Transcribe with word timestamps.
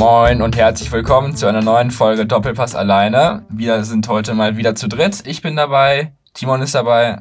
Moin 0.00 0.40
und 0.40 0.56
herzlich 0.56 0.90
willkommen 0.92 1.36
zu 1.36 1.46
einer 1.46 1.60
neuen 1.60 1.90
Folge 1.90 2.24
Doppelpass 2.24 2.74
alleine. 2.74 3.44
Wir 3.50 3.84
sind 3.84 4.08
heute 4.08 4.32
mal 4.32 4.56
wieder 4.56 4.74
zu 4.74 4.88
dritt. 4.88 5.26
Ich 5.26 5.42
bin 5.42 5.56
dabei, 5.56 6.14
Timon 6.32 6.62
ist 6.62 6.74
dabei. 6.74 7.20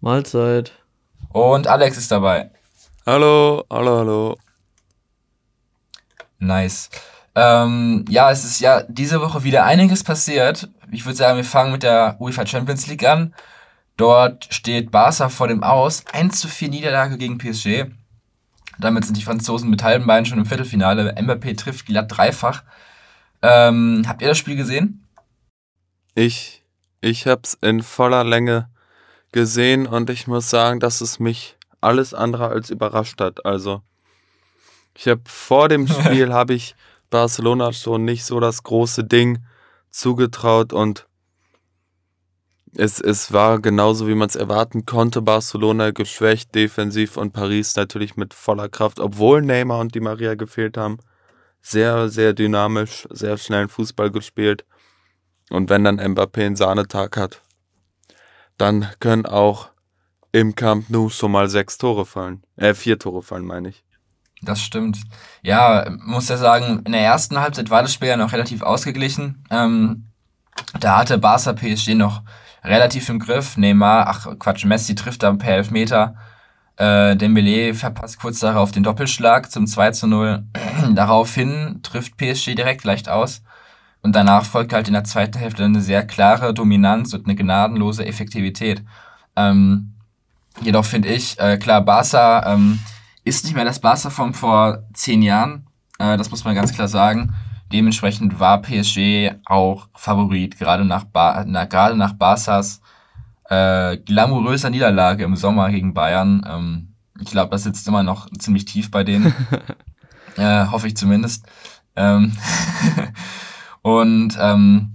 Mahlzeit. 0.00 0.72
Und 1.28 1.66
Alex 1.66 1.98
ist 1.98 2.10
dabei. 2.10 2.50
Hallo, 3.04 3.64
hallo, 3.70 3.98
hallo. 3.98 4.38
Nice. 6.38 6.88
Ähm, 7.34 8.06
ja, 8.08 8.30
es 8.30 8.46
ist 8.46 8.60
ja 8.60 8.82
diese 8.88 9.20
Woche 9.20 9.44
wieder 9.44 9.66
einiges 9.66 10.04
passiert. 10.04 10.70
Ich 10.90 11.04
würde 11.04 11.18
sagen, 11.18 11.36
wir 11.36 11.44
fangen 11.44 11.72
mit 11.72 11.82
der 11.82 12.16
UEFA 12.18 12.46
Champions 12.46 12.86
League 12.86 13.06
an. 13.06 13.34
Dort 13.98 14.46
steht 14.48 14.90
Barca 14.90 15.28
vor 15.28 15.48
dem 15.48 15.62
Aus. 15.62 16.02
1 16.10 16.40
zu 16.40 16.48
4 16.48 16.70
Niederlage 16.70 17.18
gegen 17.18 17.36
PSG. 17.36 17.90
Damit 18.78 19.04
sind 19.04 19.16
die 19.16 19.22
Franzosen 19.22 19.70
mit 19.70 19.82
halben 19.82 20.06
Beinen 20.06 20.26
schon 20.26 20.38
im 20.38 20.46
Viertelfinale. 20.46 21.14
Mbappé 21.16 21.56
trifft 21.56 21.86
glatt 21.86 22.06
dreifach. 22.10 22.62
Ähm, 23.42 24.04
habt 24.06 24.22
ihr 24.22 24.28
das 24.28 24.38
Spiel 24.38 24.56
gesehen? 24.56 25.06
Ich, 26.14 26.62
ich 27.00 27.26
hab's 27.26 27.56
in 27.60 27.82
voller 27.82 28.24
Länge 28.24 28.68
gesehen 29.32 29.86
und 29.86 30.10
ich 30.10 30.26
muss 30.26 30.48
sagen, 30.48 30.80
dass 30.80 31.00
es 31.00 31.18
mich 31.18 31.56
alles 31.80 32.14
andere 32.14 32.48
als 32.48 32.70
überrascht 32.70 33.20
hat. 33.20 33.44
Also, 33.44 33.82
ich 34.96 35.08
habe 35.08 35.22
vor 35.26 35.68
dem 35.68 35.86
Spiel 35.88 36.32
habe 36.32 36.54
ich 36.54 36.74
Barcelona 37.10 37.72
schon 37.72 38.04
nicht 38.04 38.24
so 38.24 38.40
das 38.40 38.62
große 38.62 39.04
Ding 39.04 39.44
zugetraut 39.90 40.72
und 40.72 41.06
es, 42.76 43.00
es 43.00 43.32
war 43.32 43.60
genauso, 43.60 44.08
wie 44.08 44.14
man 44.14 44.28
es 44.28 44.36
erwarten 44.36 44.86
konnte. 44.86 45.22
Barcelona 45.22 45.90
geschwächt 45.90 46.54
defensiv 46.54 47.16
und 47.16 47.32
Paris 47.32 47.76
natürlich 47.76 48.16
mit 48.16 48.34
voller 48.34 48.68
Kraft, 48.68 49.00
obwohl 49.00 49.42
Neymar 49.42 49.80
und 49.80 49.94
Di 49.94 50.00
Maria 50.00 50.34
gefehlt 50.34 50.76
haben. 50.76 50.98
Sehr, 51.60 52.08
sehr 52.08 52.34
dynamisch, 52.34 53.06
sehr 53.10 53.38
schnellen 53.38 53.68
Fußball 53.68 54.10
gespielt. 54.10 54.64
Und 55.50 55.70
wenn 55.70 55.84
dann 55.84 56.00
Mbappé 56.00 56.46
einen 56.46 56.56
Sahnetag 56.56 57.16
hat, 57.16 57.42
dann 58.58 58.88
können 59.00 59.26
auch 59.26 59.70
im 60.32 60.54
Camp 60.54 60.90
Nou 60.90 61.08
schon 61.08 61.32
mal 61.32 61.48
sechs 61.48 61.78
Tore 61.78 62.06
fallen. 62.06 62.42
Äh, 62.56 62.74
vier 62.74 62.98
Tore 62.98 63.22
fallen, 63.22 63.44
meine 63.44 63.68
ich. 63.68 63.84
Das 64.42 64.60
stimmt. 64.60 64.98
Ja, 65.42 65.88
muss 66.04 66.28
ja 66.28 66.36
sagen, 66.36 66.82
in 66.84 66.92
der 66.92 67.00
ersten 67.00 67.38
Halbzeit 67.38 67.70
war 67.70 67.82
das 67.82 67.94
Spiel 67.94 68.08
ja 68.08 68.16
noch 68.16 68.32
relativ 68.32 68.62
ausgeglichen. 68.62 69.44
Ähm, 69.50 70.08
da 70.80 70.98
hatte 70.98 71.18
Barca 71.18 71.52
PSG 71.52 71.94
noch 71.94 72.22
relativ 72.64 73.08
im 73.08 73.18
Griff. 73.18 73.56
Neymar, 73.56 74.06
ach 74.08 74.38
Quatsch, 74.38 74.64
Messi 74.64 74.94
trifft 74.94 75.22
da 75.22 75.32
per 75.32 75.56
Elfmeter. 75.56 76.16
Äh, 76.76 77.16
Dembele 77.16 77.74
verpasst 77.74 78.18
kurz 78.18 78.40
darauf 78.40 78.72
den 78.72 78.82
Doppelschlag 78.82 79.50
zum 79.50 79.66
2 79.66 79.90
zu 79.92 80.06
0. 80.06 80.44
Daraufhin 80.94 81.80
trifft 81.82 82.16
PSG 82.16 82.54
direkt 82.54 82.84
leicht 82.84 83.08
aus. 83.08 83.42
Und 84.02 84.14
danach 84.16 84.44
folgt 84.44 84.72
halt 84.72 84.88
in 84.88 84.94
der 84.94 85.04
zweiten 85.04 85.38
Hälfte 85.38 85.64
eine 85.64 85.80
sehr 85.80 86.06
klare 86.06 86.52
Dominanz 86.52 87.14
und 87.14 87.26
eine 87.26 87.36
gnadenlose 87.36 88.04
Effektivität. 88.04 88.82
Ähm, 89.36 89.94
jedoch 90.60 90.84
finde 90.84 91.08
ich, 91.08 91.38
äh, 91.38 91.56
klar, 91.56 91.80
Barca 91.80 92.52
ähm, 92.52 92.80
ist 93.24 93.44
nicht 93.44 93.54
mehr 93.54 93.64
das 93.64 93.78
Barca 93.78 94.10
von 94.10 94.34
vor 94.34 94.82
zehn 94.92 95.22
Jahren. 95.22 95.66
Äh, 95.98 96.18
das 96.18 96.30
muss 96.30 96.44
man 96.44 96.54
ganz 96.54 96.74
klar 96.74 96.88
sagen. 96.88 97.34
Dementsprechend 97.74 98.38
war 98.38 98.62
PSG 98.62 99.32
auch 99.46 99.88
Favorit, 99.96 100.56
gerade 100.60 100.84
nach, 100.84 101.02
ba 101.02 101.44
na, 101.44 101.64
gerade 101.64 101.96
nach 101.96 102.12
Barças 102.12 102.80
äh, 103.50 103.96
glamouröser 103.96 104.70
Niederlage 104.70 105.24
im 105.24 105.34
Sommer 105.34 105.68
gegen 105.70 105.92
Bayern. 105.92 106.46
Ähm, 106.48 106.94
ich 107.20 107.32
glaube, 107.32 107.50
das 107.50 107.64
sitzt 107.64 107.88
immer 107.88 108.04
noch 108.04 108.30
ziemlich 108.38 108.64
tief 108.64 108.92
bei 108.92 109.02
denen. 109.02 109.34
äh, 110.36 110.66
hoffe 110.66 110.86
ich 110.86 110.96
zumindest. 110.96 111.46
Ähm 111.96 112.36
und 113.82 114.38
ähm, 114.40 114.92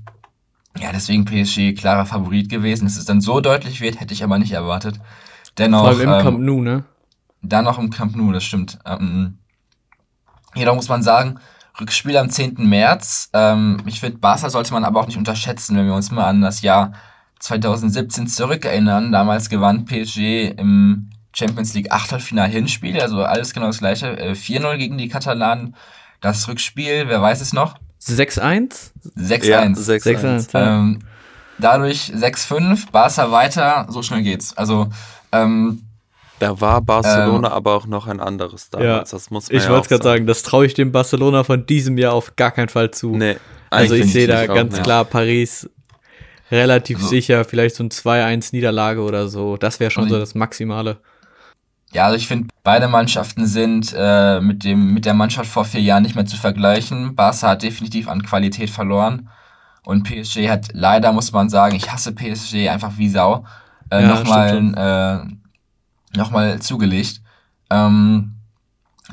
ja, 0.80 0.94
deswegen 0.94 1.26
PSG 1.26 1.78
klarer 1.78 2.06
Favorit 2.06 2.48
gewesen. 2.48 2.86
Dass 2.86 2.96
es 2.96 3.04
dann 3.04 3.20
so 3.20 3.42
deutlich 3.42 3.82
wird, 3.82 4.00
hätte 4.00 4.14
ich 4.14 4.24
aber 4.24 4.40
nicht 4.40 4.54
erwartet. 4.54 5.02
Dennoch. 5.58 5.82
Vor 5.82 5.90
allem 5.90 6.00
im 6.00 6.14
ähm, 6.14 6.22
Camp 6.22 6.40
Nou, 6.40 6.62
ne? 6.62 6.86
Dann 7.42 7.66
noch 7.66 7.78
im 7.78 7.90
Camp 7.90 8.16
Nou, 8.16 8.32
das 8.32 8.46
stimmt. 8.46 8.80
Ähm, 8.86 9.40
jedoch 10.56 10.76
muss 10.76 10.88
man 10.88 11.04
sagen, 11.04 11.42
Rückspiel 11.80 12.18
am 12.18 12.30
10. 12.30 12.56
März. 12.58 13.30
Ähm, 13.34 13.82
ich 13.86 14.00
finde, 14.00 14.18
Barca 14.18 14.50
sollte 14.50 14.74
man 14.74 14.84
aber 14.84 15.00
auch 15.00 15.08
nicht 15.08 15.18
unterschätzen, 15.18 15.78
wenn 15.78 15.88
wir 15.88 15.96
uns 15.96 16.12
mal 16.12 16.26
an 16.26 16.42
das 16.42 16.62
Jahr 16.62 16.94
2017 17.40 18.28
zurückerinnern. 18.28 19.12
Damals 19.12 19.50
gewann 19.50 19.86
PSG 19.86 20.50
im 20.58 21.10
Champions 21.34 21.74
League 21.74 21.92
Achtelfinal 21.92 22.50
Hinspiel, 22.50 23.00
also 23.00 23.24
alles 23.24 23.54
genau 23.54 23.68
das 23.68 23.80
gleiche. 23.80 24.18
Äh, 24.18 24.32
4-0 24.32 24.78
gegen 24.78 24.98
die 24.98 25.08
Katalanen. 25.08 25.76
Das 26.22 26.48
Rückspiel, 26.48 27.08
wer 27.08 27.22
weiß 27.22 27.40
es 27.40 27.54
noch? 27.54 27.76
6-1? 28.02 28.92
6-1. 29.18 29.46
Ja, 29.46 29.64
6-1. 29.64 30.50
Ähm, 30.54 31.00
dadurch 31.60 32.12
6-5, 32.14 32.92
Barca 32.92 33.32
weiter, 33.32 33.86
so 33.90 34.02
schnell 34.02 34.24
geht's. 34.24 34.58
Also, 34.58 34.90
ähm, 35.32 35.84
da 36.40 36.60
war 36.62 36.82
Barcelona 36.82 37.50
ähm, 37.50 37.54
aber 37.54 37.74
auch 37.76 37.86
noch 37.86 38.08
ein 38.08 38.20
anderes 38.20 38.70
damals. 38.70 38.88
Ja, 38.88 39.00
das 39.00 39.30
muss 39.30 39.50
man 39.50 39.58
Ich 39.58 39.66
ja 39.66 39.70
wollte 39.70 39.90
gerade 39.90 40.04
sagen, 40.04 40.26
das 40.26 40.44
traue 40.44 40.66
ich 40.66 40.74
dem 40.74 40.92
Barcelona 40.92 41.44
von 41.44 41.66
diesem 41.66 41.98
Jahr 41.98 42.14
auf 42.14 42.36
gar 42.36 42.52
keinen 42.52 42.70
Fall 42.70 42.92
zu. 42.92 43.16
Nee, 43.16 43.38
also 43.70 43.94
ich 43.94 44.12
sehe 44.12 44.28
da 44.28 44.48
ganz 44.48 44.80
auch, 44.80 44.84
klar 44.84 45.06
Paris 45.06 45.70
relativ 46.52 47.00
so. 47.00 47.08
sicher, 47.08 47.46
vielleicht 47.46 47.76
so 47.76 47.84
ein 47.84 47.90
2-1 47.90 48.50
Niederlage 48.54 49.02
oder 49.02 49.28
so. 49.28 49.58
Das 49.58 49.80
wäre 49.80 49.92
schon 49.92 50.10
so 50.10 50.18
das 50.18 50.34
Maximale. 50.34 50.98
Ja, 51.92 52.06
also 52.06 52.18
ich 52.18 52.28
finde, 52.28 52.48
beide 52.64 52.88
Mannschaften 52.88 53.46
sind 53.48 53.94
äh, 53.98 54.40
mit, 54.42 54.64
dem, 54.64 54.94
mit 54.94 55.06
der 55.06 55.16
Mannschaft 55.16 55.50
vor 55.50 55.66
vier 55.66 55.82
Jahren 55.82 56.04
nicht 56.04 56.16
mehr 56.16 56.26
zu 56.26 56.38
vergleichen. 56.38 57.16
Barca 57.16 57.50
hat 57.50 57.64
definitiv 57.64 58.08
an 58.08 58.24
Qualität 58.24 58.70
verloren. 58.70 59.30
Und 59.84 60.04
PSG 60.04 60.50
hat 60.50 60.68
leider, 60.74 61.12
muss 61.12 61.32
man 61.32 61.50
sagen, 61.50 61.76
ich 61.76 61.92
hasse 61.92 62.14
PSG 62.14 62.70
einfach 62.70 62.92
wie 62.98 63.10
Sau. 63.10 63.46
Äh, 63.90 64.04
ja, 64.04 64.08
nochmal 64.08 65.28
nochmal 66.16 66.62
zugelegt. 66.62 67.22
Ähm, 67.70 68.36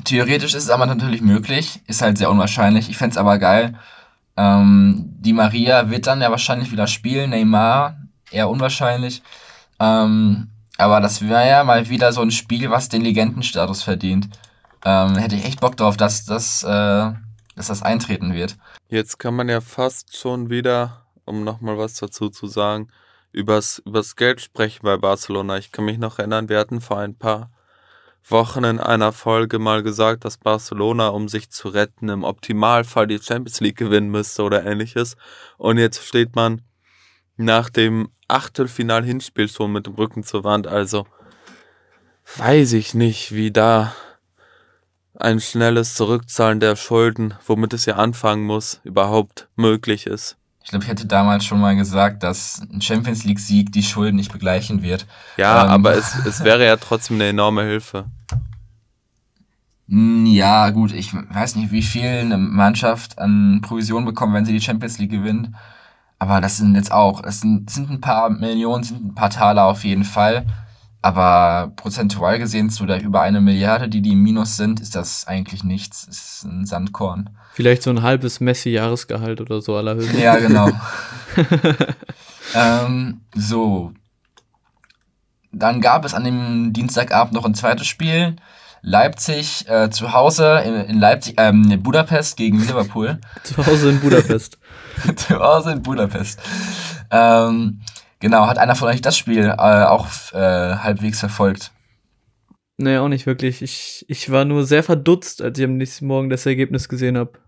theoretisch 0.03 0.53
ist 0.53 0.63
es 0.63 0.69
aber 0.69 0.85
natürlich 0.85 1.21
möglich, 1.21 1.81
ist 1.87 2.01
halt 2.01 2.17
sehr 2.17 2.29
unwahrscheinlich. 2.29 2.89
Ich 2.89 2.97
fände 2.97 3.11
es 3.11 3.17
aber 3.17 3.37
geil. 3.37 3.77
Ähm, 4.35 5.13
die 5.19 5.33
Maria 5.33 5.89
wird 5.89 6.07
dann 6.07 6.21
ja 6.21 6.29
wahrscheinlich 6.29 6.71
wieder 6.71 6.87
spielen, 6.87 7.31
Neymar 7.31 7.97
eher 8.31 8.49
unwahrscheinlich. 8.49 9.23
Ähm, 9.79 10.49
aber 10.77 11.01
das 11.01 11.21
wäre 11.21 11.47
ja 11.47 11.63
mal 11.63 11.89
wieder 11.89 12.13
so 12.13 12.21
ein 12.21 12.31
Spiel, 12.31 12.69
was 12.69 12.89
den 12.89 13.01
Legendenstatus 13.01 13.81
verdient. 13.83 14.29
Ähm, 14.85 15.15
hätte 15.15 15.35
ich 15.35 15.45
echt 15.45 15.59
Bock 15.59 15.75
drauf, 15.75 15.97
dass, 15.97 16.25
dass, 16.25 16.63
äh, 16.63 17.11
dass 17.55 17.67
das 17.67 17.81
eintreten 17.81 18.33
wird. 18.33 18.57
Jetzt 18.89 19.17
kann 19.17 19.35
man 19.35 19.49
ja 19.49 19.59
fast 19.59 20.15
schon 20.15 20.49
wieder, 20.49 21.05
um 21.25 21.43
nochmal 21.43 21.77
was 21.77 21.95
dazu 21.95 22.29
zu 22.29 22.47
sagen, 22.47 22.89
übers, 23.37 23.81
übers 23.85 24.15
Geld 24.15 24.41
sprechen 24.41 24.81
bei 24.83 24.97
Barcelona. 24.97 25.57
Ich 25.57 25.71
kann 25.71 25.85
mich 25.85 25.97
noch 25.97 26.19
erinnern, 26.19 26.49
wir 26.49 26.59
hatten 26.59 26.81
vor 26.81 26.97
ein 26.97 27.15
paar 27.15 27.51
Wochen 28.29 28.63
in 28.65 28.79
einer 28.79 29.13
Folge 29.13 29.59
mal 29.59 29.83
gesagt, 29.83 30.25
dass 30.25 30.37
Barcelona, 30.37 31.09
um 31.09 31.29
sich 31.29 31.49
zu 31.49 31.69
retten, 31.69 32.09
im 32.09 32.23
Optimalfall 32.23 33.07
die 33.07 33.19
Champions 33.19 33.61
League 33.61 33.77
gewinnen 33.77 34.09
müsste 34.09 34.43
oder 34.43 34.65
ähnliches. 34.65 35.15
Und 35.57 35.77
jetzt 35.77 36.03
steht 36.03 36.35
man 36.35 36.61
nach 37.37 37.69
dem 37.69 38.09
Achtelfinal-Hinspiel 38.27 39.47
schon 39.47 39.71
mit 39.71 39.85
dem 39.85 39.93
Rücken 39.93 40.23
zur 40.23 40.43
Wand. 40.43 40.67
Also 40.67 41.07
weiß 42.35 42.73
ich 42.73 42.93
nicht, 42.93 43.33
wie 43.33 43.51
da 43.51 43.93
ein 45.13 45.39
schnelles 45.39 45.93
Zurückzahlen 45.93 46.59
der 46.59 46.75
Schulden, 46.75 47.33
womit 47.45 47.73
es 47.73 47.85
ja 47.85 47.95
anfangen 47.95 48.43
muss, 48.43 48.81
überhaupt 48.83 49.47
möglich 49.55 50.05
ist. 50.05 50.37
Ich 50.67 50.71
glaube, 50.71 50.83
ich 50.83 50.89
hätte 50.89 51.05
damals 51.05 51.45
schon 51.45 51.61
mal 51.61 51.77
gesagt, 51.77 52.23
dass 52.23 52.61
ein 52.73 52.81
Champions 52.81 53.23
League-Sieg 53.23 53.71
die 53.71 53.83
Schulden 53.83 54.17
nicht 54.17 54.33
begleichen 54.33 54.81
wird. 54.81 55.07
Ja, 55.37 55.63
ähm, 55.63 55.71
aber 55.71 55.95
es, 55.95 56.13
es 56.25 56.43
wäre 56.43 56.65
ja 56.65 56.75
trotzdem 56.75 57.15
eine 57.15 57.29
enorme 57.29 57.63
Hilfe. 57.63 58.03
Hm, 59.87 60.25
ja, 60.25 60.69
gut, 60.71 60.91
ich 60.91 61.13
weiß 61.13 61.55
nicht, 61.55 61.71
wie 61.71 61.83
viel 61.83 62.09
eine 62.09 62.37
Mannschaft 62.37 63.17
an 63.17 63.61
Provision 63.61 64.03
bekommt, 64.03 64.33
wenn 64.33 64.43
sie 64.43 64.51
die 64.51 64.59
Champions 64.59 64.97
League 64.97 65.11
gewinnt. 65.11 65.51
Aber 66.19 66.41
das 66.41 66.57
sind 66.57 66.75
jetzt 66.75 66.91
auch, 66.91 67.23
es 67.23 67.39
sind, 67.39 67.69
sind 67.69 67.89
ein 67.89 68.01
paar 68.01 68.29
Millionen, 68.29 68.83
sind 68.83 69.05
ein 69.05 69.15
paar 69.15 69.29
Taler 69.29 69.63
auf 69.67 69.85
jeden 69.85 70.03
Fall. 70.03 70.45
Aber 71.01 71.71
prozentual 71.77 72.39
gesehen 72.39 72.69
zu 72.69 72.85
der 72.85 73.01
über 73.01 73.21
eine 73.21 73.39
Milliarde, 73.39 73.87
die 73.87 74.01
die 74.01 74.11
im 74.11 74.21
Minus 74.21 74.57
sind, 74.57 74.81
ist 74.81 74.95
das 74.95 75.27
eigentlich 75.27 75.63
nichts. 75.63 76.05
Es 76.09 76.17
ist 76.17 76.43
ein 76.43 76.65
Sandkorn. 76.65 77.29
Vielleicht 77.57 77.81
so 77.81 77.89
ein 77.89 78.03
halbes 78.03 78.39
Messi-Jahresgehalt 78.39 79.41
oder 79.41 79.61
so 79.61 79.75
allerhöchstens. 79.75 80.21
Ja, 80.21 80.35
genau. 80.35 80.69
ähm, 82.53 83.21
so. 83.33 83.93
Dann 85.51 85.81
gab 85.81 86.05
es 86.05 86.13
an 86.13 86.23
dem 86.23 86.71
Dienstagabend 86.71 87.33
noch 87.33 87.45
ein 87.45 87.55
zweites 87.55 87.87
Spiel. 87.87 88.35
Leipzig 88.83 89.67
äh, 89.67 89.89
zu 89.89 90.13
Hause 90.13 90.61
in, 90.63 90.75
in 90.75 90.99
Leipzig, 90.99 91.33
ähm, 91.37 91.71
in 91.71 91.81
Budapest 91.81 92.37
gegen 92.37 92.59
Liverpool. 92.59 93.17
zu 93.43 93.65
Hause 93.65 93.89
in 93.89 94.01
Budapest. 94.01 94.59
zu 95.15 95.39
Hause 95.39 95.71
in 95.71 95.81
Budapest. 95.81 96.39
Ähm, 97.09 97.81
Genau, 98.19 98.45
hat 98.45 98.59
einer 98.59 98.75
von 98.75 98.87
euch 98.87 99.01
das 99.01 99.17
Spiel 99.17 99.45
äh, 99.45 99.51
auch 99.51 100.07
äh, 100.33 100.75
halbwegs 100.75 101.21
verfolgt? 101.21 101.71
Nee, 102.77 102.97
auch 102.97 103.07
nicht 103.07 103.25
wirklich. 103.25 103.63
Ich, 103.63 104.05
ich 104.07 104.31
war 104.31 104.45
nur 104.45 104.63
sehr 104.63 104.83
verdutzt, 104.83 105.41
als 105.41 105.57
ich 105.57 105.65
am 105.65 105.77
nächsten 105.77 106.05
Morgen 106.05 106.29
das 106.29 106.45
Ergebnis 106.45 106.87
gesehen 106.87 107.17
habe. 107.17 107.39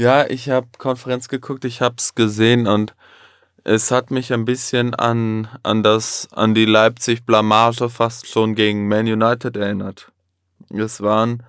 Ja, 0.00 0.24
ich 0.30 0.48
habe 0.48 0.66
Konferenz 0.78 1.28
geguckt, 1.28 1.66
ich 1.66 1.82
habe 1.82 1.96
es 1.98 2.14
gesehen 2.14 2.66
und 2.66 2.94
es 3.64 3.90
hat 3.90 4.10
mich 4.10 4.32
ein 4.32 4.46
bisschen 4.46 4.94
an, 4.94 5.46
an, 5.62 5.82
das, 5.82 6.26
an 6.32 6.54
die 6.54 6.64
Leipzig-Blamage 6.64 7.90
fast 7.90 8.26
schon 8.26 8.54
gegen 8.54 8.88
Man 8.88 9.06
United 9.06 9.58
erinnert. 9.58 10.10
Es 10.70 11.02
waren, 11.02 11.42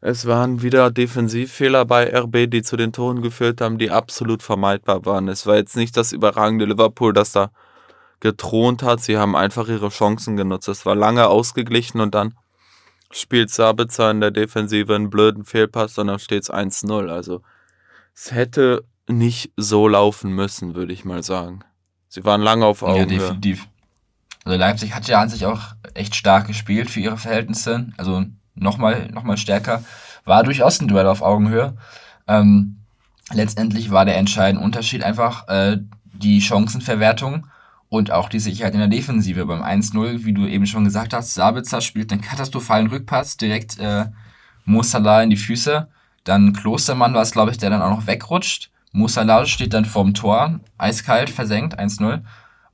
es 0.00 0.26
waren 0.26 0.62
wieder 0.62 0.90
Defensivfehler 0.90 1.84
bei 1.84 2.12
RB, 2.12 2.50
die 2.50 2.62
zu 2.62 2.76
den 2.76 2.92
Toren 2.92 3.22
geführt 3.22 3.60
haben, 3.60 3.78
die 3.78 3.92
absolut 3.92 4.42
vermeidbar 4.42 5.06
waren. 5.06 5.28
Es 5.28 5.46
war 5.46 5.54
jetzt 5.54 5.76
nicht 5.76 5.96
das 5.96 6.10
überragende 6.10 6.64
Liverpool, 6.64 7.12
das 7.12 7.30
da 7.30 7.52
gethront 8.18 8.82
hat. 8.82 9.00
Sie 9.00 9.16
haben 9.16 9.36
einfach 9.36 9.68
ihre 9.68 9.90
Chancen 9.90 10.36
genutzt. 10.36 10.66
Es 10.66 10.86
war 10.86 10.96
lange 10.96 11.28
ausgeglichen 11.28 12.00
und 12.00 12.16
dann 12.16 12.34
spielt 13.12 13.50
Sabitzer 13.50 14.10
in 14.10 14.20
der 14.20 14.32
Defensive 14.32 14.92
einen 14.92 15.08
blöden 15.08 15.44
Fehlpass 15.44 15.96
und 15.98 16.08
dann 16.08 16.18
steht 16.18 16.42
es 16.42 16.50
1-0. 16.52 17.08
Also 17.08 17.42
es 18.16 18.32
hätte 18.32 18.84
nicht 19.08 19.52
so 19.56 19.86
laufen 19.86 20.32
müssen, 20.32 20.74
würde 20.74 20.92
ich 20.92 21.04
mal 21.04 21.22
sagen. 21.22 21.60
Sie 22.08 22.24
waren 22.24 22.40
lange 22.40 22.64
auf 22.64 22.82
Augenhöhe. 22.82 23.00
Ja, 23.00 23.06
definitiv. 23.06 23.68
Also 24.44 24.58
Leipzig 24.58 24.94
hat 24.94 25.06
ja 25.06 25.20
an 25.20 25.28
sich 25.28 25.44
auch 25.44 25.74
echt 25.94 26.14
stark 26.14 26.46
gespielt 26.46 26.90
für 26.90 27.00
ihre 27.00 27.18
Verhältnisse. 27.18 27.88
Also 27.96 28.24
nochmal 28.54 29.10
noch 29.12 29.22
mal 29.22 29.36
stärker. 29.36 29.84
War 30.24 30.42
durchaus 30.42 30.80
ein 30.80 30.88
Duell 30.88 31.06
auf 31.06 31.22
Augenhöhe. 31.22 31.76
Ähm, 32.26 32.78
letztendlich 33.32 33.90
war 33.90 34.04
der 34.04 34.16
entscheidende 34.16 34.64
Unterschied 34.64 35.02
einfach 35.02 35.46
äh, 35.48 35.78
die 36.12 36.40
Chancenverwertung 36.40 37.46
und 37.88 38.10
auch 38.10 38.28
die 38.28 38.40
Sicherheit 38.40 38.74
in 38.74 38.80
der 38.80 38.88
Defensive. 38.88 39.46
Beim 39.46 39.62
1-0, 39.62 40.24
wie 40.24 40.32
du 40.32 40.46
eben 40.46 40.66
schon 40.66 40.84
gesagt 40.84 41.12
hast, 41.12 41.34
Sabitzer 41.34 41.80
spielt 41.80 42.10
einen 42.12 42.22
katastrophalen 42.22 42.86
Rückpass 42.86 43.36
direkt 43.36 43.78
äh, 43.78 44.06
Mo 44.64 44.82
Salah 44.82 45.22
in 45.22 45.30
die 45.30 45.36
Füße. 45.36 45.88
Dann 46.26 46.52
Klostermann 46.52 47.14
war 47.14 47.22
es, 47.22 47.30
glaube 47.30 47.52
ich, 47.52 47.58
der 47.58 47.70
dann 47.70 47.80
auch 47.80 47.90
noch 47.90 48.06
wegrutscht. 48.06 48.70
Musala 48.92 49.46
steht 49.46 49.72
dann 49.72 49.84
vorm 49.84 50.12
Tor, 50.12 50.60
eiskalt, 50.76 51.30
versenkt, 51.30 51.78
1-0. 51.78 52.22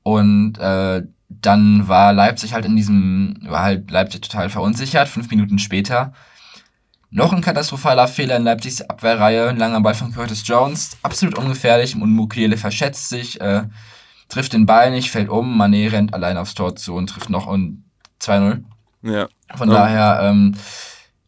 Und 0.03 0.59
äh, 0.59 1.03
dann 1.29 1.87
war 1.87 2.13
Leipzig 2.13 2.55
halt 2.55 2.65
in 2.65 2.77
diesem, 2.77 3.37
war 3.43 3.63
halt 3.63 3.91
Leipzig 3.91 4.23
total 4.23 4.49
verunsichert. 4.49 5.09
Fünf 5.09 5.31
Minuten 5.31 5.59
später 5.59 6.13
noch 7.13 7.35
ein 7.35 7.43
katastrophaler 7.43 8.09
Fehler 8.09 8.37
in 8.37 8.45
Leipzigs 8.45 8.81
Abwehrreihe. 8.81 9.51
Ein 9.51 9.59
langer 9.59 9.83
Ball 9.83 9.95
von 9.95 10.13
Curtis 10.13 10.47
Jones, 10.47 10.97
absolut 11.03 11.37
ungefährlich. 11.37 11.95
Und 11.95 12.11
Mukiele 12.11 12.57
verschätzt 12.57 13.11
sich, 13.11 13.39
äh, 13.41 13.65
trifft 14.29 14.55
den 14.55 14.65
Ball 14.65 14.91
nicht, 14.91 15.11
fällt 15.11 15.29
um. 15.29 15.61
Mané 15.61 15.93
rennt 15.93 16.15
allein 16.15 16.39
aufs 16.39 16.55
Tor 16.55 16.75
zu 16.75 16.95
und 16.95 17.09
trifft 17.09 17.29
noch 17.29 17.47
und 17.47 17.85
2-0. 18.21 18.65
Ja. 19.03 19.29
Von 19.55 19.69
ja. 19.69 19.75
daher, 19.75 20.21
ähm, 20.23 20.55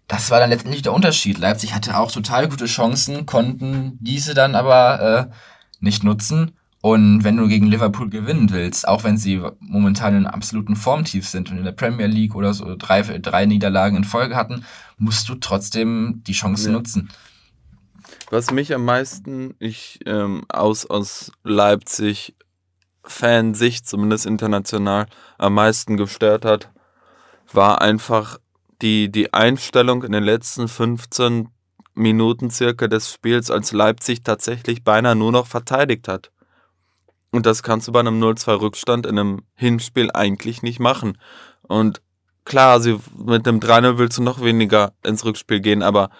das 0.08 0.30
war 0.30 0.40
dann 0.40 0.50
letztendlich 0.50 0.82
der 0.82 0.92
Unterschied. 0.92 1.38
Leipzig 1.38 1.74
hatte 1.74 1.96
auch 1.98 2.12
total 2.12 2.48
gute 2.48 2.66
Chancen, 2.66 3.26
konnten 3.26 3.98
diese 4.00 4.34
dann 4.34 4.54
aber 4.54 5.30
äh, 5.30 5.34
nicht 5.80 6.04
nutzen. 6.04 6.52
Und 6.82 7.24
wenn 7.24 7.38
du 7.38 7.48
gegen 7.48 7.66
Liverpool 7.66 8.10
gewinnen 8.10 8.50
willst, 8.50 8.86
auch 8.86 9.04
wenn 9.04 9.16
sie 9.16 9.40
momentan 9.58 10.14
in 10.16 10.26
absoluten 10.26 10.76
Formtief 10.76 11.26
sind 11.26 11.50
und 11.50 11.56
in 11.56 11.64
der 11.64 11.72
Premier 11.72 12.06
League 12.06 12.34
oder 12.34 12.52
so 12.52 12.76
drei, 12.76 13.00
drei 13.00 13.46
Niederlagen 13.46 13.96
in 13.96 14.04
Folge 14.04 14.36
hatten, 14.36 14.66
musst 14.98 15.26
du 15.30 15.36
trotzdem 15.36 16.22
die 16.26 16.34
Chance 16.34 16.66
ja. 16.66 16.72
nutzen. 16.72 17.10
Was 18.28 18.50
mich 18.50 18.74
am 18.74 18.84
meisten 18.84 19.54
ich 19.58 20.00
ähm, 20.04 20.44
aus, 20.50 20.84
aus 20.84 21.32
Leipzig 21.42 22.34
Fansicht, 23.02 23.88
zumindest 23.88 24.26
international, 24.26 25.06
am 25.38 25.54
meisten 25.54 25.96
gestört 25.96 26.44
hat, 26.44 26.70
war 27.50 27.80
einfach 27.80 28.38
die, 28.82 29.10
die 29.10 29.32
Einstellung 29.32 30.02
in 30.02 30.12
den 30.12 30.24
letzten 30.24 30.68
15 30.68 31.48
Minuten 31.94 32.50
circa 32.50 32.88
des 32.88 33.12
Spiels, 33.12 33.50
als 33.50 33.72
Leipzig 33.72 34.22
tatsächlich 34.24 34.82
beinahe 34.82 35.14
nur 35.14 35.32
noch 35.32 35.46
verteidigt 35.46 36.08
hat. 36.08 36.30
Und 37.30 37.46
das 37.46 37.62
kannst 37.62 37.88
du 37.88 37.92
bei 37.92 38.00
einem 38.00 38.22
0-2 38.22 38.60
Rückstand 38.60 39.06
in 39.06 39.18
einem 39.18 39.42
Hinspiel 39.54 40.10
eigentlich 40.12 40.62
nicht 40.62 40.80
machen. 40.80 41.18
Und 41.62 42.00
klar, 42.44 42.80
sie, 42.80 42.98
mit 43.16 43.46
einem 43.46 43.60
3-0 43.60 43.98
willst 43.98 44.18
du 44.18 44.22
noch 44.22 44.42
weniger 44.42 44.92
ins 45.04 45.24
Rückspiel 45.24 45.60
gehen, 45.60 45.82
aber 45.82 46.10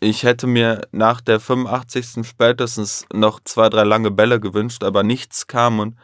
ich 0.00 0.24
hätte 0.24 0.46
mir 0.46 0.82
nach 0.92 1.22
der 1.22 1.40
85. 1.40 2.26
spätestens 2.26 3.06
noch 3.12 3.40
zwei, 3.44 3.70
drei 3.70 3.84
lange 3.84 4.10
Bälle 4.10 4.40
gewünscht, 4.40 4.84
aber 4.84 5.02
nichts 5.02 5.46
kam 5.46 5.78
und 5.78 5.96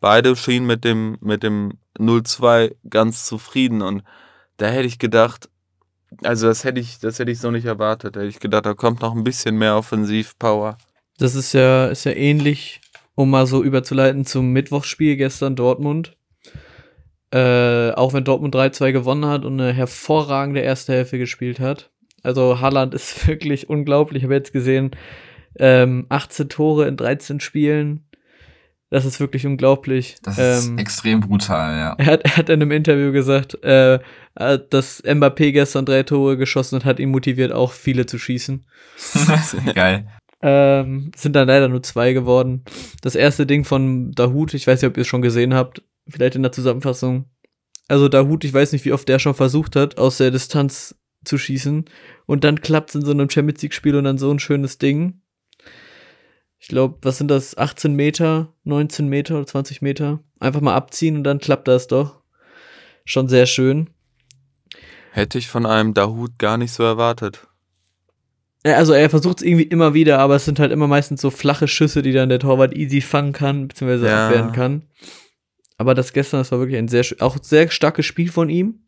beide 0.00 0.36
schienen 0.36 0.66
mit 0.66 0.84
dem, 0.84 1.16
mit 1.20 1.42
dem 1.42 1.78
0-2 1.98 2.74
ganz 2.90 3.24
zufrieden. 3.24 3.80
Und 3.80 4.02
da 4.58 4.68
hätte 4.68 4.86
ich 4.86 4.98
gedacht, 4.98 5.48
also 6.22 6.46
das 6.46 6.64
hätte 6.64 6.80
ich, 6.80 6.98
das 6.98 7.18
hätte 7.18 7.30
ich 7.30 7.40
so 7.40 7.50
nicht 7.50 7.64
erwartet. 7.64 8.16
Da 8.16 8.20
hätte 8.20 8.30
ich 8.30 8.40
gedacht, 8.40 8.66
da 8.66 8.74
kommt 8.74 9.00
noch 9.00 9.14
ein 9.14 9.24
bisschen 9.24 9.56
mehr 9.56 9.76
Offensivpower. 9.76 10.76
Das 11.18 11.34
ist 11.34 11.52
ja, 11.52 11.86
ist 11.86 12.04
ja 12.04 12.12
ähnlich, 12.12 12.80
um 13.14 13.30
mal 13.30 13.46
so 13.46 13.62
überzuleiten 13.62 14.24
zum 14.24 14.52
Mittwochsspiel 14.52 15.16
gestern 15.16 15.56
Dortmund. 15.56 16.16
Äh, 17.30 17.90
auch 17.92 18.14
wenn 18.14 18.24
Dortmund 18.24 18.54
3-2 18.54 18.92
gewonnen 18.92 19.26
hat 19.26 19.44
und 19.44 19.60
eine 19.60 19.72
hervorragende 19.72 20.60
erste 20.60 20.94
Hälfte 20.94 21.18
gespielt 21.18 21.60
hat. 21.60 21.90
Also 22.22 22.60
Haaland 22.60 22.94
ist 22.94 23.26
wirklich 23.26 23.68
unglaublich. 23.68 24.22
Ich 24.22 24.24
habe 24.24 24.34
jetzt 24.34 24.52
gesehen, 24.52 24.92
ähm, 25.58 26.06
18 26.08 26.48
Tore 26.48 26.88
in 26.88 26.96
13 26.96 27.40
Spielen. 27.40 28.07
Das 28.90 29.04
ist 29.04 29.20
wirklich 29.20 29.46
unglaublich. 29.46 30.16
Das 30.22 30.38
ist 30.38 30.68
ähm, 30.68 30.78
extrem 30.78 31.20
brutal, 31.20 31.76
ja. 31.76 31.94
Er 31.98 32.06
hat, 32.06 32.22
er 32.24 32.36
hat 32.38 32.48
in 32.48 32.62
einem 32.62 32.72
Interview 32.72 33.12
gesagt, 33.12 33.62
äh, 33.62 33.98
dass 34.34 35.04
Mbappé 35.04 35.52
gestern 35.52 35.84
drei 35.84 36.04
Tore 36.04 36.38
geschossen 36.38 36.76
hat, 36.76 36.84
hat 36.84 37.00
ihn 37.00 37.10
motiviert, 37.10 37.52
auch 37.52 37.72
viele 37.72 38.06
zu 38.06 38.18
schießen. 38.18 38.64
Geil. 39.74 40.08
Ähm, 40.40 41.10
sind 41.16 41.34
dann 41.34 41.48
leider 41.48 41.68
nur 41.68 41.82
zwei 41.82 42.12
geworden. 42.12 42.64
Das 43.02 43.14
erste 43.14 43.44
Ding 43.44 43.64
von 43.64 44.12
Dahut, 44.12 44.54
ich 44.54 44.66
weiß 44.66 44.80
nicht, 44.80 44.90
ob 44.90 44.96
ihr 44.96 45.02
es 45.02 45.08
schon 45.08 45.22
gesehen 45.22 45.52
habt, 45.52 45.82
vielleicht 46.08 46.36
in 46.36 46.42
der 46.42 46.52
Zusammenfassung. 46.52 47.26
Also 47.88 48.08
Dahut, 48.08 48.44
ich 48.44 48.54
weiß 48.54 48.72
nicht, 48.72 48.84
wie 48.84 48.92
oft 48.92 49.08
der 49.08 49.18
schon 49.18 49.34
versucht 49.34 49.76
hat, 49.76 49.98
aus 49.98 50.18
der 50.18 50.30
Distanz 50.30 50.94
zu 51.24 51.36
schießen. 51.36 51.86
Und 52.26 52.44
dann 52.44 52.60
klappt 52.60 52.90
es 52.90 52.94
in 52.94 53.04
so 53.04 53.10
einem 53.10 53.28
Champions 53.28 53.60
League-Spiel 53.62 53.96
und 53.96 54.04
dann 54.04 54.18
so 54.18 54.30
ein 54.30 54.38
schönes 54.38 54.78
Ding 54.78 55.20
ich 56.58 56.68
glaube, 56.68 56.98
was 57.02 57.18
sind 57.18 57.28
das, 57.28 57.56
18 57.56 57.94
Meter, 57.94 58.52
19 58.64 59.08
Meter 59.08 59.36
oder 59.36 59.46
20 59.46 59.80
Meter? 59.80 60.20
Einfach 60.40 60.60
mal 60.60 60.74
abziehen 60.74 61.16
und 61.16 61.24
dann 61.24 61.38
klappt 61.38 61.68
das 61.68 61.86
doch. 61.86 62.20
Schon 63.04 63.28
sehr 63.28 63.46
schön. 63.46 63.90
Hätte 65.12 65.38
ich 65.38 65.48
von 65.48 65.66
einem 65.66 65.94
Dahut 65.94 66.38
gar 66.38 66.58
nicht 66.58 66.72
so 66.72 66.82
erwartet. 66.82 67.46
Also 68.64 68.92
er 68.92 69.08
versucht 69.08 69.40
es 69.40 69.46
irgendwie 69.46 69.64
immer 69.64 69.94
wieder, 69.94 70.18
aber 70.18 70.36
es 70.36 70.44
sind 70.44 70.58
halt 70.58 70.72
immer 70.72 70.88
meistens 70.88 71.20
so 71.20 71.30
flache 71.30 71.68
Schüsse, 71.68 72.02
die 72.02 72.12
dann 72.12 72.28
der 72.28 72.40
Torwart 72.40 72.74
easy 72.76 73.00
fangen 73.00 73.32
kann, 73.32 73.68
beziehungsweise 73.68 74.08
ja. 74.08 74.26
abwehren 74.26 74.52
kann. 74.52 74.82
Aber 75.78 75.94
das 75.94 76.12
gestern, 76.12 76.40
das 76.40 76.50
war 76.50 76.58
wirklich 76.58 76.76
ein 76.78 76.88
sehr, 76.88 77.04
auch 77.20 77.38
sehr 77.40 77.70
starkes 77.70 78.04
Spiel 78.04 78.30
von 78.30 78.50
ihm. 78.50 78.80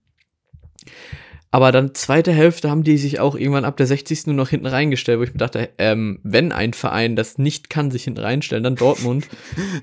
Aber 1.52 1.72
dann 1.72 1.94
zweite 1.94 2.32
Hälfte 2.32 2.70
haben 2.70 2.84
die 2.84 2.96
sich 2.96 3.18
auch 3.18 3.34
irgendwann 3.34 3.64
ab 3.64 3.76
der 3.76 3.86
60. 3.86 4.26
nur 4.26 4.36
noch 4.36 4.50
hinten 4.50 4.66
reingestellt, 4.66 5.18
wo 5.18 5.24
ich 5.24 5.32
mir 5.32 5.38
dachte, 5.38 5.70
ähm, 5.78 6.20
wenn 6.22 6.52
ein 6.52 6.74
Verein 6.74 7.16
das 7.16 7.38
nicht 7.38 7.70
kann, 7.70 7.90
sich 7.90 8.04
hinten 8.04 8.20
reinstellen, 8.20 8.62
dann 8.62 8.76
Dortmund. 8.76 9.26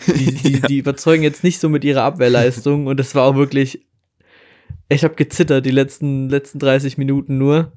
die, 0.07 0.33
die, 0.33 0.61
die 0.61 0.77
überzeugen 0.77 1.23
jetzt 1.23 1.43
nicht 1.43 1.59
so 1.59 1.67
mit 1.67 1.83
ihrer 1.83 2.03
Abwehrleistung 2.03 2.87
und 2.87 2.99
es 3.01 3.15
war 3.15 3.25
auch 3.25 3.35
wirklich, 3.35 3.85
ich 4.87 5.03
habe 5.03 5.15
gezittert 5.15 5.65
die 5.65 5.71
letzten, 5.71 6.29
letzten 6.29 6.59
30 6.59 6.97
Minuten 6.97 7.37
nur. 7.37 7.73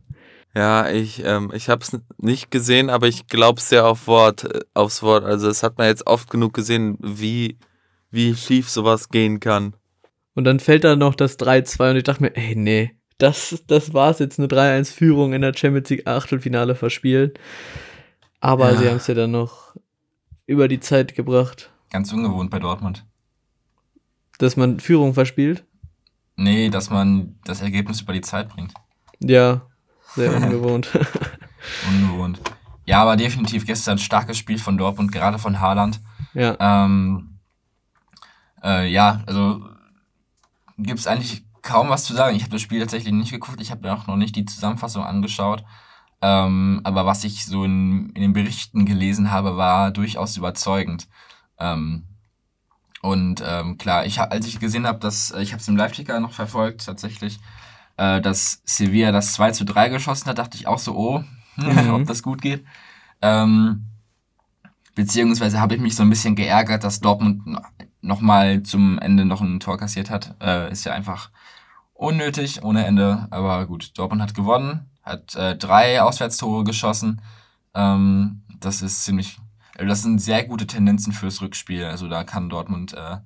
Ja, 0.55 0.89
ich, 0.89 1.25
ähm, 1.25 1.51
ich 1.53 1.69
habe 1.69 1.83
es 1.83 1.99
nicht 2.19 2.53
gesehen, 2.53 2.91
aber 2.91 3.09
ich 3.09 3.27
glaube 3.27 3.61
sehr 3.61 3.87
auf 3.87 4.07
Wort, 4.07 4.45
äh, 4.45 4.61
aufs 4.73 5.03
Wort. 5.03 5.25
Also 5.25 5.49
es 5.49 5.65
hat 5.65 5.79
man 5.79 5.89
jetzt 5.89 6.07
oft 6.07 6.31
genug 6.31 6.55
gesehen, 6.55 6.97
wie, 7.01 7.59
wie 8.13 8.37
schief 8.37 8.69
sowas 8.69 9.09
gehen 9.09 9.41
kann. 9.41 9.75
Und 10.35 10.45
dann 10.45 10.61
fällt 10.61 10.85
da 10.85 10.95
noch 10.95 11.17
das 11.17 11.41
3-2 11.41 11.91
und 11.91 11.97
ich 11.97 12.05
dachte 12.05 12.23
mir, 12.23 12.37
ey, 12.37 12.55
nee, 12.55 12.93
das, 13.23 13.63
das 13.67 13.93
war 13.95 14.11
es 14.11 14.19
jetzt 14.19 14.39
eine 14.39 14.49
3-1-Führung 14.49 15.33
in 15.33 15.43
der 15.43 15.55
Champions 15.55 15.91
League 15.91 16.07
Achtelfinale 16.07 16.75
verspielt. 16.75 17.39
Aber 18.41 18.73
ja. 18.73 18.79
sie 18.79 18.89
haben 18.89 18.97
es 18.97 19.07
ja 19.07 19.15
dann 19.15 19.31
noch 19.31 19.77
über 20.47 20.67
die 20.69 20.81
Zeit 20.81 21.15
gebracht. 21.15 21.71
Ganz 21.91 22.13
ungewohnt 22.13 22.51
bei 22.51 22.59
Dortmund. 22.59 23.05
Dass 24.39 24.57
man 24.57 24.81
Führung 24.81 25.15
verspielt? 25.15 25.65
Nee, 26.37 26.71
dass 26.71 26.89
man 26.89 27.39
das 27.45 27.61
Ergebnis 27.61 28.01
über 28.01 28.15
die 28.15 28.23
Zeit 28.23 28.49
bringt. 28.49 28.73
Ja, 29.21 29.63
sehr 30.15 30.35
ungewohnt. 30.35 30.89
ungewohnt. 31.89 32.41
Ja, 32.87 33.03
aber 33.03 33.17
definitiv 33.17 33.67
gestern 33.67 33.97
ein 33.97 33.99
starkes 33.99 34.39
Spiel 34.39 34.59
von 34.59 34.79
Dortmund, 34.79 35.13
gerade 35.13 35.39
von 35.39 35.61
Haaland. 35.61 36.01
Ja. 36.33 36.57
Ähm, 36.59 37.39
äh, 38.63 38.91
ja, 38.91 39.23
also 39.27 39.63
gibt 40.79 40.99
es 40.99 41.07
eigentlich 41.07 41.45
kaum 41.63 41.89
was 41.89 42.05
zu 42.05 42.15
sagen. 42.15 42.37
Ich 42.37 42.43
habe 42.43 42.53
das 42.53 42.63
Spiel 42.63 42.81
tatsächlich 42.81 43.13
nicht 43.13 43.31
geguckt. 43.31 43.61
Ich 43.61 43.71
habe 43.71 43.83
mir 43.83 43.95
auch 43.95 44.07
noch 44.07 44.17
nicht 44.17 44.37
die 44.37 44.45
Zusammenfassung 44.45 45.05
angeschaut. 45.05 45.65
Ähm, 46.23 46.81
aber 46.85 47.07
was 47.07 47.25
ich 47.25 47.47
so 47.47 47.65
in, 47.65 48.11
in 48.11 48.23
den 48.23 48.33
Berichten 48.33 48.85
gelesen 48.85 49.31
habe, 49.31 49.57
war 49.57 49.91
durchaus 49.91 50.37
überzeugend. 50.37 51.09
Ähm, 51.59 52.05
und 53.03 53.43
ähm, 53.47 53.79
klar, 53.79 54.05
ich 54.05 54.21
als 54.21 54.47
ich 54.47 54.61
gesehen 54.61 54.87
habe, 54.87 54.99
dass 54.99 55.31
äh, 55.31 55.41
ich 55.41 55.53
habe 55.53 55.61
es 55.61 55.69
im 55.69 55.77
Live-Ticker 55.77 56.21
noch 56.21 56.33
verfolgt 56.33 56.85
tatsächlich, 56.85 57.39
äh, 57.97 58.21
dass 58.21 58.63
Sevilla 58.65 59.13
das 59.13 59.33
2 59.33 59.53
zu 59.53 59.65
3 59.65 59.89
geschossen 59.89 60.29
hat, 60.29 60.39
dachte 60.39 60.59
ich 60.59 60.67
auch 60.67 60.79
so, 60.79 60.95
oh, 60.95 61.25
mhm. 61.57 61.95
ob 61.95 62.07
das 62.07 62.23
gut 62.23 62.43
geht. 62.43 62.65
Ähm, 63.23 63.87
beziehungsweise 64.95 65.61
habe 65.61 65.75
ich 65.75 65.81
mich 65.81 65.97
so 65.97 66.03
ein 66.03 66.11
bisschen 66.11 66.37
geärgert, 66.37 66.85
dass 66.85 67.01
Dortmund 67.01 67.43
nochmal 68.03 68.63
zum 68.63 68.99
Ende 68.99 69.25
noch 69.25 69.41
ein 69.41 69.61
Tor 69.61 69.79
kassiert 69.79 70.11
hat. 70.11 70.35
Äh, 70.43 70.71
ist 70.71 70.85
ja 70.85 70.93
einfach 70.93 71.31
unnötig, 72.01 72.63
ohne 72.63 72.87
Ende. 72.87 73.27
Aber 73.31 73.67
gut, 73.67 73.93
Dortmund 73.99 74.23
hat 74.23 74.35
gewonnen, 74.35 74.91
hat 75.03 75.35
äh, 75.37 75.57
drei 75.57 76.03
Auswärtstore 76.03 76.65
geschossen. 76.65 77.21
Ähm, 77.75 78.43
das 78.59 78.83
ist 78.83 79.05
ziemlich, 79.05 79.39
also 79.77 79.89
das 79.89 80.03
sind 80.03 80.21
sehr 80.21 80.45
gute 80.45 80.67
Tendenzen 80.67 81.13
fürs 81.13 81.41
Rückspiel. 81.41 81.85
Also 81.85 82.09
da 82.09 82.25
kann 82.25 82.49
Dortmund 82.49 82.95
äh, 82.95 83.17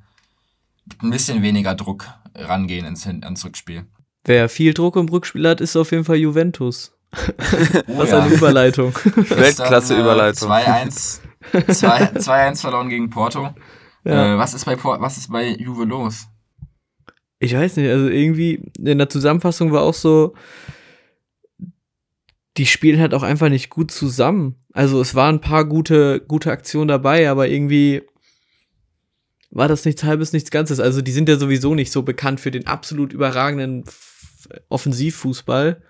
mit 0.86 1.02
ein 1.02 1.10
bisschen 1.10 1.42
weniger 1.42 1.74
Druck 1.74 2.08
rangehen 2.34 2.84
ins, 2.84 3.06
ins 3.06 3.44
Rückspiel. 3.44 3.86
Wer 4.24 4.48
viel 4.48 4.74
Druck 4.74 4.96
im 4.96 5.08
Rückspiel 5.08 5.48
hat, 5.48 5.60
ist 5.60 5.76
auf 5.76 5.92
jeden 5.92 6.04
Fall 6.04 6.16
Juventus. 6.16 6.92
Oh, 7.86 7.98
Was 7.98 8.10
ja. 8.10 8.20
eine 8.20 8.34
Überleitung. 8.34 8.92
Weltklasse 8.94 9.96
Überleitung. 9.96 10.50
2-1 10.50 11.20
2-1 11.52 12.60
verloren 12.60 12.88
gegen 12.88 13.10
Porto. 13.10 13.50
Ja. 14.02 14.34
Äh, 14.34 14.38
was, 14.38 14.54
ist 14.54 14.64
bei 14.64 14.82
was 14.82 15.16
ist 15.16 15.30
bei 15.30 15.50
Juve 15.50 15.84
los? 15.84 16.26
Ich 17.44 17.54
weiß 17.54 17.76
nicht, 17.76 17.90
also 17.90 18.08
irgendwie 18.08 18.62
in 18.78 18.98
der 18.98 19.08
Zusammenfassung 19.10 19.70
war 19.70 19.82
auch 19.82 19.94
so, 19.94 20.34
die 22.56 22.66
spielen 22.66 23.00
halt 23.00 23.12
auch 23.12 23.22
einfach 23.22 23.50
nicht 23.50 23.68
gut 23.68 23.90
zusammen. 23.90 24.56
Also 24.72 25.00
es 25.00 25.14
waren 25.14 25.36
ein 25.36 25.40
paar 25.40 25.66
gute, 25.66 26.20
gute 26.20 26.50
Aktionen 26.50 26.88
dabei, 26.88 27.28
aber 27.28 27.48
irgendwie 27.48 28.02
war 29.50 29.68
das 29.68 29.84
nichts 29.84 30.04
halbes, 30.04 30.32
nichts 30.32 30.50
Ganzes. 30.50 30.80
Also 30.80 31.02
die 31.02 31.12
sind 31.12 31.28
ja 31.28 31.36
sowieso 31.36 31.74
nicht 31.74 31.92
so 31.92 32.02
bekannt 32.02 32.40
für 32.40 32.50
den 32.50 32.66
absolut 32.66 33.12
überragenden 33.12 33.84
Offensivfußball. 34.68 35.82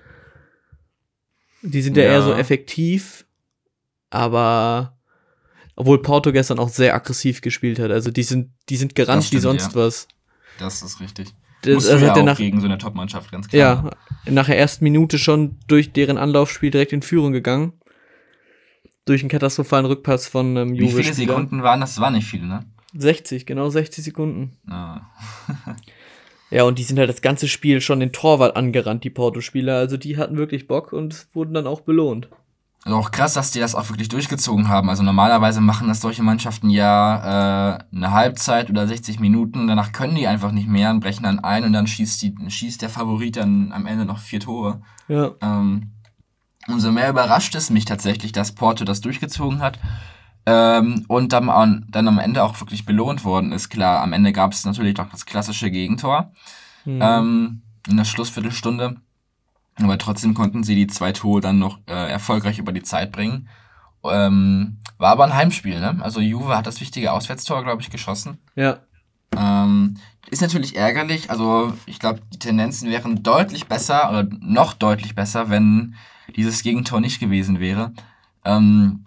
Die 1.62 1.82
sind 1.82 1.96
ja, 1.96 2.04
ja 2.04 2.11
eher 2.11 2.23
so 2.23 2.34
effektiv, 2.34 3.26
aber 4.11 4.99
obwohl 5.76 6.02
Porto 6.02 6.32
gestern 6.32 6.58
auch 6.58 6.68
sehr 6.68 6.94
aggressiv 6.94 7.40
gespielt 7.40 7.78
hat. 7.78 7.90
Also 7.90 8.11
die 8.11 8.23
sind, 8.23 8.50
die 8.68 8.76
sind 8.76 8.94
gerannt 8.94 9.25
stimmt, 9.25 9.38
wie 9.38 9.42
sonst 9.42 9.73
ja. 9.73 9.75
was. 9.75 10.08
Das 10.58 10.82
ist 10.82 11.00
richtig. 11.00 11.34
Das, 11.66 11.88
also 11.88 12.04
ja 12.04 12.12
auch 12.14 12.25
nach, 12.25 12.37
gegen 12.37 12.61
so 12.61 12.66
eine 12.66 12.78
Top-Mannschaft, 12.78 13.30
ganz 13.33 13.49
klar. 13.49 13.90
Ja, 14.26 14.30
nach 14.30 14.47
der 14.47 14.59
ersten 14.59 14.85
Minute 14.85 15.18
schon 15.18 15.56
durch 15.66 15.92
deren 15.92 16.18
Anlaufspiel 16.18 16.71
direkt 16.71 16.92
in 16.92 17.02
Führung 17.02 17.33
gegangen. 17.33 17.73
Durch 19.06 19.23
einen 19.23 19.28
katastrophalen 19.28 19.87
Rückpass 19.87 20.28
von 20.28 20.56
ähm, 20.56 20.75
Juve. 20.75 20.99
Wie 20.99 21.02
viele 21.02 21.14
Sekunden 21.14 21.62
waren 21.62 21.80
das? 21.80 21.94
Das 21.94 22.00
war 22.00 22.11
nicht 22.11 22.26
viel, 22.26 22.42
ne? 22.42 22.64
60, 22.97 23.44
genau 23.44 23.68
60 23.68 24.04
Sekunden. 24.04 24.56
Ah. 24.68 25.02
ja, 26.50 26.62
und 26.64 26.78
die 26.78 26.85
sind 26.85 26.99
halt 26.99 27.11
das 27.11 27.21
ganze 27.21 27.49
Spiel 27.49 27.80
schon 27.80 28.00
den 28.00 28.12
Torwart 28.12 28.56
angerannt, 28.56 29.04
die 29.04 29.11
Porto-Spieler. 29.11 29.76
Also 29.76 29.97
die 29.97 30.16
hatten 30.16 30.37
wirklich 30.37 30.68
Bock 30.68 30.92
und 30.92 31.26
wurden 31.35 31.54
dann 31.54 31.66
auch 31.66 31.80
belohnt. 31.80 32.28
Also 32.84 32.98
auch 32.98 33.10
krass, 33.10 33.32
dass 33.32 33.50
die 33.50 33.60
das 33.60 33.74
auch 33.74 33.88
wirklich 33.88 34.10
durchgezogen 34.10 34.68
haben. 34.68 34.90
Also 34.90 35.02
normalerweise 35.02 35.62
machen 35.62 35.88
das 35.88 36.02
solche 36.02 36.22
Mannschaften 36.22 36.68
ja 36.68 37.76
äh, 37.76 37.78
eine 37.96 38.10
Halbzeit 38.10 38.68
oder 38.68 38.86
60 38.86 39.20
Minuten. 39.20 39.66
Danach 39.66 39.92
können 39.92 40.14
die 40.14 40.26
einfach 40.26 40.52
nicht 40.52 40.68
mehr 40.68 40.90
und 40.90 41.00
brechen 41.00 41.22
dann 41.22 41.38
ein 41.38 41.64
und 41.64 41.72
dann 41.72 41.86
schießt, 41.86 42.20
die, 42.20 42.34
schießt 42.46 42.82
der 42.82 42.90
Favorit 42.90 43.36
dann 43.36 43.72
am 43.72 43.86
Ende 43.86 44.04
noch 44.04 44.18
vier 44.18 44.40
Tore. 44.40 44.82
Ja. 45.08 45.30
Ähm, 45.40 45.92
umso 46.68 46.92
mehr 46.92 47.08
überrascht 47.08 47.54
es 47.54 47.70
mich 47.70 47.86
tatsächlich, 47.86 48.32
dass 48.32 48.52
Porto 48.52 48.84
das 48.84 49.00
durchgezogen 49.00 49.60
hat. 49.60 49.78
Ähm, 50.44 51.06
und 51.08 51.32
dann, 51.32 51.86
dann 51.88 52.08
am 52.08 52.18
Ende 52.18 52.44
auch 52.44 52.60
wirklich 52.60 52.84
belohnt 52.84 53.24
worden 53.24 53.52
ist. 53.52 53.70
Klar, 53.70 54.02
am 54.02 54.12
Ende 54.12 54.32
gab 54.32 54.52
es 54.52 54.66
natürlich 54.66 54.98
noch 54.98 55.08
das 55.08 55.24
klassische 55.24 55.70
Gegentor. 55.70 56.32
Mhm. 56.84 57.00
Ähm, 57.00 57.62
in 57.88 57.96
der 57.96 58.04
Schlussviertelstunde. 58.04 58.96
Aber 59.76 59.98
trotzdem 59.98 60.34
konnten 60.34 60.62
sie 60.62 60.74
die 60.74 60.86
zwei 60.86 61.12
Tore 61.12 61.40
dann 61.40 61.58
noch 61.58 61.78
äh, 61.86 62.10
erfolgreich 62.10 62.58
über 62.58 62.72
die 62.72 62.82
Zeit 62.82 63.10
bringen. 63.12 63.48
Ähm, 64.04 64.78
war 64.98 65.10
aber 65.10 65.24
ein 65.24 65.34
Heimspiel, 65.34 65.80
ne? 65.80 65.98
Also 66.00 66.20
Juve 66.20 66.56
hat 66.56 66.66
das 66.66 66.80
wichtige 66.80 67.12
Auswärtstor, 67.12 67.64
glaube 67.64 67.82
ich, 67.82 67.90
geschossen. 67.90 68.38
Ja. 68.54 68.78
Ähm, 69.36 69.96
ist 70.30 70.42
natürlich 70.42 70.76
ärgerlich. 70.76 71.30
Also 71.30 71.72
ich 71.86 71.98
glaube, 71.98 72.20
die 72.32 72.38
Tendenzen 72.38 72.90
wären 72.90 73.22
deutlich 73.22 73.66
besser 73.66 74.10
oder 74.10 74.28
noch 74.40 74.74
deutlich 74.74 75.14
besser, 75.14 75.50
wenn 75.50 75.94
dieses 76.36 76.62
Gegentor 76.62 77.00
nicht 77.00 77.18
gewesen 77.18 77.60
wäre. 77.60 77.92
Ähm, 78.44 79.04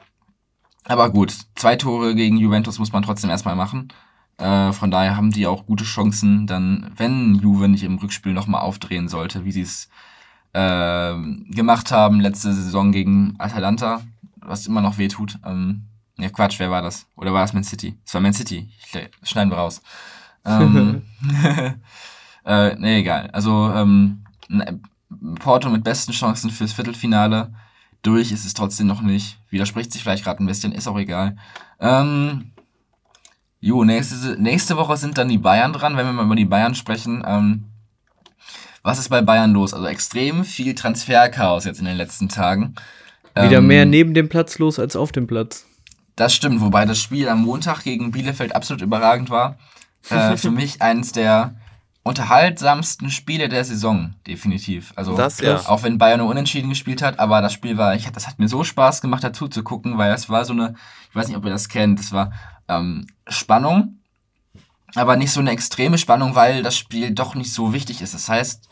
aber 0.86 1.09
gut, 1.09 1.33
zwei 1.55 1.75
Tore 1.75 2.15
gegen 2.15 2.38
Juventus 2.38 2.79
muss 2.79 2.93
man 2.93 3.03
trotzdem 3.03 3.29
erstmal 3.29 3.55
machen. 3.55 3.89
Äh, 4.38 4.71
von 4.71 4.91
daher 4.91 5.15
haben 5.15 5.31
die 5.31 5.47
auch 5.47 5.65
gute 5.65 5.83
Chancen, 5.83 6.47
dann, 6.47 6.91
wenn 6.95 7.36
Juve 7.36 7.67
nicht 7.67 7.83
im 7.83 7.97
Rückspiel 7.97 8.33
nochmal 8.33 8.62
aufdrehen 8.62 9.07
sollte, 9.07 9.45
wie 9.45 9.51
sie 9.51 9.63
es 9.63 9.89
äh, 10.58 11.16
gemacht 11.54 11.92
haben 11.92 12.20
letzte 12.20 12.52
Saison 12.52 12.92
gegen 12.92 13.36
Atalanta, 13.38 14.02
was 14.38 14.66
immer 14.66 14.82
noch 14.82 14.98
weh 14.98 15.08
tut. 15.08 15.38
Ähm, 15.46 15.84
ja, 16.18 16.30
Quatsch, 16.30 16.58
wer 16.58 16.72
war 16.72 16.82
das? 16.82 17.06
Oder 17.16 17.32
war 17.32 17.42
das 17.42 17.54
Man 17.54 17.64
City? 17.64 17.96
Es 18.04 18.14
war 18.16 18.22
Man 18.22 18.34
City. 18.34 18.70
Ich, 18.80 19.30
schneiden 19.30 19.52
wir 19.52 19.58
raus. 19.58 19.84
Ähm, 20.46 21.04
äh, 22.46 22.76
nee, 22.76 23.00
egal. 23.00 23.30
Also, 23.32 23.72
ähm, 23.72 24.24
Porto 25.40 25.70
mit 25.70 25.84
besten 25.84 26.12
Chancen 26.12 26.50
fürs 26.50 26.74
Viertelfinale. 26.74 27.54
Durch 28.02 28.32
ist 28.32 28.46
es 28.46 28.56
trotzdem 28.56 28.88
noch 28.88 29.02
nicht. 29.02 29.40
Widerspricht 29.50 29.92
sich 29.92 30.02
vielleicht 30.02 30.24
gerade 30.24 30.44
ein 30.44 30.48
bisschen, 30.48 30.72
ist 30.72 30.88
auch 30.88 30.98
egal. 30.98 31.36
Ähm, 31.80 32.52
jo, 33.60 33.84
nächste, 33.84 34.42
nächste 34.42 34.76
Woche 34.76 34.98
sind 34.98 35.20
dann 35.20 35.30
die 35.30 35.38
Bayern 35.38 35.74
dran, 35.74 35.98
wenn 35.98 36.06
wir 36.08 36.14
mal 36.14 36.26
über 36.26 36.36
die 36.36 36.46
Bayern 36.46 36.74
sprechen. 36.74 37.24
Ähm, 37.28 37.66
was 38.88 39.00
ist 39.00 39.10
bei 39.10 39.22
Bayern 39.22 39.51
los? 39.51 39.74
Also 39.74 39.86
extrem 39.86 40.46
viel 40.46 40.74
Transferchaos 40.74 41.65
jetzt 41.65 41.79
in 41.79 41.86
den 41.86 41.98
letzten 41.98 42.29
Tagen. 42.29 42.75
Wieder 43.36 43.58
ähm, 43.58 43.67
mehr 43.67 43.86
neben 43.86 44.13
dem 44.13 44.29
Platz 44.29 44.60
los 44.60 44.79
als 44.79 44.96
auf 44.96 45.12
dem 45.12 45.27
Platz. 45.27 45.65
Das 46.15 46.34
stimmt, 46.34 46.62
wobei 46.62 46.86
das 46.86 46.98
Spiel 46.98 47.27
am 47.27 47.41
Montag 47.41 47.84
gegen 47.84 48.12
Bielefeld 48.12 48.56
absolut 48.56 48.82
überragend 48.82 49.29
war. 49.29 49.58
Äh, 50.10 50.38
für 50.38 50.51
mich 50.51 50.82
eines 50.82 51.12
der 51.12 51.56
unterhaltsamsten 52.03 53.10
Spiele 53.10 53.50
der 53.50 53.65
Saison, 53.65 54.15
definitiv. 54.25 54.94
Also 54.96 55.17
das, 55.17 55.41
ja. 55.41 55.58
auch 55.67 55.84
wenn 55.84 55.98
Bayern 55.98 56.22
nur 56.22 56.29
unentschieden 56.29 56.70
gespielt 56.70 57.01
hat, 57.01 57.20
aber 57.20 57.41
das 57.41 57.51
Spiel 57.51 57.77
war, 57.77 57.94
ich, 57.94 58.10
das 58.10 58.25
hat 58.25 58.39
mir 58.39 58.48
so 58.48 58.63
Spaß 58.63 59.01
gemacht, 59.01 59.22
dazu 59.22 59.50
zu 59.50 59.63
gucken, 59.63 59.98
weil 59.98 60.13
es 60.13 60.29
war 60.29 60.46
so 60.46 60.53
eine, 60.53 60.75
ich 61.10 61.15
weiß 61.15 61.27
nicht, 61.27 61.36
ob 61.36 61.44
ihr 61.44 61.51
das 61.51 61.67
kennt, 61.67 62.00
das 62.00 62.13
war 62.13 62.32
ähm, 62.70 63.08
Spannung, 63.27 63.98
aber 64.98 65.16
nicht 65.16 65.32
so 65.32 65.39
eine 65.39 65.51
extreme 65.51 65.98
Spannung, 65.98 66.36
weil 66.36 66.63
das 66.63 66.77
Spiel 66.77 67.12
doch 67.12 67.36
nicht 67.36 67.54
so 67.54 67.74
wichtig 67.74 68.01
ist. 68.01 68.13
Das 68.13 68.30
heißt, 68.30 68.68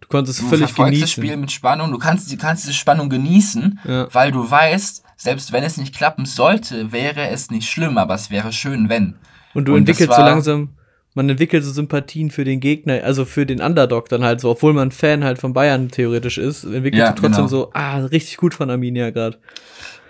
du 0.00 0.08
konntest 0.08 0.40
du 0.40 0.44
völlig 0.44 0.66
verfolgst 0.68 0.90
genießen. 0.90 1.00
das 1.02 1.10
Spiel 1.10 1.36
mit 1.36 1.52
Spannung, 1.52 1.90
du 1.90 1.98
kannst, 1.98 2.30
du 2.30 2.36
kannst 2.36 2.64
diese 2.64 2.74
Spannung 2.74 3.08
genießen, 3.08 3.80
ja. 3.84 4.08
weil 4.12 4.32
du 4.32 4.48
weißt, 4.48 5.02
selbst 5.16 5.52
wenn 5.52 5.64
es 5.64 5.76
nicht 5.76 5.94
klappen 5.94 6.26
sollte, 6.26 6.92
wäre 6.92 7.28
es 7.28 7.50
nicht 7.50 7.68
schlimm, 7.68 7.98
aber 7.98 8.14
es 8.14 8.30
wäre 8.30 8.52
schön, 8.52 8.88
wenn. 8.88 9.14
Und 9.54 9.66
du 9.66 9.72
Und 9.72 9.78
entwickelst 9.78 10.14
so 10.14 10.22
langsam, 10.22 10.70
man 11.14 11.28
entwickelt 11.28 11.62
so 11.62 11.70
Sympathien 11.70 12.30
für 12.30 12.44
den 12.44 12.60
Gegner, 12.60 13.04
also 13.04 13.24
für 13.24 13.44
den 13.44 13.60
Underdog 13.60 14.08
dann 14.08 14.24
halt 14.24 14.40
so, 14.40 14.50
obwohl 14.50 14.72
man 14.72 14.90
Fan 14.90 15.24
halt 15.24 15.38
von 15.38 15.52
Bayern 15.52 15.88
theoretisch 15.90 16.38
ist, 16.38 16.64
entwickelt 16.64 16.96
ja, 16.96 17.12
du 17.12 17.20
trotzdem 17.20 17.46
genau. 17.46 17.48
so, 17.48 17.70
ah, 17.74 17.98
richtig 17.98 18.38
gut 18.38 18.54
von 18.54 18.70
Arminia 18.70 19.10
gerade. 19.10 19.38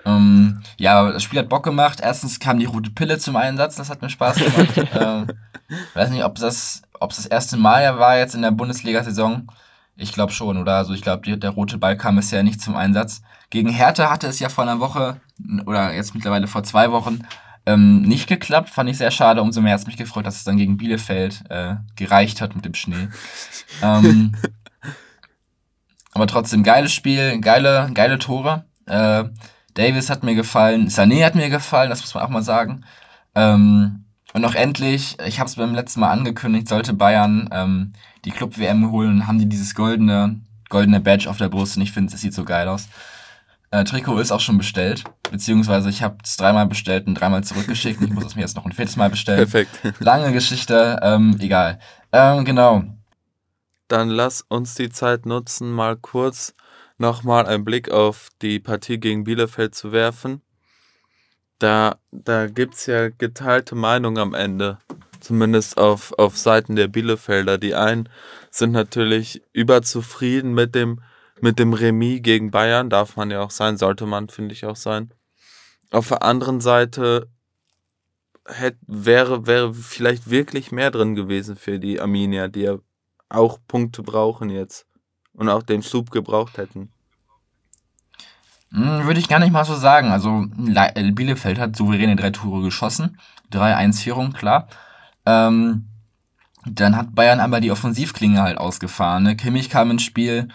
Ähm, 0.05 0.63
ja, 0.79 1.11
das 1.11 1.23
Spiel 1.23 1.39
hat 1.39 1.49
Bock 1.49 1.65
gemacht. 1.65 2.01
Erstens 2.03 2.41
kam 2.41 2.59
die 2.59 2.65
rote 2.65 2.91
Pille 2.91 3.19
zum 3.19 3.37
Einsatz, 3.37 3.77
das 3.77 3.91
hat 3.91 4.03
mir 4.03 4.11
Spaß 4.11 4.37
gemacht. 4.37 4.89
ähm, 5.01 5.27
weiß 5.95 6.11
nicht, 6.11 6.25
ob 6.25 6.37
das, 6.37 6.83
ob 6.99 7.11
das 7.11 7.27
erste 7.27 7.57
Mal 7.57 7.99
war 7.99 8.19
jetzt 8.19 8.35
in 8.35 8.43
der 8.43 8.51
Bundesliga-Saison. 8.51 9.49
Ich 9.97 10.13
glaube 10.13 10.33
schon, 10.33 10.59
oder? 10.59 10.77
Also 10.77 10.95
ich 10.95 11.03
glaube, 11.03 11.37
der 11.37 11.51
rote 11.51 11.79
Ball 11.79 11.97
kam 11.97 12.17
bisher 12.17 12.43
nicht 12.43 12.61
zum 12.61 12.77
Einsatz. 12.77 13.23
Gegen 13.51 13.69
Hertha 13.69 14.11
hatte 14.11 14.27
es 14.27 14.41
ja 14.41 14.49
vor 14.49 14.65
einer 14.65 14.81
Woche, 14.81 15.21
oder 15.67 15.93
jetzt 15.93 16.15
mittlerweile 16.15 16.47
vor 16.47 16.63
zwei 16.63 16.91
Wochen, 16.91 17.21
ähm, 17.67 18.03
nicht 18.03 18.27
geklappt. 18.27 18.71
Fand 18.71 18.91
ich 18.91 18.99
sehr 18.99 19.11
schade. 19.11 19.43
Umso 19.43 19.61
mehr 19.61 19.75
hat 19.75 19.81
es 19.81 19.87
mich 19.87 19.97
gefreut, 19.97 20.27
dass 20.27 20.37
es 20.37 20.45
dann 20.45 20.57
gegen 20.57 20.77
Bielefeld 20.77 21.45
äh, 21.51 21.77
gereicht 21.97 22.41
hat 22.41 22.57
mit 22.57 22.65
dem 22.65 22.75
Schnee. 22.75 23.09
ähm, 23.83 24.35
aber 26.13 26.27
trotzdem, 26.27 26.63
geiles 26.63 26.93
Spiel, 26.93 27.41
geile, 27.41 27.91
geile 27.95 28.19
Tore. 28.19 28.65
Äh, 28.87 29.25
Davis 29.75 30.11
hat 30.11 30.23
mir 30.23 30.35
gefallen, 30.35 30.89
Sané 30.89 31.25
hat 31.25 31.35
mir 31.35 31.49
gefallen, 31.49 31.91
das 31.91 32.01
muss 32.01 32.15
man 32.15 32.25
auch 32.25 32.29
mal 32.29 32.43
sagen. 32.43 32.85
Ähm, 33.35 34.05
und 34.35 34.43
noch 34.43 34.55
endlich, 34.55 35.17
ich 35.27 35.41
habe 35.41 35.49
es 35.49 35.57
beim 35.57 35.75
letzten 35.75 36.01
Mal 36.01 36.11
angekündigt, 36.11 36.69
sollte 36.69 36.95
Bayern 36.95 37.49
ähm, 37.53 37.93
die 38.25 38.31
Club-WM 38.31 38.91
holen, 38.91 39.27
haben 39.27 39.39
die 39.39 39.49
dieses 39.49 39.75
goldene, 39.75 40.41
goldene 40.69 41.01
Badge 41.01 41.29
auf 41.29 41.37
der 41.37 41.49
Brust 41.49 41.77
und 41.77 41.83
ich 41.83 41.93
finde, 41.93 42.15
es 42.15 42.21
sieht 42.21 42.35
so 42.35 42.45
geil 42.45 42.69
aus. 42.69 42.89
Äh, 43.71 43.85
Trikot 43.85 44.19
ist 44.19 44.33
auch 44.33 44.41
schon 44.41 44.59
bestellt, 44.59 45.05
beziehungsweise 45.31 45.89
ich 45.89 46.03
habe 46.03 46.19
es 46.23 46.37
dreimal 46.37 46.67
bestellt 46.67 47.07
und 47.07 47.15
dreimal 47.15 47.43
zurückgeschickt 47.43 48.01
und 48.01 48.09
ich 48.09 48.13
muss 48.13 48.25
es 48.25 48.37
mir 48.37 48.43
jetzt 48.43 48.57
noch 48.57 48.67
ein 48.67 48.73
viertes 48.73 48.97
Mal 48.97 49.09
bestellen. 49.09 49.39
Perfekt. 49.39 49.81
Lange 49.99 50.33
Geschichte, 50.33 51.01
ähm, 51.03 51.37
egal. 51.41 51.79
Ähm, 52.13 52.45
genau. 52.45 52.85
Dann 53.89 54.09
lass 54.09 54.43
uns 54.43 54.75
die 54.75 54.91
Zeit 54.91 55.27
nutzen, 55.27 55.71
mal 55.71 55.97
kurz 55.97 56.55
nochmal 57.03 57.47
einen 57.47 57.67
Blick 57.67 57.91
auf 57.91 58.29
die 58.41 58.61
Partie 58.61 58.99
gegen 58.99 59.25
Bielefeld 59.25 59.75
zu 59.75 59.93
werfen. 59.93 60.41
Da, 61.59 61.99
da 62.11 62.47
gibt 62.47 62.75
es 62.75 62.87
ja 62.87 63.11
geteilte 63.11 63.75
Meinungen 63.75 64.19
am 64.19 64.35
Ende. 64.35 64.79
Zumindest 65.21 65.79
auf, 65.79 66.13
auf 66.19 66.39
Seiten 66.39 66.75
der 66.75 66.89
Bielefelder. 66.89 67.59
Die 67.59 67.75
einen 67.75 68.09
sind 68.51 68.73
natürlich 68.73 69.43
überzufrieden 69.53 70.55
mit 70.55 70.75
dem, 70.75 71.01
mit 71.41 71.59
dem 71.59 71.75
Remis 71.75 72.23
gegen 72.23 72.51
Bayern. 72.51 72.89
Darf 72.89 73.17
man 73.17 73.31
ja 73.31 73.41
auch 73.43 73.51
sein, 73.51 73.77
sollte 73.77 74.07
man, 74.07 74.29
finde 74.29 74.55
ich, 74.55 74.65
auch 74.65 74.77
sein. 74.77 75.13
auf 75.91 76.09
der 76.09 76.23
anderen 76.23 76.61
Seite 76.61 77.29
hätte, 78.47 78.79
wäre, 78.87 79.47
wäre 79.47 79.75
vielleicht 79.75 80.31
wirklich 80.31 80.73
mehr 80.73 80.91
drin 80.91 81.15
gewesen 81.15 81.57
für 81.57 81.79
die 81.79 82.01
Arminia, 82.01 82.49
die 82.49 82.63
ja 82.63 82.79
auch 83.29 83.59
Punkte 83.67 84.03
brauchen 84.03 84.51
jetzt 84.51 84.87
und 85.33 85.49
auch 85.49 85.63
den 85.63 85.83
Schub 85.83 86.11
gebraucht 86.11 86.59
hätten. 86.59 86.92
Hm, 88.73 89.05
würde 89.05 89.21
ich 89.21 89.29
gar 89.29 89.39
nicht 89.39 89.53
mal 89.53 89.65
so 89.65 89.75
sagen. 89.75 90.11
Also 90.11 90.47
äh, 90.75 91.13
Bielefeld 91.13 91.59
hat 91.59 91.77
souveräne 91.77 92.17
drei 92.17 92.31
Tore 92.31 92.63
geschossen. 92.63 93.19
3-1-Führung, 93.53 94.33
klar. 94.33 94.69
Ähm, 95.27 95.89
dann 96.65 96.97
hat 96.97 97.15
Bayern 97.15 97.41
aber 97.41 97.61
die 97.61 97.71
Offensivklinge 97.71 98.43
halt 98.43 98.59
ausgefahren. 98.59 99.25
Ne? 99.25 99.37
Kimmich 99.37 99.69
kam 99.69 99.91
ins 99.91 100.03
Spiel, 100.03 100.49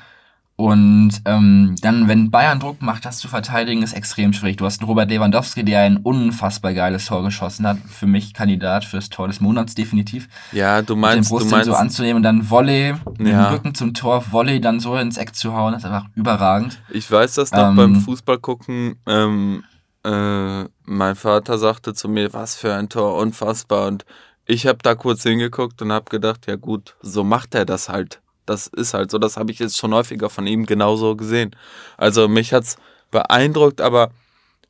und 0.59 1.11
ähm, 1.25 1.75
dann, 1.81 2.07
wenn 2.07 2.31
Bayern 2.31 2.59
Druck 2.59 2.81
macht, 2.81 3.05
das 3.05 3.19
zu 3.19 3.27
verteidigen, 3.27 3.83
ist 3.83 3.93
extrem 3.93 4.33
schwierig. 4.33 4.57
Du 4.57 4.65
hast 4.65 4.81
einen 4.81 4.89
Robert 4.89 5.07
Lewandowski, 5.11 5.63
der 5.63 5.81
ein 5.81 5.97
unfassbar 5.97 6.73
geiles 6.73 7.05
Tor 7.05 7.23
geschossen 7.23 7.67
hat. 7.67 7.77
Für 7.87 8.07
mich 8.07 8.33
Kandidat 8.33 8.83
fürs 8.83 9.09
Tor 9.09 9.27
des 9.27 9.39
Monats 9.39 9.75
definitiv. 9.75 10.27
Ja, 10.51 10.81
du 10.81 10.95
meinst, 10.95 11.29
den 11.29 11.31
Brust 11.31 11.45
du 11.45 11.51
meinst 11.51 11.67
so 11.67 11.75
anzunehmen 11.75 12.17
und 12.17 12.23
dann 12.23 12.49
Volley, 12.49 12.87
ja. 12.87 12.95
mit 13.19 13.27
dem 13.27 13.39
Rücken 13.39 13.75
zum 13.75 13.93
Tor, 13.93 14.23
Volley 14.31 14.59
dann 14.59 14.79
so 14.79 14.95
ins 14.97 15.17
Eck 15.17 15.35
zu 15.35 15.53
hauen, 15.53 15.73
das 15.73 15.83
ist 15.83 15.91
einfach 15.91 16.09
überragend. 16.15 16.81
Ich 16.89 17.11
weiß 17.11 17.35
das 17.35 17.51
noch 17.51 17.69
ähm, 17.69 17.75
beim 17.75 17.95
Fußball 18.01 18.39
gucken. 18.39 18.95
Ähm, 19.05 19.63
äh, 20.03 20.63
mein 20.85 21.15
Vater 21.15 21.59
sagte 21.59 21.93
zu 21.93 22.09
mir, 22.09 22.33
was 22.33 22.55
für 22.55 22.73
ein 22.73 22.89
Tor, 22.89 23.17
unfassbar. 23.17 23.85
Und 23.85 24.05
ich 24.47 24.65
habe 24.65 24.79
da 24.81 24.95
kurz 24.95 25.21
hingeguckt 25.21 25.83
und 25.83 25.91
habe 25.91 26.09
gedacht, 26.09 26.47
ja 26.47 26.55
gut, 26.55 26.95
so 27.03 27.23
macht 27.23 27.53
er 27.53 27.65
das 27.65 27.89
halt. 27.89 28.21
Das 28.47 28.67
ist 28.67 28.93
halt 28.93 29.11
so, 29.11 29.17
das 29.17 29.37
habe 29.37 29.51
ich 29.51 29.59
jetzt 29.59 29.77
schon 29.77 29.93
häufiger 29.93 30.29
von 30.29 30.47
ihm 30.47 30.65
genauso 30.65 31.15
gesehen. 31.15 31.55
Also 31.97 32.27
mich 32.27 32.53
hat 32.53 32.63
es 32.63 32.77
beeindruckt, 33.11 33.81
aber 33.81 34.09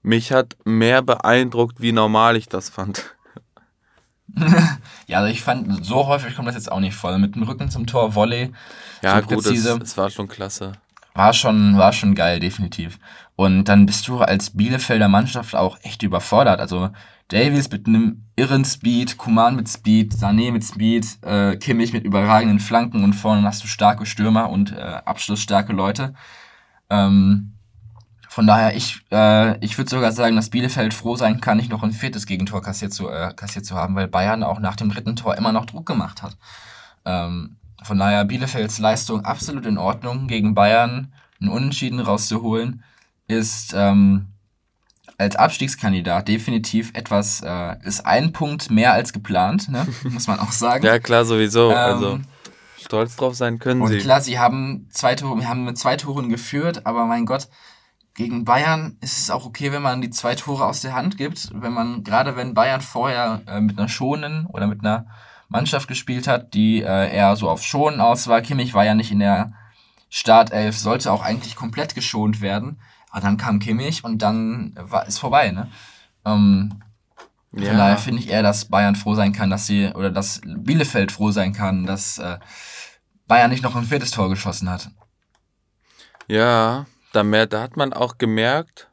mich 0.02 0.32
hat 0.32 0.56
mehr 0.66 1.02
beeindruckt, 1.02 1.82
wie 1.82 1.92
normal 1.92 2.36
ich 2.36 2.50
das 2.50 2.70
fand. 2.70 3.16
ja, 5.08 5.20
also 5.20 5.32
ich 5.32 5.42
fand, 5.42 5.86
so 5.86 6.08
häufig 6.08 6.36
kommt 6.36 6.48
das 6.48 6.56
jetzt 6.56 6.72
auch 6.72 6.80
nicht 6.80 6.96
voll. 6.96 7.18
Mit 7.18 7.36
dem 7.36 7.44
Rücken 7.44 7.70
zum 7.70 7.88
Tor, 7.88 8.16
Volley. 8.16 8.52
Ja, 9.02 9.22
so 9.22 9.28
gut, 9.28 9.46
es, 9.46 9.66
es 9.66 9.98
war 9.98 10.10
schon 10.10 10.28
klasse. 10.28 10.74
War 11.14 11.34
schon, 11.34 11.78
war 11.78 11.94
schon 11.94 12.14
geil, 12.14 12.40
definitiv. 12.40 13.00
Und 13.36 13.66
dann 13.66 13.86
bist 13.86 14.08
du 14.08 14.20
als 14.20 14.52
Bielefelder 14.52 15.08
Mannschaft 15.08 15.56
auch 15.56 15.78
echt 15.82 16.04
überfordert. 16.04 16.60
Also 16.60 16.90
Davies 17.30 17.70
mit 17.70 17.88
einem 17.88 18.24
irren 18.36 18.64
Speed, 18.64 19.18
Kuman 19.18 19.56
mit 19.56 19.68
Speed, 19.68 20.14
Sané 20.14 20.52
mit 20.52 20.64
Speed, 20.64 21.18
äh, 21.24 21.58
Kimmich 21.58 21.92
mit 21.92 22.06
überragenden 22.06 22.60
Flanken 22.60 23.04
und 23.04 23.14
vorne 23.14 23.46
hast 23.46 23.64
du 23.64 23.68
starke 23.68 24.06
Stürmer 24.06 24.50
und 24.50 24.72
äh, 24.72 25.02
abschlussstarke 25.04 25.74
Leute. 25.74 26.14
Ähm, 26.90 27.54
von 28.30 28.48
daher, 28.48 28.76
ich, 28.76 29.02
äh, 29.12 29.58
ich 29.66 29.78
würde 29.78 29.90
sogar 29.90 30.12
sagen, 30.12 30.36
dass 30.36 30.52
Bielefeld 30.52 30.94
froh 30.94 31.16
sein 31.16 31.42
kann, 31.42 31.58
nicht 31.58 31.72
noch 31.72 31.84
ein 31.84 31.92
viertes 31.92 32.28
Gegentor 32.28 32.62
kassiert 32.62 32.94
zu, 32.94 33.10
äh, 33.10 33.34
kassiert 33.36 33.66
zu 33.66 33.76
haben, 33.76 33.96
weil 33.96 34.08
Bayern 34.08 34.44
auch 34.44 34.60
nach 34.60 34.76
dem 34.76 34.90
dritten 34.90 35.16
Tor 35.16 35.36
immer 35.36 35.52
noch 35.52 35.66
Druck 35.66 35.86
gemacht 35.86 36.22
hat. 36.22 36.38
Ähm, 37.04 37.58
von 37.84 37.98
daher, 37.98 38.26
Bielefelds 38.26 38.80
Leistung 38.80 39.26
absolut 39.26 39.66
in 39.66 39.78
Ordnung, 39.78 40.28
gegen 40.28 40.54
Bayern 40.56 41.14
einen 41.42 41.50
Unentschieden 41.50 42.00
rauszuholen, 42.00 42.84
ist 43.28 43.74
ähm, 43.76 44.28
als 45.18 45.36
Abstiegskandidat 45.36 46.28
definitiv 46.28 46.92
etwas, 46.94 47.42
äh, 47.42 47.76
ist 47.84 48.06
ein 48.06 48.34
Punkt 48.34 48.70
mehr 48.70 48.94
als 48.94 49.14
geplant, 49.14 49.70
ne? 49.70 49.88
muss 50.04 50.28
man 50.28 50.40
auch 50.40 50.52
sagen. 50.52 50.86
ja, 50.86 51.00
klar, 51.00 51.26
sowieso. 51.26 51.72
Ähm, 51.72 51.78
also 51.78 52.20
stolz 52.78 53.16
drauf 53.16 53.36
sein 53.36 53.60
können 53.60 53.82
und 53.82 53.90
sie. 53.90 53.96
Und 53.96 54.02
klar, 54.02 54.22
sie 54.22 54.40
haben 54.40 54.88
zwei 54.92 55.16
Tore, 55.16 55.40
wir 55.40 55.50
haben 55.50 55.66
mit 55.66 55.78
zwei 55.78 55.98
Toren 55.98 56.30
geführt, 56.30 56.86
aber 56.86 57.06
mein 57.06 57.26
Gott, 57.26 57.48
gegen 58.14 58.46
Bayern 58.46 58.98
ist 59.02 59.20
es 59.20 59.30
auch 59.30 59.46
okay, 59.46 59.72
wenn 59.72 59.82
man 59.82 60.02
die 60.02 60.10
zwei 60.10 60.36
Tore 60.36 60.66
aus 60.66 60.82
der 60.82 60.94
Hand 60.94 61.18
gibt. 61.18 61.50
Wenn 61.54 61.74
man, 61.74 62.04
gerade 62.04 62.36
wenn 62.36 62.56
Bayern 62.56 62.82
vorher 62.82 63.42
äh, 63.48 63.62
mit 63.62 63.78
einer 63.78 63.90
schonen 63.90 64.48
oder 64.48 64.66
mit 64.66 64.80
einer 64.82 65.06
Mannschaft 65.50 65.88
gespielt 65.88 66.28
hat, 66.28 66.54
die 66.54 66.82
äh, 66.82 67.16
eher 67.16 67.36
so 67.36 67.50
auf 67.50 67.64
Schonen 67.64 68.02
aus 68.02 68.28
war. 68.28 68.42
Kimmich 68.42 68.74
war 68.74 68.86
ja 68.86 68.96
nicht 68.96 69.12
in 69.12 69.20
der 69.20 69.54
Startelf, 70.10 70.78
sollte 70.78 71.12
auch 71.12 71.22
eigentlich 71.22 71.56
komplett 71.56 71.94
geschont 71.94 72.42
werden. 72.42 72.80
Aber 73.18 73.26
dann 73.26 73.38
kam 73.38 73.58
Kimmich 73.58 74.04
und 74.04 74.22
dann 74.22 74.74
war 74.80 75.08
es 75.08 75.18
vorbei, 75.18 75.50
ne? 75.50 75.72
Ähm, 76.24 76.84
ja. 77.52 77.70
Von 77.70 77.78
daher 77.78 77.98
finde 77.98 78.22
ich 78.22 78.30
eher, 78.30 78.44
dass 78.44 78.66
Bayern 78.66 78.96
froh 78.96 79.16
sein 79.16 79.34
kann, 79.34 79.50
dass 79.50 79.66
sie, 79.66 79.88
oder 79.88 80.12
dass 80.12 80.40
Bielefeld 80.46 81.12
froh 81.12 81.32
sein 81.32 81.52
kann, 81.52 81.88
dass 81.88 82.20
äh, 82.20 82.38
Bayern 83.26 83.50
nicht 83.50 83.64
noch 83.64 83.76
ein 83.76 83.86
viertes 83.86 84.12
Tor 84.12 84.30
geschossen 84.30 84.70
hat. 84.70 84.92
Ja, 86.28 86.86
da, 87.12 87.24
mehr, 87.24 87.48
da 87.48 87.64
hat 87.64 87.76
man 87.76 87.92
auch 87.92 88.20
gemerkt, 88.20 88.88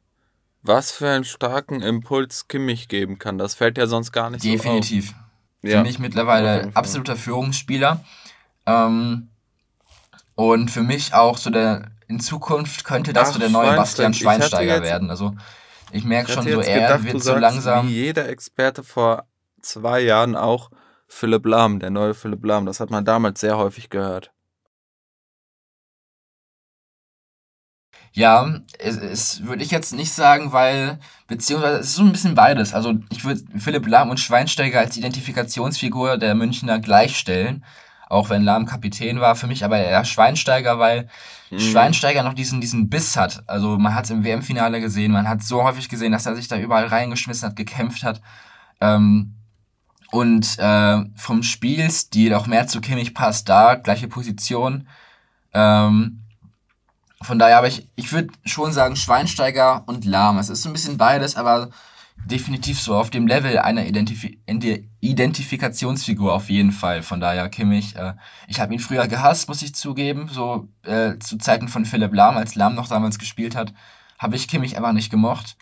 was 0.63 0.91
für 0.91 1.11
einen 1.11 1.25
starken 1.25 1.83
Impuls 1.83 2.49
Kimmich 2.49 2.89
geben 2.89 3.19
kann. 3.19 3.37
Das 3.37 3.55
fällt 3.55 3.77
ja 3.77 3.87
sonst 3.87 4.11
gar 4.11 4.31
nicht 4.31 4.43
Definitiv. 4.43 5.09
so 5.09 5.13
auf. 5.13 5.71
Ja. 5.71 5.77
Finde 5.77 5.91
ich 5.91 5.99
mittlerweile 5.99 6.71
absoluter 6.73 7.17
Führungsspieler. 7.17 8.03
Ähm, 8.65 9.29
und 10.35 10.71
für 10.71 10.83
mich 10.83 11.13
auch 11.13 11.37
so 11.37 11.51
der 11.51 11.91
in 12.09 12.21
Zukunft 12.21 12.85
könnte 12.85 13.13
das 13.13 13.29
Ach, 13.29 13.33
so 13.35 13.39
der 13.39 13.49
neue 13.49 13.77
Bastian 13.77 14.15
Schweinsteiger 14.15 14.83
werden. 14.83 15.11
Also 15.11 15.35
ich 15.91 16.05
merke 16.05 16.33
schon 16.33 16.45
so, 16.45 16.61
er 16.61 16.81
gedacht, 16.81 17.05
wird 17.05 17.23
so 17.23 17.37
langsam. 17.37 17.89
Wie 17.89 17.93
jeder 17.93 18.29
Experte 18.29 18.83
vor 18.83 19.27
zwei 19.61 20.01
Jahren 20.01 20.37
auch 20.37 20.71
Philipp 21.07 21.47
Lahm, 21.47 21.81
der 21.81 21.91
neue 21.91 22.15
Philipp 22.15 22.45
Lahm. 22.45 22.67
Das 22.67 22.81
hat 22.81 22.91
man 22.91 23.05
damals 23.05 23.41
sehr 23.41 23.57
häufig 23.57 23.91
gehört. 23.91 24.33
Ja, 28.13 28.61
es, 28.79 28.97
es 28.97 29.45
würde 29.45 29.65
ich 29.65 29.73
jetzt 29.73 29.93
nicht 29.93 30.13
sagen, 30.13 30.53
weil, 30.53 31.01
beziehungsweise 31.27 31.79
es 31.79 31.89
ist 31.89 31.97
so 31.97 32.03
ein 32.03 32.13
bisschen 32.13 32.37
beides. 32.37 32.73
Also 32.73 32.95
ich 33.11 33.25
würde 33.25 33.43
Philipp 33.59 33.89
Lahm 33.89 34.11
und 34.11 34.21
Schweinsteiger 34.21 34.79
als 34.79 34.97
Identifikationsfigur 34.97 36.17
der 36.17 36.37
Münchner 36.37 36.79
gleichstellen 36.79 37.65
auch 38.09 38.31
wenn 38.31 38.43
Lahm 38.43 38.67
Kapitän 38.67 39.21
war, 39.21 39.37
für 39.37 39.47
mich 39.47 39.65
aber 39.65 39.79
eher 39.79 40.05
Schweinsteiger, 40.05 40.79
weil 40.79 41.09
mhm. 41.51 41.59
Schweinsteiger 41.59 42.23
noch 42.23 42.35
diesen, 42.35 42.61
diesen 42.61 42.89
Biss 42.89 43.17
hat. 43.17 43.43
Also 43.47 43.79
man 43.79 43.95
hat 43.95 44.05
es 44.05 44.11
im 44.11 44.25
WM-Finale 44.25 44.81
gesehen, 44.81 45.13
man 45.13 45.29
hat 45.29 45.43
so 45.43 45.63
häufig 45.63 45.89
gesehen, 45.89 46.13
dass 46.13 46.27
er 46.27 46.37
sich 46.37 46.49
da 46.49 46.59
überall 46.59 46.87
reingeschmissen 46.87 47.49
hat, 47.49 47.57
gekämpft 47.57 48.03
hat. 48.03 48.21
Ähm, 48.81 49.35
und 50.11 50.59
äh, 50.59 51.05
vom 51.17 51.43
Spielstil 51.43 52.35
auch 52.35 52.47
mehr 52.47 52.67
zu 52.67 52.81
Kimmich 52.81 53.15
passt 53.15 53.49
da, 53.49 53.75
gleiche 53.75 54.07
Position. 54.07 54.87
Ähm, 55.53 56.21
von 57.21 57.39
daher, 57.39 57.59
aber 57.59 57.69
ich, 57.69 57.89
ich 57.97 58.13
würde 58.13 58.29
schon 58.45 58.73
sagen, 58.73 58.97
Schweinsteiger 58.97 59.83
und 59.87 60.05
Lahm. 60.05 60.39
Es 60.39 60.51
ist 60.51 60.63
so 60.63 60.69
ein 60.69 60.73
bisschen 60.73 60.99
beides, 60.99 61.37
aber 61.37 61.71
definitiv 62.27 62.81
so 62.81 62.97
auf 62.97 63.11
dem 63.11 63.27
Level 63.27 63.59
einer 63.59 63.87
Identif 63.87 64.27
Identifikationsfigur 65.01 66.33
auf 66.33 66.49
jeden 66.49 66.73
Fall. 66.73 67.03
Von 67.03 67.21
daher 67.21 67.49
Kimmich, 67.49 67.97
äh, 67.97 68.15
ich 68.49 68.61
habe 68.61 68.73
ihn 68.73 68.81
früher 68.81 69.07
gehasst, 69.07 69.49
muss 69.49 69.63
ich 69.63 69.75
zugeben, 69.75 70.29
so 70.33 70.69
äh, 70.83 71.19
zu 71.19 71.37
Zeiten 71.39 71.69
von 71.69 71.85
Philipp 71.85 72.15
Lahm, 72.15 72.37
als 72.37 72.55
Lahm 72.55 72.75
noch 72.75 72.89
damals 72.89 73.19
gespielt 73.19 73.55
hat, 73.55 73.75
habe 74.19 74.37
ich 74.37 74.49
Kimmich 74.49 74.77
einfach 74.77 74.93
nicht 74.93 75.11
gemocht. 75.11 75.57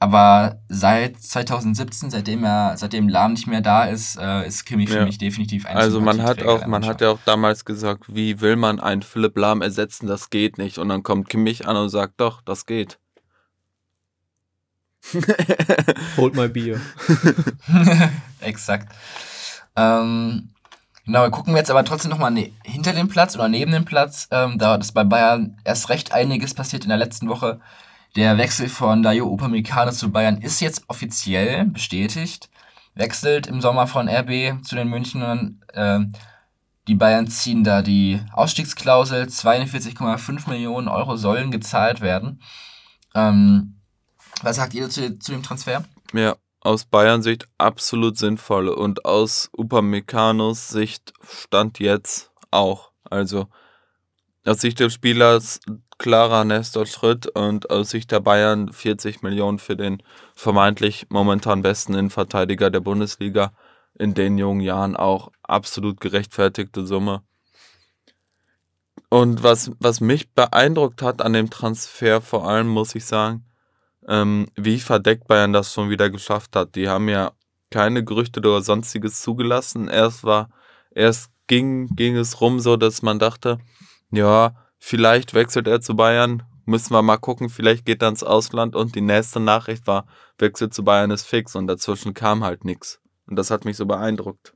Aber 0.00 0.60
seit 0.68 1.20
2017, 1.20 2.10
seitdem 2.10 2.44
er, 2.44 2.76
seitdem 2.76 3.08
Lahm 3.08 3.32
nicht 3.32 3.48
mehr 3.48 3.60
da 3.60 3.84
ist, 3.84 4.16
äh, 4.16 4.46
ist 4.46 4.64
Kimmich 4.64 4.90
ja. 4.90 5.00
für 5.00 5.06
mich 5.06 5.18
definitiv 5.18 5.66
ein 5.66 5.76
Also 5.76 6.00
man 6.00 6.22
hat 6.22 6.44
auch, 6.44 6.66
man 6.66 6.86
hat 6.86 7.00
ja 7.00 7.10
auch 7.10 7.18
damals 7.24 7.64
gesagt, 7.64 8.04
wie 8.06 8.40
will 8.40 8.54
man 8.54 8.78
einen 8.78 9.02
Philipp 9.02 9.36
Lahm 9.36 9.60
ersetzen? 9.60 10.06
Das 10.06 10.30
geht 10.30 10.56
nicht. 10.56 10.78
Und 10.78 10.88
dann 10.88 11.02
kommt 11.02 11.28
Kimmich 11.28 11.66
an 11.66 11.76
und 11.76 11.88
sagt, 11.88 12.20
doch, 12.20 12.42
das 12.42 12.64
geht. 12.64 13.00
Hold 16.16 16.34
my 16.34 16.48
beer. 16.48 16.80
Exakt. 18.40 18.94
Ähm, 19.76 20.50
genau, 21.04 21.22
wir 21.22 21.30
gucken 21.30 21.56
jetzt 21.56 21.70
aber 21.70 21.84
trotzdem 21.84 22.10
nochmal 22.10 22.30
ne 22.30 22.52
hinter 22.64 22.92
dem 22.92 23.08
Platz 23.08 23.34
oder 23.34 23.48
neben 23.48 23.72
dem 23.72 23.84
Platz. 23.84 24.28
Ähm, 24.30 24.58
da 24.58 24.76
ist 24.76 24.92
bei 24.92 25.04
Bayern 25.04 25.56
erst 25.64 25.88
recht 25.88 26.12
einiges 26.12 26.54
passiert 26.54 26.84
in 26.84 26.88
der 26.88 26.98
letzten 26.98 27.28
Woche. 27.28 27.60
Der 28.16 28.38
Wechsel 28.38 28.68
von 28.68 29.02
Dayo 29.02 29.26
Upamecano 29.26 29.92
zu 29.92 30.10
Bayern 30.10 30.38
ist 30.38 30.60
jetzt 30.60 30.84
offiziell 30.88 31.66
bestätigt. 31.66 32.48
Wechselt 32.94 33.46
im 33.46 33.60
Sommer 33.60 33.86
von 33.86 34.08
RB 34.08 34.64
zu 34.64 34.74
den 34.74 34.88
Münchnern. 34.88 35.60
Äh, 35.72 36.00
die 36.88 36.94
Bayern 36.94 37.28
ziehen 37.28 37.64
da 37.64 37.82
die 37.82 38.20
Ausstiegsklausel. 38.32 39.24
42,5 39.24 40.48
Millionen 40.48 40.88
Euro 40.88 41.16
sollen 41.16 41.50
gezahlt 41.50 42.00
werden. 42.00 42.40
Ähm, 43.14 43.77
was 44.42 44.56
sagt 44.56 44.74
ihr 44.74 44.88
zu, 44.88 45.18
zu 45.18 45.32
dem 45.32 45.42
Transfer? 45.42 45.84
Ja, 46.12 46.36
aus 46.60 46.84
Bayern 46.84 47.22
Sicht 47.22 47.46
absolut 47.58 48.18
sinnvoll 48.18 48.68
und 48.68 49.04
aus 49.04 49.50
Upameccanos 49.56 50.68
Sicht 50.68 51.12
stand 51.22 51.78
jetzt 51.78 52.30
auch. 52.50 52.90
Also 53.04 53.46
aus 54.44 54.60
Sicht 54.60 54.80
des 54.80 54.94
Spielers 54.94 55.60
klarer 55.98 56.44
Nestor 56.44 56.86
Schritt 56.86 57.26
und 57.26 57.70
aus 57.70 57.90
Sicht 57.90 58.10
der 58.10 58.20
Bayern 58.20 58.72
40 58.72 59.22
Millionen 59.22 59.58
für 59.58 59.76
den 59.76 60.02
vermeintlich 60.34 61.06
momentan 61.10 61.62
besten 61.62 61.94
Innenverteidiger 61.94 62.70
der 62.70 62.80
Bundesliga 62.80 63.52
in 63.98 64.14
den 64.14 64.38
jungen 64.38 64.60
Jahren 64.60 64.96
auch 64.96 65.30
absolut 65.42 66.00
gerechtfertigte 66.00 66.86
Summe. 66.86 67.22
Und 69.10 69.42
was, 69.42 69.72
was 69.80 70.00
mich 70.00 70.32
beeindruckt 70.32 71.02
hat 71.02 71.22
an 71.22 71.32
dem 71.32 71.50
Transfer 71.50 72.20
vor 72.20 72.48
allem, 72.48 72.68
muss 72.68 72.94
ich 72.94 73.06
sagen, 73.06 73.44
ähm, 74.08 74.48
wie 74.56 74.80
verdeckt 74.80 75.28
Bayern 75.28 75.52
das 75.52 75.72
schon 75.72 75.90
wieder 75.90 76.10
geschafft 76.10 76.56
hat. 76.56 76.74
Die 76.74 76.88
haben 76.88 77.08
ja 77.08 77.32
keine 77.70 78.02
Gerüchte 78.02 78.40
oder 78.40 78.62
sonstiges 78.62 79.20
zugelassen. 79.20 79.88
Erst 79.88 80.24
war, 80.24 80.48
erst 80.90 81.30
ging, 81.46 81.88
ging 81.94 82.16
es 82.16 82.40
rum 82.40 82.58
so, 82.58 82.76
dass 82.76 83.02
man 83.02 83.18
dachte, 83.18 83.58
ja, 84.10 84.56
vielleicht 84.78 85.34
wechselt 85.34 85.68
er 85.68 85.80
zu 85.82 85.94
Bayern, 85.94 86.42
müssen 86.64 86.94
wir 86.94 87.02
mal 87.02 87.18
gucken, 87.18 87.50
vielleicht 87.50 87.84
geht 87.84 88.02
er 88.02 88.08
ins 88.08 88.22
Ausland 88.22 88.74
und 88.74 88.94
die 88.94 89.00
nächste 89.02 89.40
Nachricht 89.40 89.86
war, 89.86 90.06
Wechsel 90.38 90.70
zu 90.70 90.84
Bayern 90.84 91.10
ist 91.10 91.26
fix 91.26 91.54
und 91.54 91.66
dazwischen 91.66 92.14
kam 92.14 92.44
halt 92.44 92.64
nichts. 92.64 93.00
Und 93.26 93.36
das 93.36 93.50
hat 93.50 93.64
mich 93.64 93.76
so 93.76 93.84
beeindruckt. 93.86 94.54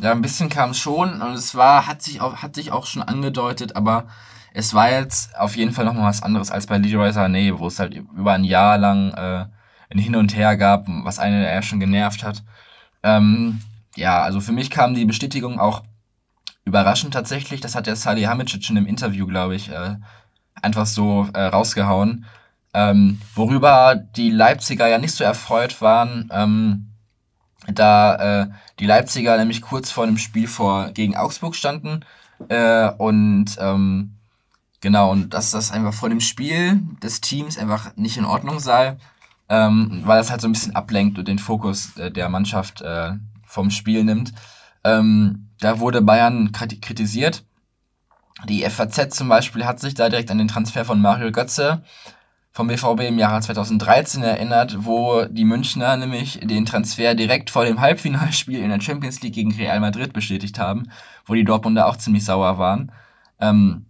Ja, 0.00 0.10
ein 0.10 0.20
bisschen 0.20 0.48
kam 0.48 0.74
schon 0.74 1.22
und 1.22 1.34
es 1.34 1.54
war, 1.54 1.86
hat 1.86 2.02
sich 2.02 2.20
auch, 2.20 2.36
hat 2.36 2.56
sich 2.56 2.72
auch 2.72 2.86
schon 2.86 3.02
angedeutet, 3.02 3.76
aber 3.76 4.08
es 4.54 4.74
war 4.74 4.90
jetzt 4.90 5.38
auf 5.38 5.56
jeden 5.56 5.72
Fall 5.72 5.84
nochmal 5.84 6.08
was 6.08 6.22
anderes 6.22 6.50
als 6.50 6.66
bei 6.66 6.78
Leroy 6.78 7.10
Sané, 7.10 7.58
wo 7.58 7.66
es 7.66 7.78
halt 7.78 7.94
über 7.94 8.32
ein 8.32 8.44
Jahr 8.44 8.78
lang 8.78 9.12
äh, 9.14 9.46
ein 9.90 9.98
Hin 9.98 10.16
und 10.16 10.36
Her 10.36 10.56
gab, 10.56 10.86
was 10.86 11.18
einen 11.18 11.42
eher 11.42 11.62
schon 11.62 11.80
genervt 11.80 12.22
hat. 12.22 12.42
Ähm, 13.02 13.60
ja, 13.96 14.22
also 14.22 14.40
für 14.40 14.52
mich 14.52 14.70
kam 14.70 14.94
die 14.94 15.04
Bestätigung 15.04 15.58
auch 15.58 15.82
überraschend 16.64 17.14
tatsächlich. 17.14 17.60
Das 17.60 17.74
hat 17.74 17.86
der 17.86 17.96
Salih 17.96 18.26
Hamicic 18.26 18.68
in 18.70 18.76
einem 18.76 18.86
Interview, 18.86 19.26
glaube 19.26 19.54
ich, 19.54 19.70
äh, 19.70 19.96
einfach 20.60 20.86
so 20.86 21.28
äh, 21.34 21.44
rausgehauen. 21.44 22.26
Ähm, 22.74 23.20
worüber 23.34 23.94
die 23.94 24.30
Leipziger 24.30 24.88
ja 24.88 24.98
nicht 24.98 25.14
so 25.14 25.24
erfreut 25.24 25.82
waren, 25.82 26.30
ähm, 26.32 26.88
da 27.68 28.42
äh, 28.42 28.46
die 28.78 28.86
Leipziger 28.86 29.36
nämlich 29.36 29.60
kurz 29.60 29.90
vor 29.90 30.06
dem 30.06 30.18
Spiel 30.18 30.48
vor 30.48 30.90
gegen 30.92 31.16
Augsburg 31.16 31.54
standen 31.54 32.04
äh, 32.48 32.90
und 32.90 33.56
ähm, 33.60 34.14
genau 34.82 35.10
und 35.10 35.32
dass 35.32 35.52
das 35.52 35.72
einfach 35.72 35.94
vor 35.94 36.10
dem 36.10 36.20
Spiel 36.20 36.82
des 37.02 37.22
Teams 37.22 37.56
einfach 37.56 37.96
nicht 37.96 38.18
in 38.18 38.26
Ordnung 38.26 38.60
sei, 38.60 38.98
ähm, 39.48 40.02
weil 40.04 40.18
das 40.18 40.30
halt 40.30 40.42
so 40.42 40.48
ein 40.48 40.52
bisschen 40.52 40.76
ablenkt 40.76 41.18
und 41.18 41.26
den 41.26 41.38
Fokus 41.38 41.96
äh, 41.96 42.10
der 42.10 42.28
Mannschaft 42.28 42.82
äh, 42.82 43.12
vom 43.46 43.70
Spiel 43.70 44.04
nimmt. 44.04 44.34
Ähm, 44.84 45.48
da 45.60 45.78
wurde 45.78 46.02
Bayern 46.02 46.52
kritisiert. 46.52 47.44
Die 48.48 48.62
FAZ 48.68 49.16
zum 49.16 49.28
Beispiel 49.28 49.64
hat 49.64 49.80
sich 49.80 49.94
da 49.94 50.08
direkt 50.08 50.30
an 50.30 50.38
den 50.38 50.48
Transfer 50.48 50.84
von 50.84 51.00
Mario 51.00 51.30
Götze 51.30 51.82
vom 52.50 52.66
BVB 52.66 53.08
im 53.08 53.18
Jahre 53.18 53.40
2013 53.40 54.22
erinnert, 54.22 54.84
wo 54.84 55.24
die 55.24 55.44
Münchner 55.44 55.96
nämlich 55.96 56.40
den 56.42 56.66
Transfer 56.66 57.14
direkt 57.14 57.48
vor 57.48 57.64
dem 57.64 57.80
Halbfinalspiel 57.80 58.60
in 58.60 58.68
der 58.68 58.80
Champions 58.80 59.22
League 59.22 59.34
gegen 59.34 59.54
Real 59.54 59.80
Madrid 59.80 60.12
bestätigt 60.12 60.58
haben, 60.58 60.90
wo 61.24 61.34
die 61.34 61.44
Dortmunder 61.44 61.86
auch 61.86 61.96
ziemlich 61.96 62.24
sauer 62.24 62.58
waren. 62.58 62.92
Ähm, 63.40 63.86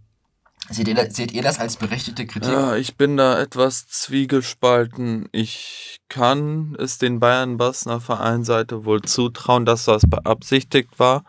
Seht 0.70 0.88
ihr, 0.88 1.10
seht 1.10 1.32
ihr 1.32 1.42
das 1.42 1.58
als 1.58 1.76
berechtigte 1.76 2.26
Kritik? 2.26 2.52
Ja, 2.52 2.76
ich 2.76 2.96
bin 2.96 3.16
da 3.16 3.40
etwas 3.40 3.86
zwiegespalten. 3.88 5.28
Ich 5.32 6.00
kann 6.08 6.76
es 6.78 6.98
den 6.98 7.20
Bayern 7.20 7.56
Bassner 7.56 8.00
Vereinsseite 8.00 8.84
wohl 8.84 9.02
zutrauen, 9.02 9.64
dass 9.64 9.86
das 9.86 10.02
beabsichtigt 10.06 10.98
war, 10.98 11.24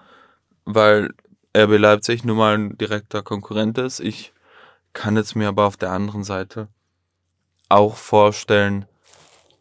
weil 0.65 1.13
RB 1.57 1.77
Leipzig 1.77 2.23
nun 2.23 2.37
mal 2.37 2.55
ein 2.55 2.77
direkter 2.77 3.23
Konkurrent 3.23 3.77
ist. 3.77 3.99
Ich 3.99 4.33
kann 4.93 5.17
es 5.17 5.35
mir 5.35 5.47
aber 5.47 5.65
auf 5.65 5.77
der 5.77 5.91
anderen 5.91 6.23
Seite 6.23 6.67
auch 7.69 7.95
vorstellen, 7.95 8.85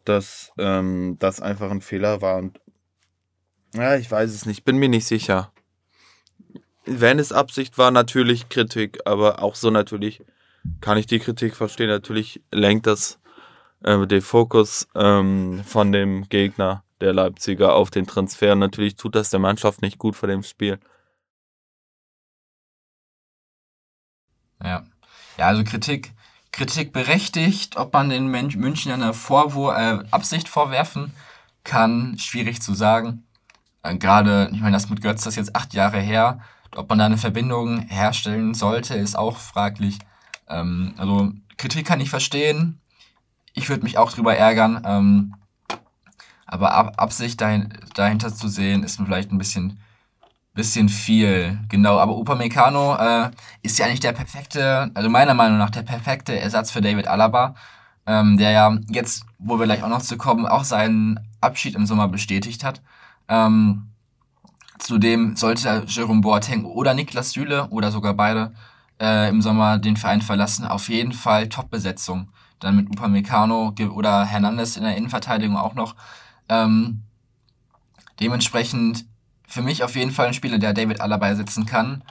dass 0.05 0.51
ähm, 0.57 1.17
das 1.19 1.41
einfach 1.41 1.71
ein 1.71 1.81
Fehler 1.81 2.21
war 2.21 2.37
und 2.37 2.59
ja, 3.73 3.95
ich 3.95 4.11
weiß 4.11 4.31
es 4.31 4.45
nicht, 4.45 4.65
bin 4.65 4.77
mir 4.77 4.89
nicht 4.89 5.07
sicher 5.07 5.52
wenn 6.85 7.19
es 7.19 7.31
Absicht 7.31 7.77
war, 7.77 7.91
natürlich 7.91 8.49
Kritik, 8.49 8.99
aber 9.05 9.41
auch 9.41 9.55
so 9.55 9.69
natürlich 9.69 10.23
kann 10.81 10.97
ich 10.97 11.05
die 11.05 11.19
Kritik 11.19 11.55
verstehen. 11.55 11.89
Natürlich 11.89 12.41
lenkt 12.51 12.87
das 12.87 13.19
äh, 13.83 14.05
den 14.07 14.21
Fokus 14.21 14.87
ähm, 14.95 15.63
von 15.65 15.91
dem 15.91 16.27
Gegner 16.29 16.83
der 17.01 17.13
Leipziger 17.13 17.75
auf 17.75 17.91
den 17.91 18.07
Transfer. 18.07 18.55
Natürlich 18.55 18.95
tut 18.95 19.15
das 19.15 19.29
der 19.29 19.39
Mannschaft 19.39 19.81
nicht 19.81 19.97
gut 19.97 20.15
vor 20.15 20.27
dem 20.27 20.43
Spiel. 20.43 20.79
Ja, 24.63 24.85
ja 25.37 25.47
also 25.47 25.63
Kritik, 25.63 26.13
Kritik 26.51 26.93
berechtigt, 26.93 27.75
ob 27.77 27.93
man 27.93 28.09
den 28.09 28.27
München 28.27 28.91
eine 28.91 29.13
Vorwur 29.13 29.77
äh, 29.77 30.03
Absicht 30.11 30.47
vorwerfen 30.47 31.13
kann, 31.63 32.17
schwierig 32.17 32.61
zu 32.61 32.73
sagen. 32.73 33.25
Äh, 33.83 33.97
Gerade, 33.97 34.49
ich 34.53 34.61
meine, 34.61 34.73
das 34.73 34.89
mit 34.89 35.01
Götz, 35.01 35.23
das 35.23 35.33
ist 35.33 35.37
jetzt 35.37 35.55
acht 35.55 35.73
Jahre 35.73 35.99
her 35.99 36.39
ob 36.75 36.89
man 36.89 36.99
da 36.99 37.05
eine 37.05 37.17
Verbindung 37.17 37.79
herstellen 37.87 38.53
sollte, 38.53 38.95
ist 38.95 39.17
auch 39.17 39.37
fraglich. 39.37 39.99
Ähm, 40.47 40.93
also 40.97 41.31
Kritik 41.57 41.85
kann 41.85 42.01
ich 42.01 42.09
verstehen. 42.09 42.81
Ich 43.53 43.69
würde 43.69 43.83
mich 43.83 43.97
auch 43.97 44.11
drüber 44.11 44.35
ärgern. 44.35 44.81
Ähm, 44.85 45.35
aber 46.45 46.73
Ab 46.73 46.93
Absicht 46.97 47.41
dahin, 47.41 47.73
dahinter 47.95 48.33
zu 48.33 48.47
sehen, 48.47 48.83
ist 48.83 48.97
vielleicht 49.03 49.31
ein 49.31 49.37
bisschen, 49.37 49.79
bisschen 50.53 50.89
viel. 50.89 51.59
Genau, 51.69 51.97
aber 51.97 52.15
Upamecano 52.15 52.95
äh, 52.95 53.31
ist 53.61 53.79
ja 53.79 53.85
eigentlich 53.85 54.01
der 54.01 54.11
perfekte, 54.11 54.91
also 54.93 55.09
meiner 55.09 55.33
Meinung 55.33 55.57
nach 55.57 55.71
der 55.71 55.83
perfekte 55.83 56.39
Ersatz 56.39 56.71
für 56.71 56.81
David 56.81 57.07
Alaba, 57.07 57.55
ähm, 58.05 58.37
der 58.37 58.51
ja 58.51 58.77
jetzt, 58.87 59.25
wo 59.39 59.57
wir 59.57 59.65
gleich 59.65 59.83
auch 59.83 59.89
noch 59.89 60.01
zu 60.01 60.17
kommen, 60.17 60.45
auch 60.45 60.63
seinen 60.63 61.19
Abschied 61.41 61.75
im 61.75 61.85
Sommer 61.85 62.07
bestätigt 62.07 62.63
hat. 62.63 62.81
Ähm, 63.27 63.92
Zudem 64.83 65.37
sollte 65.37 65.85
Jerome 65.87 66.19
Boateng 66.19 66.65
oder 66.65 66.93
Niklas 66.93 67.31
Süle 67.31 67.69
oder 67.69 67.89
sogar 67.89 68.13
beide 68.15 68.53
äh, 68.99 69.29
im 69.29 69.41
Sommer 69.41 69.77
den 69.77 69.95
Verein 69.95 70.21
verlassen. 70.21 70.65
Auf 70.65 70.89
jeden 70.89 71.13
Fall 71.13 71.47
Top-Besetzung. 71.47 72.27
Dann 72.59 72.75
mit 72.75 72.89
Upamecano 72.89 73.73
oder 73.95 74.25
Hernandez 74.25 74.75
in 74.75 74.83
der 74.83 74.97
Innenverteidigung 74.97 75.55
auch 75.55 75.73
noch. 75.73 75.95
Ähm, 76.49 77.03
dementsprechend 78.19 79.05
für 79.47 79.61
mich 79.61 79.85
auf 79.85 79.95
jeden 79.95 80.11
Fall 80.11 80.27
ein 80.27 80.33
Spieler, 80.33 80.59
der 80.59 80.73
David 80.73 80.99
Alaba 80.99 81.27
ersetzen 81.27 81.65
kann. 81.65 82.03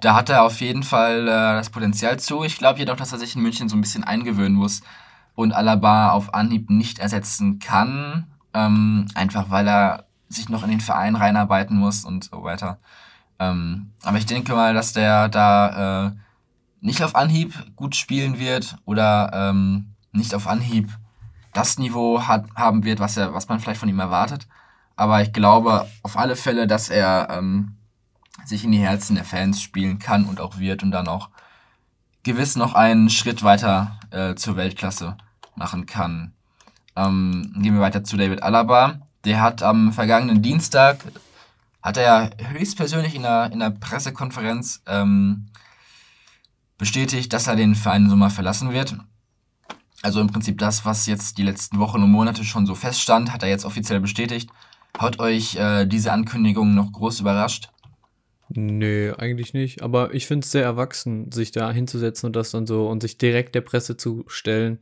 Da 0.00 0.16
hat 0.16 0.28
er 0.28 0.42
auf 0.42 0.60
jeden 0.60 0.82
Fall 0.82 1.22
äh, 1.22 1.30
das 1.30 1.70
Potenzial 1.70 2.18
zu. 2.18 2.42
Ich 2.42 2.58
glaube 2.58 2.80
jedoch, 2.80 2.96
dass 2.96 3.12
er 3.12 3.18
sich 3.18 3.36
in 3.36 3.42
München 3.42 3.68
so 3.68 3.76
ein 3.76 3.80
bisschen 3.80 4.02
eingewöhnen 4.02 4.58
muss 4.58 4.80
und 5.36 5.52
Alaba 5.52 6.10
auf 6.10 6.34
Anhieb 6.34 6.68
nicht 6.68 6.98
ersetzen 6.98 7.60
kann. 7.60 8.26
Ähm, 8.54 9.06
einfach 9.14 9.50
weil 9.50 9.68
er 9.68 10.07
sich 10.28 10.48
noch 10.48 10.62
in 10.62 10.70
den 10.70 10.80
Verein 10.80 11.16
reinarbeiten 11.16 11.76
muss 11.76 12.04
und 12.04 12.24
so 12.24 12.42
weiter. 12.42 12.78
Ähm, 13.38 13.92
aber 14.02 14.18
ich 14.18 14.26
denke 14.26 14.54
mal, 14.54 14.74
dass 14.74 14.92
der 14.92 15.28
da 15.28 16.06
äh, 16.06 16.12
nicht 16.80 17.02
auf 17.02 17.14
Anhieb 17.14 17.54
gut 17.76 17.96
spielen 17.96 18.38
wird 18.38 18.76
oder 18.84 19.30
ähm, 19.32 19.94
nicht 20.12 20.34
auf 20.34 20.46
Anhieb 20.46 20.90
das 21.52 21.78
Niveau 21.78 22.22
hat, 22.26 22.46
haben 22.54 22.84
wird, 22.84 23.00
was, 23.00 23.16
er, 23.16 23.34
was 23.34 23.48
man 23.48 23.60
vielleicht 23.60 23.80
von 23.80 23.88
ihm 23.88 23.98
erwartet. 23.98 24.46
Aber 24.96 25.22
ich 25.22 25.32
glaube 25.32 25.86
auf 26.02 26.16
alle 26.16 26.36
Fälle, 26.36 26.66
dass 26.66 26.88
er 26.88 27.28
ähm, 27.30 27.76
sich 28.44 28.64
in 28.64 28.72
die 28.72 28.78
Herzen 28.78 29.14
der 29.14 29.24
Fans 29.24 29.62
spielen 29.62 29.98
kann 29.98 30.24
und 30.24 30.40
auch 30.40 30.58
wird 30.58 30.82
und 30.82 30.90
dann 30.90 31.08
auch 31.08 31.30
gewiss 32.22 32.56
noch 32.56 32.74
einen 32.74 33.10
Schritt 33.10 33.42
weiter 33.42 33.98
äh, 34.10 34.34
zur 34.34 34.56
Weltklasse 34.56 35.16
machen 35.54 35.86
kann. 35.86 36.32
Ähm, 36.96 37.54
gehen 37.60 37.74
wir 37.74 37.80
weiter 37.80 38.04
zu 38.04 38.16
David 38.16 38.42
Alaba. 38.42 39.00
Der 39.24 39.40
hat 39.40 39.62
am 39.62 39.92
vergangenen 39.92 40.42
Dienstag, 40.42 41.04
hat 41.82 41.96
er 41.96 42.02
ja 42.02 42.30
höchstpersönlich 42.48 43.14
in 43.14 43.24
einer, 43.24 43.52
in 43.52 43.62
einer 43.62 43.74
Pressekonferenz 43.74 44.82
ähm, 44.86 45.46
bestätigt, 46.76 47.32
dass 47.32 47.46
er 47.46 47.56
den 47.56 47.74
Verein 47.74 48.04
im 48.04 48.10
Sommer 48.10 48.30
verlassen 48.30 48.72
wird. 48.72 48.96
Also 50.02 50.20
im 50.20 50.28
Prinzip 50.28 50.58
das, 50.58 50.84
was 50.84 51.06
jetzt 51.06 51.38
die 51.38 51.42
letzten 51.42 51.78
Wochen 51.80 52.02
und 52.02 52.10
Monate 52.10 52.44
schon 52.44 52.66
so 52.66 52.74
feststand, 52.74 53.32
hat 53.32 53.42
er 53.42 53.48
jetzt 53.48 53.64
offiziell 53.64 54.00
bestätigt. 54.00 54.48
Hat 54.96 55.18
euch 55.18 55.56
äh, 55.56 55.86
diese 55.86 56.12
Ankündigung 56.12 56.74
noch 56.74 56.92
groß 56.92 57.20
überrascht? 57.20 57.70
Nö, 58.48 59.14
eigentlich 59.18 59.52
nicht. 59.52 59.82
Aber 59.82 60.14
ich 60.14 60.26
finde 60.26 60.44
es 60.44 60.52
sehr 60.52 60.62
erwachsen, 60.62 61.30
sich 61.32 61.50
da 61.50 61.70
hinzusetzen 61.70 62.28
und 62.28 62.36
das 62.36 62.50
dann 62.50 62.66
so 62.66 62.88
und 62.88 63.02
sich 63.02 63.18
direkt 63.18 63.54
der 63.54 63.60
Presse 63.60 63.96
zu 63.96 64.24
stellen 64.28 64.78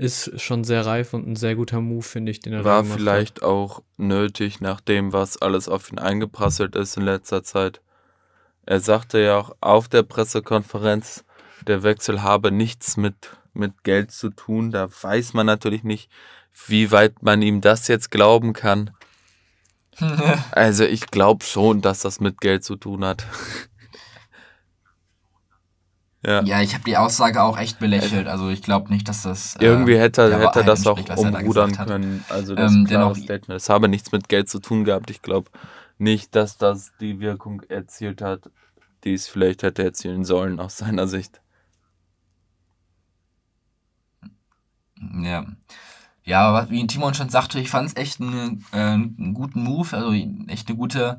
ist 0.00 0.40
schon 0.40 0.64
sehr 0.64 0.86
reif 0.86 1.12
und 1.12 1.28
ein 1.28 1.36
sehr 1.36 1.54
guter 1.54 1.82
Move, 1.82 2.02
finde 2.02 2.32
ich, 2.32 2.40
den 2.40 2.54
er 2.54 2.64
War 2.64 2.84
vielleicht 2.84 3.42
hat. 3.42 3.44
auch 3.44 3.82
nötig, 3.98 4.60
nach 4.62 4.80
dem, 4.80 5.12
was 5.12 5.36
alles 5.36 5.68
auf 5.68 5.92
ihn 5.92 5.98
eingeprasselt 5.98 6.74
ist 6.74 6.96
in 6.96 7.04
letzter 7.04 7.44
Zeit. 7.44 7.82
Er 8.64 8.80
sagte 8.80 9.20
ja 9.20 9.36
auch 9.36 9.54
auf 9.60 9.88
der 9.88 10.02
Pressekonferenz, 10.02 11.24
der 11.66 11.82
Wechsel 11.82 12.22
habe 12.22 12.50
nichts 12.50 12.96
mit, 12.96 13.36
mit 13.52 13.84
Geld 13.84 14.10
zu 14.10 14.30
tun. 14.30 14.70
Da 14.70 14.88
weiß 14.90 15.34
man 15.34 15.44
natürlich 15.44 15.84
nicht, 15.84 16.10
wie 16.66 16.90
weit 16.90 17.22
man 17.22 17.42
ihm 17.42 17.60
das 17.60 17.86
jetzt 17.86 18.10
glauben 18.10 18.54
kann. 18.54 18.92
also 20.52 20.84
ich 20.84 21.08
glaube 21.08 21.44
schon, 21.44 21.82
dass 21.82 22.00
das 22.00 22.20
mit 22.20 22.40
Geld 22.40 22.64
zu 22.64 22.76
tun 22.76 23.04
hat. 23.04 23.26
Ja, 26.24 26.42
ja 26.42 26.60
ich 26.60 26.74
habe 26.74 26.84
die 26.84 26.96
Aussage 26.96 27.42
auch 27.42 27.58
echt 27.58 27.78
belächelt. 27.78 28.26
Also 28.26 28.50
ich 28.50 28.62
glaube 28.62 28.92
nicht, 28.92 29.08
dass 29.08 29.22
das. 29.22 29.56
Äh, 29.56 29.64
Irgendwie 29.64 29.98
hätte, 29.98 30.38
hätte 30.38 30.60
er 30.60 30.64
das 30.64 30.86
auch 30.86 30.98
umrudern 31.16 31.72
können. 31.72 32.24
Also 32.28 32.54
das 32.54 32.72
ähm, 32.72 32.86
klare 32.86 33.14
Statement. 33.14 33.60
Es 33.60 33.68
habe 33.68 33.88
nichts 33.88 34.12
mit 34.12 34.28
Geld 34.28 34.48
zu 34.48 34.58
tun 34.58 34.84
gehabt. 34.84 35.10
Ich 35.10 35.22
glaube 35.22 35.50
nicht, 35.98 36.34
dass 36.34 36.58
das 36.58 36.92
die 37.00 37.20
Wirkung 37.20 37.62
erzielt 37.68 38.20
hat, 38.20 38.50
die 39.04 39.14
es 39.14 39.28
vielleicht 39.28 39.62
hätte 39.62 39.82
erzielen 39.82 40.24
sollen 40.24 40.60
aus 40.60 40.76
seiner 40.78 41.06
Sicht. 41.06 41.40
Ja. 45.22 45.46
Ja, 46.22 46.42
aber 46.42 46.70
wie 46.70 46.86
Timon 46.86 47.14
schon 47.14 47.30
sagte, 47.30 47.58
ich 47.58 47.70
fand 47.70 47.88
es 47.88 47.96
echt 47.96 48.20
einen, 48.20 48.64
äh, 48.72 48.76
einen 48.76 49.32
guten 49.32 49.64
Move, 49.64 49.96
also 49.96 50.12
echt 50.12 50.68
eine 50.68 50.76
gute, 50.76 51.18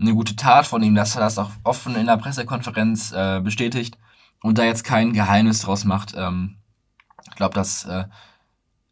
eine 0.00 0.14
gute 0.14 0.36
Tat 0.36 0.66
von 0.66 0.82
ihm, 0.82 0.94
dass 0.94 1.14
er 1.14 1.20
das 1.20 1.38
auch 1.38 1.50
offen 1.62 1.94
in 1.96 2.06
der 2.06 2.16
Pressekonferenz 2.16 3.12
äh, 3.12 3.40
bestätigt 3.40 3.98
und 4.42 4.58
da 4.58 4.64
jetzt 4.64 4.84
kein 4.84 5.12
Geheimnis 5.12 5.60
draus 5.60 5.84
macht. 5.84 6.14
Ähm, 6.16 6.56
ich 7.28 7.36
glaube, 7.36 7.54
das 7.54 7.84
äh, 7.84 8.04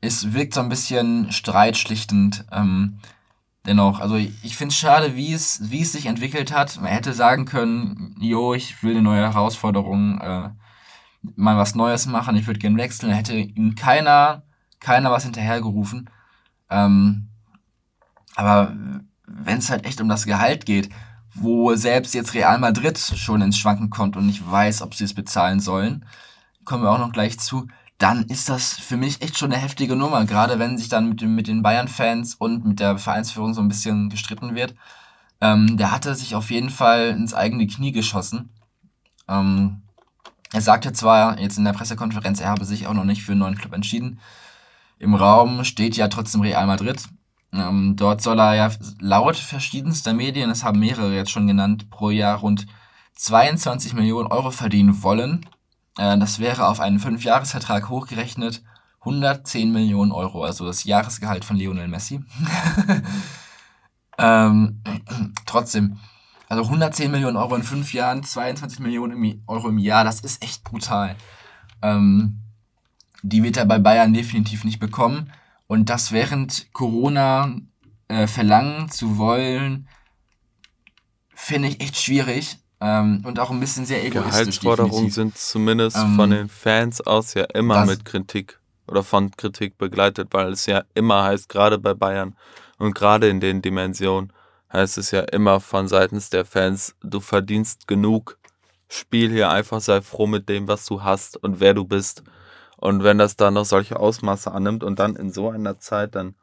ist, 0.01 0.33
wirkt 0.35 0.55
so 0.55 0.61
ein 0.61 0.69
bisschen 0.69 1.33
streitschlichtend. 1.33 2.45
Ähm, 2.53 2.99
dennoch, 3.67 4.01
also 4.01 4.17
ich 4.17 4.57
finde 4.57 4.73
es 4.73 4.79
schade, 4.79 5.17
wie 5.17 5.33
es, 5.33 5.71
wie 5.71 5.83
es 5.83 5.93
sich 5.93 6.07
entwickelt 6.07 6.53
hat. 6.53 6.81
Man 6.81 6.91
hätte 6.91 7.13
sagen 7.13 7.45
können, 7.45 8.17
jo, 8.21 8.55
ich 8.55 8.83
will 8.83 8.93
eine 8.93 9.03
neue 9.03 9.23
Herausforderung, 9.23 10.21
äh, 10.21 10.51
mal 11.37 11.57
was 11.57 11.75
Neues 11.75 12.07
machen, 12.07 12.37
ich 12.37 12.47
würde 12.47 12.61
gerne 12.61 12.77
wechseln. 12.77 13.11
Da 13.11 13.17
hätte 13.17 13.35
ihm 13.35 13.75
keiner, 13.75 14.43
keiner 14.81 15.11
was 15.11 15.25
hinterhergerufen. 15.25 16.11
Ähm, 16.69 17.29
aber 18.35 18.75
wenn 19.27 19.59
es 19.59 19.71
halt 19.71 19.87
echt 19.87 20.01
um 20.01 20.09
das 20.09 20.27
Gehalt 20.27 20.67
geht, 20.67 20.91
wo 21.35 21.75
selbst 21.75 22.15
jetzt 22.15 22.35
Real 22.35 22.59
Madrid 22.59 22.99
schon 22.99 23.43
ins 23.43 23.59
Schwanken 23.59 23.91
kommt 23.91 24.17
und 24.17 24.27
nicht 24.27 24.49
weiß, 24.49 24.83
ob 24.83 24.95
sie 24.95 25.05
es 25.05 25.15
bezahlen 25.15 25.61
sollen, 25.61 26.07
kommen 26.65 26.83
wir 26.83 26.91
auch 26.91 26.99
noch 26.99 27.13
gleich 27.13 27.39
zu, 27.39 27.69
dann 27.99 28.25
ist 28.25 28.49
das 28.49 28.75
für 28.75 28.97
mich 28.97 29.23
echt 29.23 29.39
schon 29.39 29.53
eine 29.53 29.61
heftige 29.61 29.97
Nummer, 29.97 30.25
gerade 30.25 30.59
wenn 30.59 30.79
sich 30.79 30.89
dann 30.89 31.09
mit, 31.09 31.21
dem, 31.21 31.35
mit 31.35 31.47
den 31.47 31.63
Bayern-Fans 31.63 32.35
und 32.35 32.65
mit 32.65 32.81
der 32.81 32.99
Vereinsführung 32.99 33.55
so 33.55 33.61
ein 33.61 33.69
bisschen 33.69 34.11
gestritten 34.11 34.55
wird. 34.55 34.75
Ähm, 35.41 35.77
der 35.77 35.91
hatte 35.91 36.15
sich 36.15 36.35
auf 36.35 36.51
jeden 36.51 36.71
Fall 36.71 37.09
ins 37.11 37.35
eigene 37.35 37.67
Knie 37.67 37.93
geschossen. 37.93 38.51
Ähm, 39.29 39.83
er 40.53 40.61
sagte 40.61 40.93
zwar 40.93 41.39
jetzt 41.41 41.59
in 41.59 41.65
der 41.65 41.73
Pressekonferenz, 41.73 42.41
er 42.41 42.51
habe 42.51 42.65
sich 42.65 42.87
auch 42.87 42.95
noch 42.95 43.05
nicht 43.05 43.23
für 43.23 43.33
einen 43.33 43.41
neuen 43.41 43.59
Club 43.59 43.73
entschieden. 43.73 44.21
Im 44.99 45.15
Raum 45.15 45.65
steht 45.65 45.97
ja 45.97 46.09
trotzdem 46.09 46.41
Real 46.41 46.67
Madrid. 46.67 47.03
Ähm, 47.55 47.95
dort 47.95 48.21
soll 48.21 48.41
er 48.41 48.55
ja 48.55 48.71
laut 49.01 49.37
verschiedenster 49.37 50.13
Medien, 50.13 50.51
es 50.51 50.65
haben 50.65 50.81
mehrere 50.81 51.15
jetzt 51.15 51.31
schon 51.31 51.47
genannt, 51.47 51.89
pro 51.89 52.11
Jahr 52.11 52.39
rund 52.39 52.67
22 53.15 53.95
Millionen 53.95 54.27
Euro 54.27 54.51
verdienen 54.51 55.03
wollen. 55.05 55.47
Äh, 55.97 56.19
das 56.19 56.41
wäre 56.41 56.67
auf 56.67 56.81
einen 56.81 56.99
Fünfjahresvertrag 56.99 57.89
hochgerechnet 57.89 58.63
110 59.01 59.71
Millionen 59.71 60.11
Euro, 60.11 60.43
also 60.45 60.67
das 60.67 60.85
Jahresgehalt 60.85 61.45
von 61.45 61.57
Lionel 61.57 61.87
Messi. 61.87 62.25
ähm, 64.19 64.83
trotzdem, 65.47 65.99
also 66.49 66.65
110 66.65 67.11
Millionen 67.11 67.37
Euro 67.37 67.55
in 67.55 67.63
fünf 67.63 67.93
Jahren, 67.93 68.25
22 68.25 68.81
Millionen 68.81 69.45
Euro 69.47 69.69
im 69.69 69.79
Jahr, 69.79 70.03
das 70.03 70.21
ist 70.21 70.43
echt 70.43 70.65
brutal. 70.65 71.15
Ähm, 71.83 72.41
die 73.23 73.43
wird 73.45 73.59
er 73.59 73.67
bei 73.67 73.79
Bayern 73.79 74.13
definitiv 74.13 74.65
nicht 74.65 74.81
bekommen. 74.81 75.31
Und 75.75 75.91
das 75.91 76.13
während 76.13 76.73
Corona 76.73 77.53
äh, 78.07 78.29
verlangen 78.29 78.91
zu 78.91 79.19
wollen, 79.19 79.89
finde 81.35 81.67
ich 81.67 81.81
echt 81.81 81.97
schwierig. 81.97 82.59
Ähm, 82.81 83.25
und 83.25 83.41
auch 83.41 83.51
ein 83.51 83.59
bisschen 83.59 83.85
sehr 83.85 84.05
egoistisch. 84.05 84.31
Gehaltsforderungen 84.31 85.11
sind 85.11 85.37
zumindest 85.37 85.97
ähm, 85.97 86.15
von 86.15 86.31
den 86.31 86.49
Fans 86.49 87.01
aus 87.01 87.35
ja 87.35 87.43
immer 87.55 87.87
mit 87.87 88.05
Kritik 88.05 88.61
oder 88.87 89.03
von 89.03 89.33
Kritik 89.33 89.77
begleitet, 89.77 90.29
weil 90.31 90.53
es 90.53 90.67
ja 90.67 90.85
immer 90.95 91.25
heißt, 91.25 91.49
gerade 91.49 91.81
bei 91.81 91.93
Bayern 91.93 92.37
und 92.79 92.95
gerade 92.95 93.29
in 93.29 93.41
den 93.41 93.61
Dimensionen, 93.61 94.33
heißt 94.73 94.97
es 94.97 95.11
ja 95.11 95.23
immer 95.23 95.59
von 95.59 95.89
seitens 95.89 96.31
der 96.31 96.45
Fans, 96.45 96.95
du 97.03 97.19
verdienst 97.19 97.89
genug, 97.89 98.39
spiel 98.87 99.29
hier 99.33 99.51
einfach, 99.51 99.81
sei 99.81 100.03
froh 100.03 100.29
mit 100.29 100.49
dem, 100.49 100.69
was 100.69 100.87
du 100.87 101.03
hast 101.03 101.37
und 101.37 101.59
wer 101.59 101.75
du 101.75 101.85
bist. 101.85 102.23
Und 102.85 103.03
wenn 103.03 103.17
das 103.17 103.37
dann 103.37 103.55
noch 103.55 103.65
solche 103.65 103.99
Ausmaße 103.99 104.53
annimmt 104.53 104.85
und 104.85 104.99
dann 104.99 105.17
in 105.17 105.33
so 105.33 105.49
einer 105.49 105.79
Zeit, 105.79 106.15
dann 106.15 106.35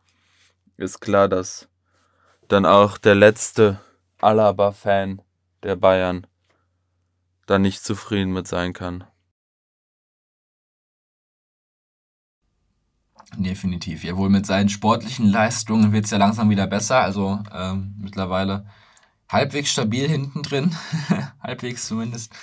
ist 0.75 0.99
klar, 0.99 1.27
dass 1.27 1.69
dann 2.47 2.65
auch 2.65 2.97
der 2.97 3.13
letzte 3.13 3.79
Alaba-Fan 4.21 5.21
der 5.61 5.75
Bayern 5.75 6.25
da 7.45 7.59
nicht 7.59 7.83
zufrieden 7.83 8.33
mit 8.33 8.47
sein 8.47 8.73
kann. 8.73 9.03
Definitiv. 13.37 14.03
Ja, 14.03 14.17
wohl 14.17 14.29
mit 14.29 14.47
seinen 14.47 14.69
sportlichen 14.69 15.27
Leistungen 15.27 15.91
wird 15.91 16.05
es 16.05 16.11
ja 16.11 16.17
langsam 16.17 16.49
wieder 16.49 16.65
besser. 16.65 17.01
Also 17.01 17.37
ähm, 17.53 17.93
mittlerweile 17.99 18.65
halbwegs 19.29 19.69
stabil 19.69 20.07
hinten 20.07 20.41
drin. 20.41 20.75
halbwegs 21.39 21.85
zumindest. 21.85 22.33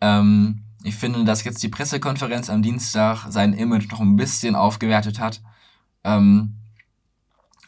Ähm, 0.00 0.62
ich 0.84 0.96
finde, 0.96 1.24
dass 1.24 1.44
jetzt 1.44 1.62
die 1.62 1.70
Pressekonferenz 1.70 2.50
am 2.50 2.62
Dienstag 2.62 3.26
sein 3.30 3.54
Image 3.54 3.90
noch 3.90 4.00
ein 4.00 4.16
bisschen 4.16 4.54
aufgewertet 4.54 5.18
hat. 5.18 5.42
Ähm, 6.04 6.56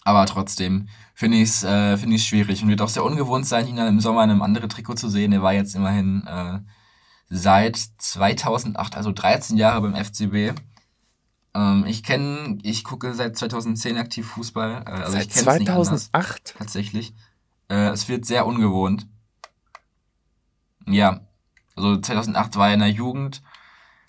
aber 0.05 0.27
trotzdem 0.27 0.89
finde 1.15 1.39
ich 1.39 1.49
es 1.49 1.65
äh, 1.65 1.97
find 1.97 2.21
schwierig 2.21 2.63
und 2.63 2.69
wird 2.69 2.83
auch 2.83 2.91
sehr 2.91 3.05
ungewohnt 3.05 3.47
sein, 3.47 3.67
ihn 3.67 3.77
dann 3.77 3.89
im 3.89 4.01
Sommer 4.01 4.23
in 4.23 4.31
einem 4.31 4.43
anderen 4.43 4.69
Trikot 4.69 4.97
zu 4.97 5.09
sehen. 5.09 5.33
Er 5.33 5.43
war 5.43 5.55
jetzt 5.55 5.75
immerhin 5.75 6.27
äh, 6.27 6.61
seit 7.31 7.77
2008, 7.77 8.97
also 8.97 9.13
13 9.13 9.57
Jahre 9.57 9.81
beim 9.81 9.95
FCB. 9.95 10.61
Ähm, 11.55 11.85
ich 11.87 12.03
kenne, 12.03 12.59
ich 12.63 12.85
gucke 12.85 13.15
seit 13.15 13.35
2010 13.35 13.97
aktiv 13.97 14.27
Fußball. 14.27 14.85
Äh, 14.87 14.91
also 14.91 15.13
seit 15.13 15.29
ich 15.29 15.33
2008? 15.33 16.55
tatsächlich. 16.59 17.15
Äh, 17.69 17.89
es 17.89 18.09
wird 18.09 18.27
sehr 18.27 18.47
ungewohnt. 18.47 19.09
Ja, 20.87 21.26
also 21.77 21.99
2008 21.99 22.57
war 22.57 22.69
er 22.69 22.75
in 22.75 22.81
der 22.81 22.91
Jugend 22.91 23.43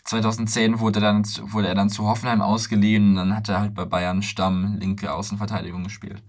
2010 0.07 0.79
wurde, 0.79 1.01
dann, 1.01 1.23
wurde 1.51 1.67
er 1.67 1.75
dann 1.75 1.89
zu 1.89 2.07
Hoffenheim 2.07 2.41
ausgeliehen 2.41 3.09
und 3.09 3.15
dann 3.15 3.35
hat 3.35 3.49
er 3.49 3.59
halt 3.59 3.75
bei 3.75 3.83
Bayern 3.83 4.23
Stamm 4.23 4.77
linke 4.79 5.13
Außenverteidigung 5.13 5.83
gespielt. 5.83 6.23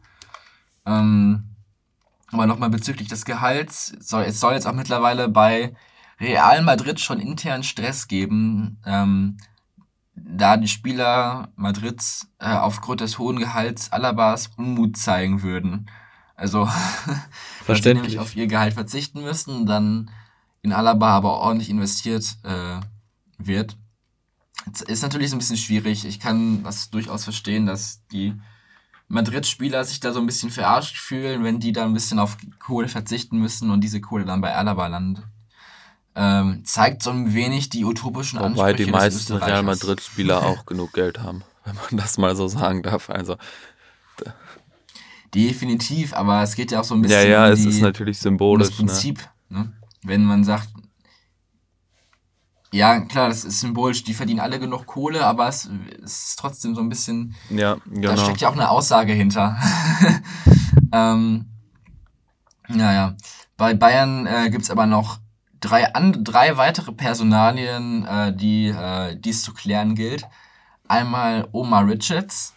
Ähm, 0.84 1.44
aber 2.32 2.46
nochmal 2.46 2.70
bezüglich 2.70 3.08
des 3.08 3.24
Gehalts, 3.24 3.94
soll, 4.00 4.24
es 4.24 4.40
soll 4.40 4.54
jetzt 4.54 4.66
auch 4.66 4.74
mittlerweile 4.74 5.28
bei 5.28 5.74
Real 6.20 6.62
Madrid 6.62 6.98
schon 6.98 7.20
intern 7.20 7.62
Stress 7.62 8.08
geben, 8.08 8.78
ähm, 8.84 9.36
da 10.16 10.56
die 10.56 10.68
Spieler 10.68 11.48
Madrids 11.54 12.28
äh, 12.40 12.52
aufgrund 12.52 13.00
des 13.00 13.18
hohen 13.18 13.38
Gehalts 13.38 13.92
Alabas 13.92 14.50
Unmut 14.56 14.96
zeigen 14.96 15.42
würden. 15.42 15.88
Also, 16.34 16.68
wenn 17.66 17.82
sie 17.82 17.94
nämlich 17.94 18.18
auf 18.18 18.34
ihr 18.34 18.48
Gehalt 18.48 18.74
verzichten 18.74 19.22
müssen, 19.22 19.66
dann 19.66 20.10
in 20.62 20.72
Alaba 20.72 21.16
aber 21.16 21.38
ordentlich 21.38 21.70
investiert 21.70 22.36
äh, 22.42 22.80
wird. 23.38 23.76
Ist 24.86 25.02
natürlich 25.02 25.30
so 25.30 25.36
ein 25.36 25.38
bisschen 25.38 25.56
schwierig. 25.56 26.04
Ich 26.04 26.20
kann 26.20 26.62
das 26.64 26.90
durchaus 26.90 27.24
verstehen, 27.24 27.66
dass 27.66 28.06
die 28.08 28.34
Madrid-Spieler 29.08 29.84
sich 29.84 30.00
da 30.00 30.12
so 30.12 30.20
ein 30.20 30.26
bisschen 30.26 30.50
verarscht 30.50 30.98
fühlen, 30.98 31.44
wenn 31.44 31.60
die 31.60 31.72
da 31.72 31.84
ein 31.84 31.94
bisschen 31.94 32.18
auf 32.18 32.36
Kohle 32.58 32.88
verzichten 32.88 33.38
müssen 33.38 33.70
und 33.70 33.82
diese 33.82 34.00
Kohle 34.00 34.24
dann 34.24 34.40
bei 34.40 34.54
Alaba 34.54 34.86
landet. 34.88 35.24
Ähm, 36.14 36.64
zeigt 36.64 37.02
so 37.02 37.10
ein 37.10 37.32
wenig 37.32 37.70
die 37.70 37.84
utopischen 37.84 38.40
Wobei 38.40 38.70
Ansprüche 38.70 38.84
die 38.84 38.90
meisten 38.90 39.36
Real 39.36 39.62
Madrid-Spieler 39.62 40.42
auch 40.46 40.66
genug 40.66 40.92
Geld 40.92 41.20
haben, 41.20 41.44
wenn 41.64 41.76
man 41.76 41.96
das 41.96 42.18
mal 42.18 42.34
so 42.36 42.48
sagen 42.48 42.82
darf. 42.82 43.08
Also 43.08 43.36
Definitiv, 45.34 46.14
aber 46.14 46.42
es 46.42 46.54
geht 46.54 46.72
ja 46.72 46.80
auch 46.80 46.84
so 46.84 46.94
ein 46.94 47.02
bisschen 47.02 47.22
ja, 47.22 47.46
ja, 47.46 47.48
um, 47.50 47.54
die, 47.54 47.68
es 47.68 47.74
ist 47.74 47.82
natürlich 47.82 48.18
symbolisch, 48.18 48.68
um 48.68 48.70
das 48.70 48.78
ne? 48.78 48.86
Prinzip. 48.86 49.28
Ne? 49.50 49.58
Ne? 49.58 49.72
Wenn 50.02 50.24
man 50.24 50.44
sagt, 50.44 50.68
ja, 52.70 53.00
klar, 53.00 53.28
das 53.28 53.44
ist 53.44 53.60
symbolisch, 53.60 54.04
die 54.04 54.14
verdienen 54.14 54.40
alle 54.40 54.58
genug 54.58 54.86
Kohle, 54.86 55.24
aber 55.24 55.48
es, 55.48 55.70
es 56.02 56.28
ist 56.28 56.38
trotzdem 56.38 56.74
so 56.74 56.82
ein 56.82 56.88
bisschen. 56.88 57.34
Ja, 57.48 57.78
genau. 57.86 58.14
Da 58.14 58.16
steckt 58.16 58.40
ja 58.42 58.48
auch 58.48 58.54
eine 58.54 58.70
Aussage 58.70 59.12
hinter. 59.12 59.56
ähm, 60.92 61.46
naja. 62.68 63.16
Bei 63.56 63.74
Bayern 63.74 64.26
äh, 64.26 64.50
gibt 64.50 64.64
es 64.64 64.70
aber 64.70 64.86
noch 64.86 65.18
drei, 65.60 65.94
an, 65.94 66.22
drei 66.22 66.56
weitere 66.56 66.92
Personalien, 66.92 68.06
äh, 68.06 68.36
die 68.36 68.68
äh, 68.68 69.18
es 69.26 69.42
zu 69.42 69.54
klären 69.54 69.94
gilt. 69.94 70.26
Einmal 70.86 71.48
Omar 71.52 71.86
Richards, 71.86 72.54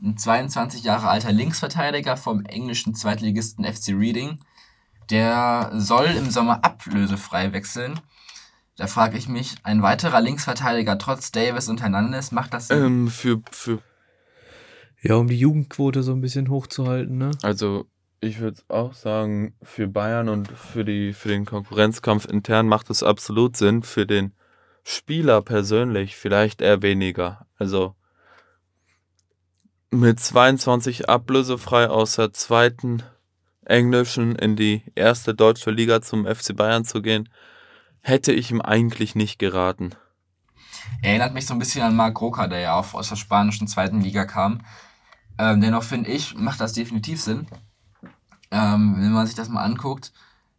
ein 0.00 0.16
22 0.16 0.84
Jahre 0.84 1.08
alter 1.08 1.32
Linksverteidiger 1.32 2.16
vom 2.16 2.44
englischen 2.44 2.94
Zweitligisten 2.94 3.64
FC 3.64 3.88
Reading. 3.88 4.40
Der 5.10 5.70
soll 5.74 6.06
im 6.06 6.30
Sommer 6.30 6.64
ablösefrei 6.64 7.52
wechseln. 7.52 8.00
Da 8.76 8.86
frage 8.88 9.16
ich 9.16 9.28
mich, 9.28 9.54
ein 9.62 9.82
weiterer 9.82 10.20
Linksverteidiger 10.20 10.98
trotz 10.98 11.30
Davis 11.30 11.68
und 11.68 11.80
Hernandez, 11.80 12.32
macht 12.32 12.54
das 12.54 12.68
Sinn? 12.68 12.84
Ähm, 12.84 13.08
für, 13.08 13.40
für. 13.50 13.78
Ja, 15.00 15.14
um 15.16 15.28
die 15.28 15.38
Jugendquote 15.38 16.02
so 16.02 16.12
ein 16.12 16.20
bisschen 16.20 16.48
hochzuhalten, 16.48 17.18
ne? 17.18 17.30
Also, 17.42 17.86
ich 18.20 18.40
würde 18.40 18.62
auch 18.68 18.94
sagen, 18.94 19.54
für 19.62 19.86
Bayern 19.86 20.28
und 20.28 20.50
für, 20.50 20.84
die, 20.84 21.12
für 21.12 21.28
den 21.28 21.44
Konkurrenzkampf 21.44 22.24
intern 22.24 22.66
macht 22.66 22.90
es 22.90 23.02
absolut 23.02 23.56
Sinn. 23.56 23.82
Für 23.82 24.06
den 24.06 24.32
Spieler 24.82 25.40
persönlich 25.42 26.16
vielleicht 26.16 26.60
eher 26.60 26.82
weniger. 26.82 27.46
Also, 27.58 27.94
mit 29.90 30.18
22 30.18 31.08
ablösefrei 31.08 31.88
aus 31.88 32.16
der 32.16 32.32
zweiten 32.32 33.04
englischen 33.66 34.34
in 34.36 34.56
die 34.56 34.82
erste 34.94 35.34
deutsche 35.34 35.70
Liga 35.70 36.02
zum 36.02 36.26
FC 36.26 36.54
Bayern 36.56 36.84
zu 36.84 37.02
gehen, 37.02 37.28
hätte 38.00 38.32
ich 38.32 38.50
ihm 38.50 38.60
eigentlich 38.60 39.14
nicht 39.14 39.38
geraten. 39.38 39.90
Erinnert 41.02 41.34
mich 41.34 41.46
so 41.46 41.54
ein 41.54 41.58
bisschen 41.58 41.82
an 41.82 41.96
Marc 41.96 42.20
Roca, 42.20 42.46
der 42.46 42.60
ja 42.60 42.74
auch 42.74 42.94
aus 42.94 43.08
der 43.08 43.16
spanischen 43.16 43.68
zweiten 43.68 44.00
Liga 44.00 44.24
kam. 44.24 44.60
Ähm, 45.38 45.60
dennoch 45.60 45.82
finde 45.82 46.10
ich, 46.10 46.34
macht 46.34 46.60
das 46.60 46.72
definitiv 46.72 47.20
Sinn. 47.20 47.46
Ähm, 48.50 48.96
wenn 48.98 49.12
man 49.12 49.26
sich 49.26 49.34
das 49.34 49.48
mal 49.48 49.64
anguckt. 49.64 50.12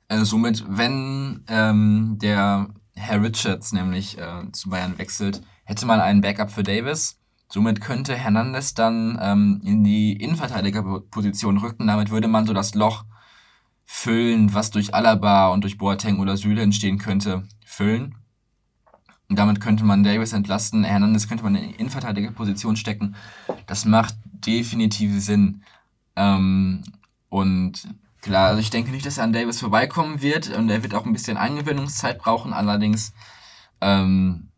Äh, 0.08 0.24
somit, 0.24 0.64
wenn 0.68 1.44
ähm, 1.48 2.18
der 2.22 2.70
Herr 2.96 3.22
Richards 3.22 3.72
nämlich 3.72 4.18
äh, 4.18 4.52
zu 4.52 4.70
Bayern 4.70 4.98
wechselt, 4.98 5.42
hätte 5.64 5.86
man 5.86 6.00
einen 6.00 6.22
Backup 6.22 6.52
für 6.52 6.64
Davis. 6.64 7.20
Somit 7.48 7.80
könnte 7.80 8.16
Hernandez 8.16 8.74
dann 8.74 9.18
ähm, 9.22 9.62
in 9.64 9.84
die 9.84 10.14
Innenverteidigerposition 10.14 11.58
rücken. 11.58 11.88
Damit 11.88 12.10
würde 12.10 12.28
man 12.28 12.46
so 12.46 12.54
das 12.54 12.76
Loch 12.76 13.06
füllen, 13.86 14.54
was 14.54 14.72
durch 14.72 14.94
Alaba 14.94 15.50
und 15.50 15.62
durch 15.62 15.78
Boateng 15.78 16.20
oder 16.20 16.38
Süle 16.38 16.62
entstehen 16.62 16.98
könnte, 16.98 17.44
füllen. 17.66 18.16
Und 19.30 19.40
damit 19.40 19.60
könnte 19.60 19.84
man 19.84 20.04
Davis 20.04 20.34
entlasten. 20.34 20.84
Hernandez 20.84 21.28
könnte 21.28 21.44
man 21.44 21.56
in 21.56 21.70
die 21.70 21.76
Innenverteidigerposition 21.76 22.76
stecken. 22.76 23.16
Das 23.66 23.86
macht 23.86 24.16
definitiv 24.26 25.20
Sinn. 25.22 25.64
Ähm, 26.16 26.84
und 27.30 27.88
klar, 28.22 28.50
also 28.50 28.60
ich 28.60 28.70
denke 28.70 28.92
nicht, 28.92 29.06
dass 29.06 29.18
er 29.18 29.24
an 29.24 29.34
Davis 29.34 29.60
vorbeikommen 29.60 30.22
wird 30.22 30.56
und 30.56 30.70
er 30.70 30.84
wird 30.84 30.94
auch 30.94 31.06
ein 31.06 31.14
bisschen 31.14 31.38
Eingewöhnungszeit 31.38 32.20
brauchen. 32.20 32.54
Allerdings, 32.54 33.14
ähm, 33.82 34.50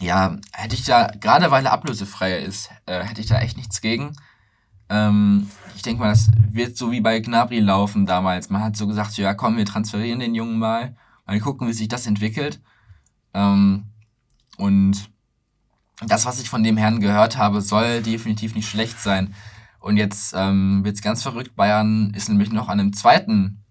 ja, 0.00 0.38
hätte 0.52 0.74
ich 0.74 0.84
da, 0.84 1.12
gerade 1.20 1.50
weil 1.50 1.64
er 1.66 1.72
ablösefrei 1.72 2.38
ist, 2.38 2.70
äh, 2.86 3.02
hätte 3.04 3.20
ich 3.20 3.26
da 3.26 3.38
echt 3.38 3.56
nichts 3.56 3.80
gegen. 3.80 4.16
Ähm, 4.88 5.48
ich 5.76 5.82
denke 5.82 6.00
mal, 6.02 6.08
das 6.08 6.30
wird 6.50 6.76
so 6.76 6.90
wie 6.90 7.00
bei 7.00 7.20
Gnabry 7.20 7.60
laufen 7.60 8.06
damals. 8.06 8.50
Man 8.50 8.62
hat 8.62 8.76
so 8.76 8.86
gesagt, 8.86 9.16
ja 9.18 9.34
komm, 9.34 9.56
wir 9.56 9.66
transferieren 9.66 10.20
den 10.20 10.34
Jungen 10.34 10.58
mal, 10.58 10.96
mal 11.26 11.38
gucken, 11.40 11.68
wie 11.68 11.72
sich 11.72 11.88
das 11.88 12.06
entwickelt. 12.06 12.60
Ähm, 13.34 13.84
und 14.56 15.10
das, 16.06 16.24
was 16.24 16.40
ich 16.40 16.48
von 16.48 16.62
dem 16.62 16.76
Herrn 16.76 17.00
gehört 17.00 17.36
habe, 17.36 17.60
soll 17.60 18.02
definitiv 18.02 18.54
nicht 18.54 18.68
schlecht 18.68 19.00
sein. 19.00 19.34
Und 19.80 19.96
jetzt 19.96 20.34
ähm, 20.36 20.84
wird 20.84 20.96
es 20.96 21.02
ganz 21.02 21.22
verrückt. 21.22 21.56
Bayern 21.56 22.12
ist 22.14 22.28
nämlich 22.28 22.52
noch 22.52 22.68
an 22.68 22.80
einem 22.80 22.92
zweiten, 22.92 23.62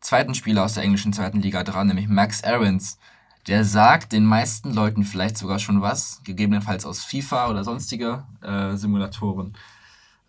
zweiten 0.00 0.34
Spieler 0.34 0.64
aus 0.64 0.74
der 0.74 0.82
englischen 0.82 1.12
zweiten 1.12 1.40
Liga 1.40 1.62
dran, 1.62 1.88
nämlich 1.88 2.08
Max 2.08 2.42
Aarons. 2.42 2.98
Der 3.46 3.64
sagt 3.64 4.12
den 4.12 4.24
meisten 4.24 4.74
Leuten 4.74 5.04
vielleicht 5.04 5.38
sogar 5.38 5.58
schon 5.58 5.80
was, 5.80 6.20
gegebenenfalls 6.24 6.84
aus 6.84 7.04
FIFA 7.04 7.48
oder 7.48 7.64
sonstige 7.64 8.24
äh, 8.42 8.76
Simulatoren 8.76 9.56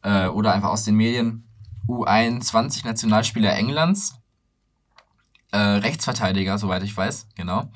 äh, 0.03 0.27
oder 0.27 0.53
einfach 0.53 0.69
aus 0.69 0.83
den 0.83 0.95
Medien. 0.95 1.43
U21 1.87 2.85
Nationalspieler 2.85 3.55
Englands, 3.55 4.15
äh, 5.51 5.57
Rechtsverteidiger, 5.57 6.57
soweit 6.57 6.83
ich 6.83 6.95
weiß, 6.95 7.27
genau. 7.35 7.71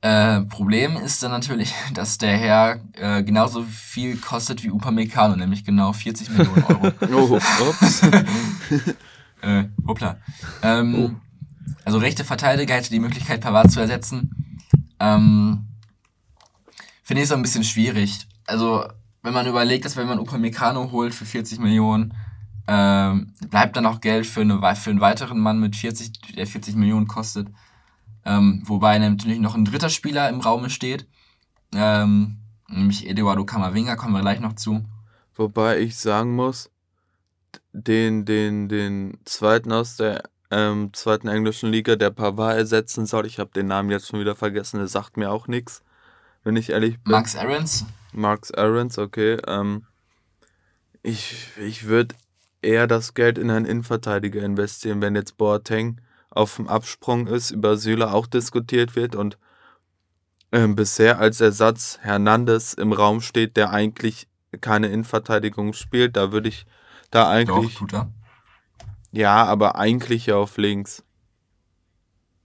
Äh, 0.00 0.40
Problem 0.42 0.96
ist 0.96 1.22
dann 1.22 1.30
natürlich, 1.30 1.72
dass 1.94 2.18
der 2.18 2.36
Herr 2.36 2.80
äh, 2.94 3.22
genauso 3.22 3.62
viel 3.62 4.16
kostet 4.16 4.64
wie 4.64 4.70
Upamecano, 4.70 5.36
nämlich 5.36 5.64
genau 5.64 5.92
40 5.92 6.30
Millionen 6.30 6.64
Euro. 6.64 6.92
oh, 7.12 7.68
ups. 7.68 8.02
äh, 9.42 9.64
hoppla. 9.86 10.16
Ähm, 10.62 10.94
oh. 10.94 11.10
Also 11.84 11.98
rechte 11.98 12.24
Verteidiger 12.24 12.74
hätte 12.74 12.90
die 12.90 13.00
Möglichkeit, 13.00 13.40
Pavard 13.40 13.70
zu 13.70 13.80
ersetzen. 13.80 14.51
Ähm, 15.02 15.66
Finde 17.02 17.22
ich 17.24 17.28
so 17.28 17.34
ein 17.34 17.42
bisschen 17.42 17.64
schwierig. 17.64 18.26
Also, 18.46 18.86
wenn 19.22 19.34
man 19.34 19.46
überlegt, 19.46 19.84
dass 19.84 19.96
wenn 19.96 20.06
man 20.06 20.20
Upamecano 20.20 20.92
holt 20.92 21.12
für 21.12 21.24
40 21.24 21.58
Millionen, 21.58 22.14
ähm, 22.68 23.32
bleibt 23.50 23.76
dann 23.76 23.86
auch 23.86 24.00
Geld 24.00 24.26
für, 24.26 24.42
eine, 24.42 24.60
für 24.76 24.90
einen 24.90 25.00
weiteren 25.00 25.40
Mann 25.40 25.58
mit 25.58 25.74
40, 25.74 26.12
der 26.36 26.46
40 26.46 26.76
Millionen 26.76 27.08
kostet. 27.08 27.48
Ähm, 28.24 28.62
wobei 28.64 28.98
natürlich 28.98 29.40
noch 29.40 29.56
ein 29.56 29.64
dritter 29.64 29.88
Spieler 29.88 30.28
im 30.28 30.40
Raum 30.40 30.68
steht. 30.68 31.08
Ähm, 31.74 32.38
nämlich 32.68 33.08
Eduardo 33.08 33.44
Camavinga, 33.44 33.96
kommen 33.96 34.14
wir 34.14 34.20
gleich 34.20 34.38
noch 34.38 34.54
zu. 34.54 34.84
Wobei 35.34 35.80
ich 35.80 35.96
sagen 35.96 36.36
muss, 36.36 36.70
den, 37.72 38.24
den, 38.24 38.68
den 38.68 39.18
zweiten 39.24 39.72
aus 39.72 39.96
der 39.96 40.22
ähm, 40.52 40.92
zweiten 40.92 41.28
englischen 41.28 41.70
Liga, 41.70 41.96
der 41.96 42.10
Pavard 42.10 42.58
ersetzen 42.58 43.06
soll, 43.06 43.24
ich 43.24 43.38
habe 43.38 43.50
den 43.54 43.66
Namen 43.66 43.90
jetzt 43.90 44.08
schon 44.08 44.20
wieder 44.20 44.36
vergessen, 44.36 44.76
der 44.78 44.86
sagt 44.86 45.16
mir 45.16 45.30
auch 45.30 45.48
nichts, 45.48 45.82
wenn 46.44 46.56
ich 46.56 46.70
ehrlich 46.70 47.02
bin. 47.02 47.12
Max 47.12 47.34
Aarons? 47.34 47.86
Max 48.12 48.52
Aarons, 48.52 48.98
okay. 48.98 49.38
Ähm, 49.46 49.86
ich 51.02 51.48
ich 51.58 51.86
würde 51.86 52.14
eher 52.60 52.86
das 52.86 53.14
Geld 53.14 53.38
in 53.38 53.50
einen 53.50 53.64
Innenverteidiger 53.64 54.42
investieren, 54.42 55.00
wenn 55.00 55.16
jetzt 55.16 55.38
Boateng 55.38 56.00
auf 56.28 56.56
dem 56.56 56.68
Absprung 56.68 57.26
ist, 57.26 57.50
über 57.50 57.78
Süle 57.78 58.12
auch 58.12 58.26
diskutiert 58.26 58.94
wird 58.94 59.16
und 59.16 59.38
äh, 60.50 60.68
bisher 60.68 61.18
als 61.18 61.40
Ersatz 61.40 61.98
Hernandez 62.02 62.74
im 62.74 62.92
Raum 62.92 63.22
steht, 63.22 63.56
der 63.56 63.70
eigentlich 63.70 64.28
keine 64.60 64.88
Innenverteidigung 64.88 65.72
spielt. 65.72 66.16
Da 66.16 66.30
würde 66.30 66.50
ich 66.50 66.66
da 67.10 67.30
eigentlich. 67.30 67.72
Doch, 67.72 67.78
tut 67.78 67.94
er. 67.94 68.10
Ja, 69.12 69.44
aber 69.44 69.76
eigentlich 69.76 70.26
ja 70.26 70.36
auf 70.36 70.56
links. 70.56 71.04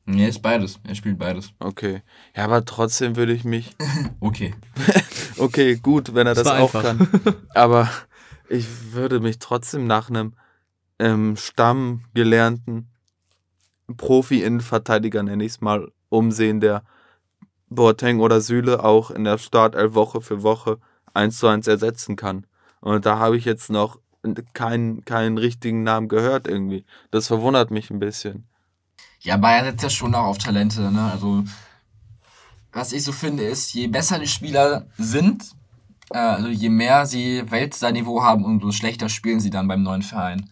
Nee, 0.05 0.27
ist 0.27 0.41
beides. 0.41 0.79
Er 0.85 0.95
spielt 0.95 1.19
beides. 1.19 1.51
Okay. 1.59 2.01
Ja, 2.35 2.45
aber 2.45 2.63
trotzdem 2.63 3.17
würde 3.17 3.33
ich 3.33 3.43
mich. 3.43 3.75
okay. 4.21 4.55
okay, 5.37 5.75
gut, 5.75 6.13
wenn 6.13 6.27
er 6.27 6.33
das, 6.33 6.43
das 6.43 6.53
auch 6.53 6.75
einfach. 6.75 6.83
kann. 6.83 7.35
Aber 7.53 7.89
ich 8.47 8.93
würde 8.93 9.19
mich 9.19 9.39
trotzdem 9.39 9.85
nach 9.85 10.09
einem 10.09 10.33
ähm, 10.99 11.35
Stammgelernten 11.35 12.89
Profi-Innenverteidiger, 13.95 15.23
nenne 15.23 15.43
ich 15.43 15.53
es 15.53 15.61
mal, 15.61 15.91
umsehen, 16.07 16.61
der 16.61 16.83
Boateng 17.69 18.21
oder 18.21 18.39
Süle 18.39 18.83
auch 18.83 19.11
in 19.11 19.25
der 19.25 19.37
Startelf 19.37 19.93
Woche 19.93 20.21
für 20.21 20.41
Woche 20.41 20.79
eins 21.13 21.37
zu 21.39 21.47
eins 21.47 21.67
ersetzen 21.67 22.15
kann. 22.15 22.47
Und 22.79 23.05
da 23.05 23.17
habe 23.17 23.37
ich 23.37 23.43
jetzt 23.43 23.69
noch 23.69 23.99
keinen, 24.53 25.05
keinen 25.05 25.37
richtigen 25.37 25.83
Namen 25.83 26.07
gehört 26.07 26.47
irgendwie. 26.47 26.85
Das 27.11 27.27
verwundert 27.27 27.71
mich 27.71 27.89
ein 27.89 27.99
bisschen. 27.99 28.45
Ja, 29.21 29.37
Bayern 29.37 29.65
setzt 29.65 29.83
ja 29.83 29.89
schon 29.89 30.15
auch 30.15 30.25
auf 30.25 30.37
Talente, 30.37 30.91
ne? 30.91 31.11
Also, 31.11 31.43
was 32.71 32.93
ich 32.93 33.03
so 33.03 33.11
finde, 33.11 33.43
ist, 33.43 33.73
je 33.73 33.87
besser 33.87 34.19
die 34.19 34.27
Spieler 34.27 34.87
sind, 34.97 35.43
äh, 36.11 36.17
also 36.17 36.47
je 36.47 36.69
mehr 36.69 37.05
sie 37.05 37.43
Weltstar-Niveau 37.49 38.23
haben, 38.23 38.45
umso 38.45 38.71
schlechter 38.71 39.09
spielen 39.09 39.39
sie 39.39 39.49
dann 39.49 39.67
beim 39.67 39.83
neuen 39.83 40.03
Verein. 40.03 40.49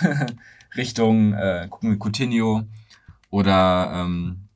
Richtung, 0.76 1.32
äh, 1.34 1.66
gucken 1.68 1.90
wir 1.90 1.98
Coutinho 1.98 2.64
oder 3.30 3.92
ähm, 3.94 4.48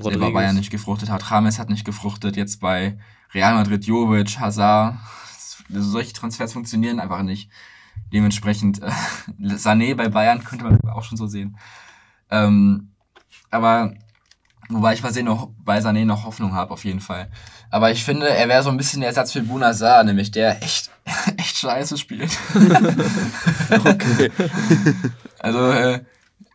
selber 0.00 0.32
Bayern 0.32 0.56
nicht 0.56 0.70
gefruchtet 0.70 1.10
hat. 1.10 1.30
Rames 1.30 1.58
hat 1.58 1.70
nicht 1.70 1.84
gefruchtet. 1.84 2.36
Jetzt 2.36 2.60
bei 2.60 2.98
Real 3.34 3.54
Madrid 3.54 3.84
Jovic, 3.84 4.38
Hazard. 4.38 4.96
Solche 5.68 6.12
Transfers 6.12 6.52
funktionieren 6.52 7.00
einfach 7.00 7.22
nicht. 7.22 7.50
Dementsprechend 8.12 8.82
äh, 8.82 8.90
Sané 9.56 9.94
bei 9.94 10.08
Bayern 10.08 10.44
könnte 10.44 10.64
man 10.64 10.78
auch 10.90 11.04
schon 11.04 11.16
so 11.16 11.26
sehen. 11.26 11.58
Ähm, 12.30 12.92
aber 13.50 13.94
wobei 14.68 14.94
ich 14.94 15.02
bei 15.02 15.10
Sané 15.10 15.22
noch, 15.22 15.50
bei 15.64 15.78
Sané 15.78 16.04
noch 16.04 16.24
Hoffnung 16.24 16.52
habe, 16.54 16.72
auf 16.72 16.84
jeden 16.84 17.00
Fall. 17.00 17.30
Aber 17.70 17.90
ich 17.90 18.04
finde, 18.04 18.28
er 18.28 18.48
wäre 18.48 18.62
so 18.62 18.70
ein 18.70 18.76
bisschen 18.76 19.00
der 19.00 19.08
Ersatz 19.08 19.32
für 19.32 19.42
Bunazar, 19.42 20.04
nämlich 20.04 20.30
der 20.30 20.62
echt, 20.62 20.90
echt 21.36 21.58
scheiße 21.58 21.98
spielt. 21.98 22.36
okay. 23.70 24.30
also, 25.38 25.70
äh, 25.70 26.00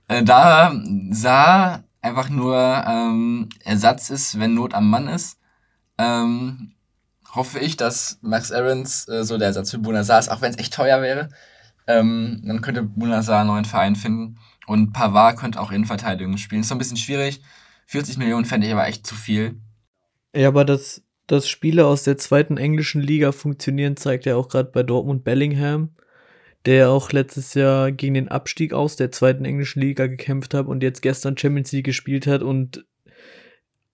äh, 0.08 0.24
da 0.24 0.74
sah 1.12 1.84
einfach 2.02 2.30
nur 2.30 2.58
ähm, 2.88 3.50
Ersatz 3.64 4.10
ist, 4.10 4.40
wenn 4.40 4.54
Not 4.54 4.74
am 4.74 4.90
Mann 4.90 5.08
ist, 5.08 5.38
ähm, 5.98 6.74
hoffe 7.34 7.60
ich, 7.60 7.78
dass 7.78 8.20
Max 8.22 8.52
Aarons 8.52 9.08
äh, 9.08 9.24
so 9.24 9.38
der 9.38 9.48
Ersatz 9.48 9.72
für 9.72 9.80
Bunazar 9.80 10.20
ist, 10.20 10.30
auch 10.30 10.42
wenn 10.42 10.52
es 10.52 10.60
echt 10.60 10.74
teuer 10.74 11.02
wäre. 11.02 11.30
Ähm, 11.88 12.42
dann 12.46 12.62
könnte 12.62 12.84
Bunazar 12.84 13.40
einen 13.42 13.48
neuen 13.48 13.66
Verein 13.66 13.96
finden. 13.96 14.38
Und 14.68 14.94
Pavard 14.94 15.38
könnte 15.38 15.60
auch 15.60 15.72
Innenverteidigung 15.72 16.38
spielen. 16.38 16.62
Ist 16.62 16.70
so 16.70 16.76
ein 16.76 16.80
bisschen 16.80 16.98
schwierig. 16.98 17.42
40 17.88 18.18
Millionen 18.18 18.46
fände 18.46 18.68
ich 18.68 18.74
aber 18.74 18.88
echt 18.88 19.06
zu 19.06 19.16
viel. 19.16 19.60
Ja, 20.36 20.48
aber 20.48 20.64
dass, 20.64 21.04
dass 21.28 21.50
Spieler 21.50 21.88
aus 21.88 22.04
der 22.04 22.18
zweiten 22.18 22.58
englischen 22.58 23.02
Liga 23.02 23.32
funktionieren, 23.32 23.98
zeigt 23.98 24.26
ja 24.26 24.36
auch 24.36 24.48
gerade 24.48 24.72
bei 24.72 24.84
Dortmund 24.84 25.24
Bellingham, 25.24 25.96
der 26.66 26.90
auch 26.90 27.12
letztes 27.12 27.54
Jahr 27.54 27.92
gegen 27.92 28.14
den 28.14 28.30
Abstieg 28.30 28.74
aus 28.74 28.96
der 28.96 29.12
zweiten 29.12 29.44
englischen 29.44 29.82
Liga 29.82 30.08
gekämpft 30.08 30.54
hat 30.54 30.68
und 30.68 30.84
jetzt 30.84 31.02
gestern 31.02 31.38
Champions 31.38 31.72
League 31.72 31.86
gespielt 31.86 32.28
hat 32.28 32.44
und 32.44 32.86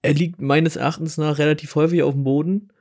er 0.03 0.13
liegt 0.13 0.41
meines 0.41 0.75
Erachtens 0.75 1.17
nach 1.17 1.39
relativ 1.39 1.73
häufig 1.75 2.03
auf 2.03 2.13
dem 2.13 2.23
Boden, 2.23 2.71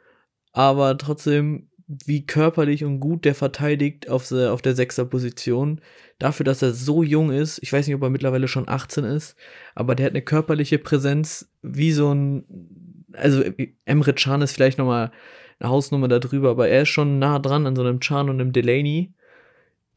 aber 0.56 0.96
trotzdem 0.96 1.68
wie 1.86 2.24
körperlich 2.24 2.82
und 2.82 2.98
gut 2.98 3.26
der 3.26 3.34
verteidigt 3.34 4.08
auf, 4.08 4.26
der, 4.26 4.54
auf 4.54 4.62
der 4.62 4.74
Sechser-Position. 4.74 5.82
Dafür, 6.18 6.44
dass 6.44 6.62
er 6.62 6.72
so 6.72 7.02
jung 7.02 7.30
ist, 7.30 7.58
ich 7.62 7.70
weiß 7.74 7.86
nicht, 7.86 7.94
ob 7.94 8.02
er 8.02 8.08
mittlerweile 8.08 8.48
schon 8.48 8.66
18 8.66 9.04
ist, 9.04 9.36
aber 9.74 9.94
der 9.94 10.06
hat 10.06 10.12
eine 10.14 10.22
körperliche 10.22 10.78
Präsenz 10.78 11.52
wie 11.60 11.92
so 11.92 12.10
ein, 12.10 13.04
also 13.12 13.44
Emre 13.84 14.14
Can 14.14 14.40
ist 14.40 14.52
vielleicht 14.52 14.78
nochmal 14.78 15.12
eine 15.58 15.68
Hausnummer 15.68 16.08
darüber, 16.08 16.50
aber 16.52 16.68
er 16.68 16.82
ist 16.82 16.88
schon 16.88 17.18
nah 17.18 17.38
dran 17.38 17.66
an 17.66 17.76
so 17.76 17.82
einem 17.82 18.00
Can 18.00 18.30
und 18.30 18.40
einem 18.40 18.52
Delaney, 18.52 19.12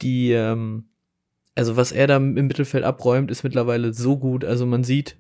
die, 0.02 0.34
ähm, 0.34 0.90
also 1.56 1.78
was 1.78 1.94
er 1.94 2.08
da 2.08 2.18
im 2.18 2.34
Mittelfeld 2.34 2.84
abräumt, 2.84 3.32
ist 3.32 3.44
mittlerweile 3.44 3.94
so 3.94 4.18
gut. 4.18 4.44
Also 4.44 4.66
man 4.66 4.84
sieht, 4.84 5.16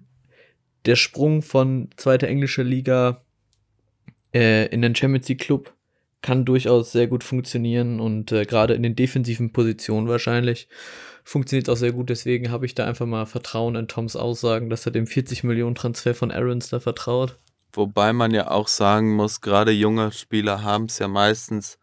der 0.85 0.97
Sprung 0.97 1.41
von 1.41 1.91
zweiter 1.95 2.27
englischer 2.27 2.65
Liga 2.65 3.23
äh, 4.33 4.67
in 4.67 4.81
den 4.81 4.95
Champions 4.95 5.27
League 5.27 5.41
Club 5.41 5.73
kann 6.21 6.45
durchaus 6.45 6.91
sehr 6.91 7.07
gut 7.07 7.23
funktionieren 7.23 7.99
und 7.99 8.31
äh, 8.31 8.45
gerade 8.45 8.73
in 8.73 8.83
den 8.83 8.95
defensiven 8.95 9.53
Positionen 9.53 10.07
wahrscheinlich 10.07 10.67
funktioniert 11.23 11.67
es 11.67 11.73
auch 11.73 11.77
sehr 11.77 11.91
gut. 11.91 12.09
Deswegen 12.09 12.51
habe 12.51 12.65
ich 12.65 12.75
da 12.75 12.85
einfach 12.85 13.05
mal 13.05 13.25
Vertrauen 13.25 13.75
in 13.75 13.87
Toms 13.87 14.15
Aussagen, 14.15 14.69
dass 14.69 14.85
er 14.85 14.91
dem 14.91 15.07
40 15.07 15.43
Millionen 15.43 15.75
Transfer 15.75 16.13
von 16.13 16.31
Aarons 16.31 16.69
da 16.69 16.79
vertraut. 16.79 17.37
Wobei 17.71 18.13
man 18.13 18.33
ja 18.33 18.49
auch 18.49 18.67
sagen 18.67 19.15
muss, 19.15 19.41
gerade 19.41 19.71
junge 19.71 20.11
Spieler 20.11 20.63
haben 20.63 20.85
es 20.85 20.99
ja 20.99 21.07
meistens 21.07 21.77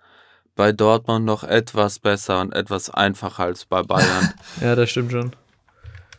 bei 0.57 0.73
Dortmund 0.73 1.25
noch 1.25 1.45
etwas 1.45 1.99
besser 1.99 2.41
und 2.41 2.53
etwas 2.55 2.91
einfacher 2.91 3.45
als 3.45 3.67
bei 3.67 3.83
Bayern. 3.83 4.35
ja, 4.61 4.75
das 4.75 4.91
stimmt 4.91 5.13
schon. 5.13 5.37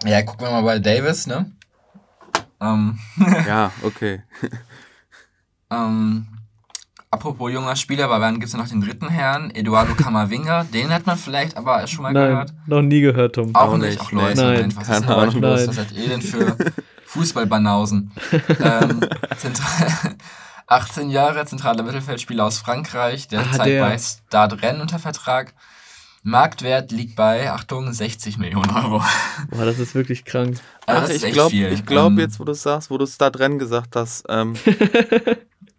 Ja, 0.06 0.22
gucken 0.22 0.48
wir 0.48 0.52
mal 0.52 0.62
bei 0.62 0.80
Davis, 0.80 1.28
ne? 1.28 1.52
Ähm. 2.62 2.98
ja, 3.48 3.72
okay. 3.84 4.24
ähm, 5.72 6.28
apropos 7.12 7.52
junger 7.52 7.76
Spieler, 7.76 8.08
bei 8.08 8.20
Bayern 8.20 8.36
gibt 8.36 8.48
es 8.48 8.54
ja 8.54 8.60
noch 8.60 8.68
den 8.68 8.82
dritten 8.82 9.10
Herrn, 9.10 9.52
Eduardo 9.52 9.96
Camavinga. 9.96 10.64
Den 10.74 10.90
hat 10.90 11.06
man 11.06 11.18
vielleicht 11.18 11.58
aber 11.58 11.86
schon 11.88 12.04
mal 12.04 12.14
Nein, 12.14 12.30
gehört. 12.30 12.54
noch 12.68 12.82
nie 12.82 13.02
gehört, 13.02 13.36
Tom. 13.36 13.56
Auch, 13.56 13.74
auch 13.74 13.78
nicht, 13.78 14.00
auch 14.00 14.12
Leute. 14.12 14.42
Nein, 14.42 14.76
was 14.76 14.88
keine 14.88 15.06
ist 15.06 15.12
Ahnung. 15.12 15.42
Was 15.42 15.66
seid 15.66 15.92
ihr 15.94 16.10
denn 16.10 16.22
für 16.22 16.56
Fußballbanausen? 17.06 18.12
ähm, 18.64 19.02
18 20.68 21.10
Jahre, 21.10 21.46
zentraler 21.46 21.84
Mittelfeldspieler 21.84 22.46
aus 22.46 22.60
Frankreich, 22.60 23.28
der 23.28 23.42
ah, 23.42 23.64
der. 23.64 23.84
bei 23.84 23.98
Stade 23.98 24.62
Rennes 24.62 24.82
unter 24.82 25.00
Vertrag. 25.00 25.54
Marktwert 26.24 26.92
liegt 26.92 27.16
bei, 27.16 27.50
Achtung, 27.50 27.94
60 27.94 28.38
Millionen 28.38 28.70
Euro. 28.72 29.02
Boah, 29.50 29.66
das 29.66 29.80
ist 29.80 29.96
wirklich 29.96 30.26
krank. 30.26 30.60
Also 30.86 31.06
Ach, 31.06 31.10
ich 31.10 31.32
glaube 31.32 31.56
glaub 31.86 32.12
ähm, 32.12 32.20
jetzt, 32.20 32.38
wo 32.42 32.44
du 32.44 32.54
sagst, 32.54 32.92
wo 32.92 32.98
du 32.98 33.06
Stade 33.06 33.40
Rennes 33.40 33.60
gesagt 33.60 33.96
hast, 33.96 34.26
ähm, 34.28 34.56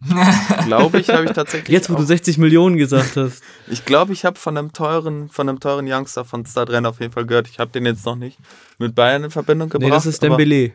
glaube 0.64 1.00
ich, 1.00 1.09
habe 1.11 1.24
ich 1.24 1.32
tatsächlich. 1.32 1.68
Jetzt, 1.68 1.90
wo 1.90 1.94
du 1.94 2.02
60 2.02 2.38
Millionen 2.38 2.76
gesagt 2.76 3.16
hast. 3.16 3.42
ich 3.68 3.84
glaube, 3.84 4.12
ich 4.12 4.24
habe 4.24 4.38
von 4.38 4.56
einem 4.56 4.72
teuren, 4.72 5.28
von 5.28 5.48
einem 5.48 5.61
teuren 5.61 5.86
Youngster 5.90 6.24
von 6.24 6.44
Stade 6.46 6.72
Rennes 6.72 6.90
auf 6.90 7.00
jeden 7.00 7.12
Fall 7.12 7.26
gehört. 7.26 7.48
Ich 7.48 7.59
habe 7.59 7.70
den 7.70 7.86
jetzt 7.86 8.04
noch 8.04 8.16
nicht 8.16 8.38
mit 8.78 8.94
Bayern 8.94 9.24
in 9.24 9.30
Verbindung 9.30 9.68
gebracht. 9.68 9.88
Nee, 9.88 9.94
das 9.94 10.06
ist 10.06 10.22
Dembele. 10.22 10.72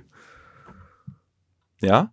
Ja? 1.82 2.12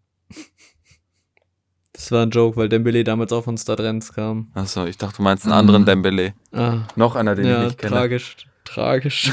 Das 2.01 2.11
war 2.13 2.23
ein 2.23 2.31
Joke, 2.31 2.57
weil 2.57 2.69
Dembele 2.69 3.05
damals 3.05 3.31
auch 3.33 3.45
von 3.45 3.59
Stadrenz 3.59 4.13
kam. 4.13 4.51
Achso, 4.55 4.87
ich 4.87 4.97
dachte, 4.97 5.19
du 5.19 5.23
meinst 5.23 5.45
einen 5.45 5.53
anderen 5.53 5.83
mhm. 5.83 5.87
Dembele. 5.87 6.35
Ah. 6.51 6.79
Noch 6.97 7.15
einer, 7.15 7.35
den 7.35 7.45
ja, 7.45 7.61
ich 7.61 7.67
nicht 7.67 7.79
kenne. 7.79 7.93
Tragisch, 7.93 8.37
tragisch. 8.65 9.31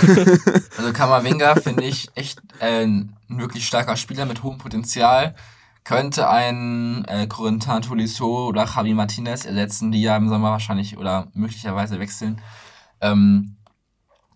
also 0.77 0.91
Kamavinga 0.91 1.55
finde 1.55 1.85
ich 1.85 2.09
echt 2.15 2.41
äh, 2.59 2.83
ein 2.83 3.15
wirklich 3.29 3.65
starker 3.65 3.95
Spieler 3.95 4.25
mit 4.25 4.43
hohem 4.43 4.57
Potenzial. 4.57 5.35
Könnte 5.87 6.29
ein 6.29 7.05
äh, 7.05 7.27
Corentin 7.27 7.81
Tolisso 7.81 8.49
oder 8.49 8.65
Javi 8.65 8.93
Martinez 8.93 9.45
ersetzen, 9.45 9.89
die 9.89 10.01
ja 10.01 10.17
im 10.17 10.27
Sommer 10.27 10.51
wahrscheinlich 10.51 10.97
oder 10.97 11.29
möglicherweise 11.33 11.97
wechseln. 11.97 12.41
Ähm, 12.99 13.55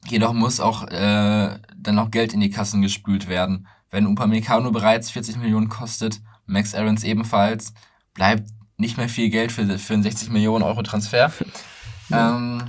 jedoch 0.08 0.32
muss 0.32 0.62
auch 0.62 0.88
äh, 0.88 1.60
dann 1.76 1.96
noch 1.96 2.10
Geld 2.10 2.34
in 2.34 2.40
die 2.40 2.52
Kassen 2.52 2.82
gespült 2.82 3.28
werden. 3.28 3.68
Wenn 3.90 4.08
Upamecano 4.08 4.72
bereits 4.72 5.12
40 5.12 5.36
Millionen 5.40 5.68
kostet, 5.68 6.22
Max 6.46 6.74
Aarons 6.74 7.04
ebenfalls, 7.04 7.74
bleibt 8.14 8.48
nicht 8.78 8.96
mehr 8.96 9.10
viel 9.10 9.30
Geld 9.30 9.52
für, 9.52 9.78
für 9.78 9.94
einen 9.94 10.04
60 10.04 10.30
Millionen 10.30 10.64
Euro 10.64 10.84
Transfer. 10.84 11.34
ähm, 12.14 12.64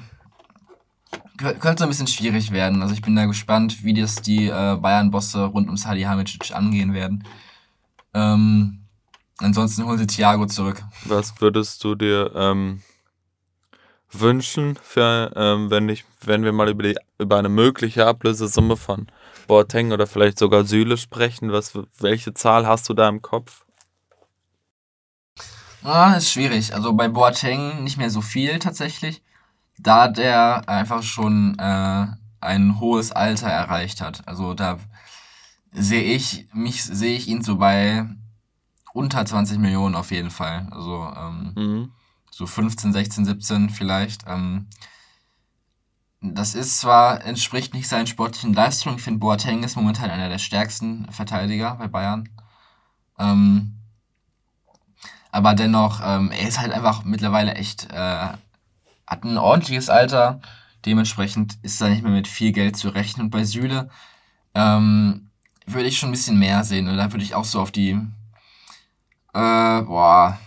könnte 1.36 1.84
ein 1.84 1.88
bisschen 1.88 2.08
schwierig 2.08 2.50
werden. 2.50 2.82
Also 2.82 2.94
ich 2.94 3.02
bin 3.02 3.14
da 3.14 3.26
gespannt, 3.26 3.84
wie 3.84 3.94
das 3.94 4.16
die 4.16 4.48
äh, 4.48 4.76
Bayern-Bosse 4.76 5.44
rund 5.44 5.68
um 5.68 5.76
Salihamidzic 5.76 6.52
angehen 6.52 6.94
werden. 6.94 7.22
Ähm, 8.14 8.86
ansonsten 9.38 9.84
holen 9.84 9.98
sie 9.98 10.06
Thiago 10.06 10.46
zurück. 10.46 10.82
Was 11.04 11.40
würdest 11.40 11.82
du 11.84 11.94
dir 11.94 12.32
ähm, 12.34 12.82
wünschen, 14.10 14.76
für, 14.82 15.32
ähm, 15.36 15.70
wenn, 15.70 15.88
ich, 15.88 16.04
wenn 16.20 16.44
wir 16.44 16.52
mal 16.52 16.68
über, 16.68 16.82
die, 16.82 16.96
über 17.18 17.38
eine 17.38 17.48
mögliche 17.48 18.06
Ablösesumme 18.06 18.76
von 18.76 19.06
Boateng 19.46 19.92
oder 19.92 20.06
vielleicht 20.06 20.38
sogar 20.38 20.64
Süle 20.64 20.96
sprechen? 20.96 21.52
Was, 21.52 21.72
welche 21.98 22.34
Zahl 22.34 22.66
hast 22.66 22.88
du 22.88 22.94
da 22.94 23.08
im 23.08 23.22
Kopf? 23.22 23.64
Ah, 25.82 26.14
ist 26.14 26.30
schwierig. 26.30 26.74
Also 26.74 26.92
bei 26.92 27.08
Boateng 27.08 27.82
nicht 27.82 27.96
mehr 27.96 28.10
so 28.10 28.20
viel 28.20 28.58
tatsächlich, 28.58 29.22
da 29.78 30.08
der 30.08 30.68
einfach 30.68 31.02
schon 31.02 31.58
äh, 31.58 32.06
ein 32.40 32.80
hohes 32.80 33.10
Alter 33.10 33.48
erreicht 33.48 34.00
hat. 34.00 34.22
Also 34.26 34.54
da 34.54 34.78
sehe 35.72 36.02
ich 36.02 36.46
mich 36.52 36.84
sehe 36.84 37.16
ich 37.16 37.28
ihn 37.28 37.42
so 37.42 37.56
bei 37.56 38.06
unter 38.92 39.24
20 39.24 39.58
Millionen 39.58 39.94
auf 39.94 40.10
jeden 40.10 40.30
Fall. 40.30 40.68
Also 40.70 41.12
ähm, 41.16 41.52
mhm. 41.56 41.92
so 42.30 42.46
15, 42.46 42.92
16, 42.92 43.24
17 43.24 43.70
vielleicht. 43.70 44.24
Ähm, 44.26 44.68
das 46.20 46.54
ist 46.54 46.78
zwar, 46.78 47.24
entspricht 47.24 47.74
nicht 47.74 47.88
seinen 47.88 48.06
sportlichen 48.06 48.54
Leistungen. 48.54 48.96
Ich 48.96 49.02
finde, 49.02 49.18
Boateng 49.18 49.64
ist 49.64 49.76
momentan 49.76 50.10
einer 50.10 50.28
der 50.28 50.38
stärksten 50.38 51.10
Verteidiger 51.10 51.74
bei 51.76 51.88
Bayern. 51.88 52.28
Ähm, 53.18 53.78
aber 55.32 55.54
dennoch, 55.54 56.00
ähm, 56.04 56.30
er 56.30 56.46
ist 56.46 56.60
halt 56.60 56.72
einfach 56.72 57.04
mittlerweile 57.04 57.54
echt, 57.54 57.90
äh, 57.90 58.28
hat 59.06 59.24
ein 59.24 59.38
ordentliches 59.38 59.88
Alter. 59.88 60.40
Dementsprechend 60.84 61.58
ist 61.62 61.80
da 61.80 61.88
nicht 61.88 62.02
mehr 62.02 62.12
mit 62.12 62.28
viel 62.28 62.52
Geld 62.52 62.76
zu 62.76 62.90
rechnen. 62.90 63.26
Und 63.26 63.30
bei 63.30 63.44
Süle 63.44 63.90
ähm, 64.54 65.30
würde 65.66 65.88
ich 65.88 65.98
schon 65.98 66.08
ein 66.10 66.12
bisschen 66.12 66.38
mehr 66.38 66.64
sehen. 66.64 66.88
Und 66.88 66.96
da 66.96 67.12
würde 67.12 67.24
ich 67.24 67.34
auch 67.34 67.44
so 67.44 67.60
auf 67.60 67.70
die, 67.70 67.90
äh, 69.34 69.82
boah, 69.82 70.38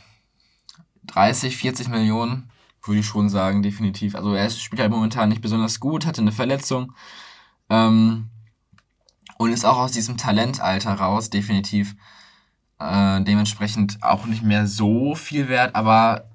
30, 1.08 1.58
40 1.58 1.88
Millionen, 1.90 2.52
würde 2.84 3.00
ich 3.00 3.06
schon 3.06 3.30
sagen, 3.30 3.64
definitiv. 3.64 4.16
Also 4.16 4.34
er 4.34 4.50
spielt 4.50 4.82
halt 4.82 4.92
momentan 4.92 5.30
nicht 5.30 5.42
besonders 5.42 5.80
gut, 5.80 6.06
hatte 6.06 6.22
eine 6.22 6.32
Verletzung. 6.32 6.94
Ähm, 7.70 8.30
und 9.38 9.52
ist 9.52 9.66
auch 9.66 9.78
aus 9.78 9.92
diesem 9.92 10.18
Talentalter 10.18 10.94
raus, 10.94 11.30
definitiv. 11.30 11.96
Äh, 12.80 13.22
dementsprechend 13.24 14.04
auch 14.04 14.26
nicht 14.26 14.44
mehr 14.44 14.68
so 14.68 15.16
viel 15.16 15.48
wert, 15.48 15.76
aber 15.76 16.30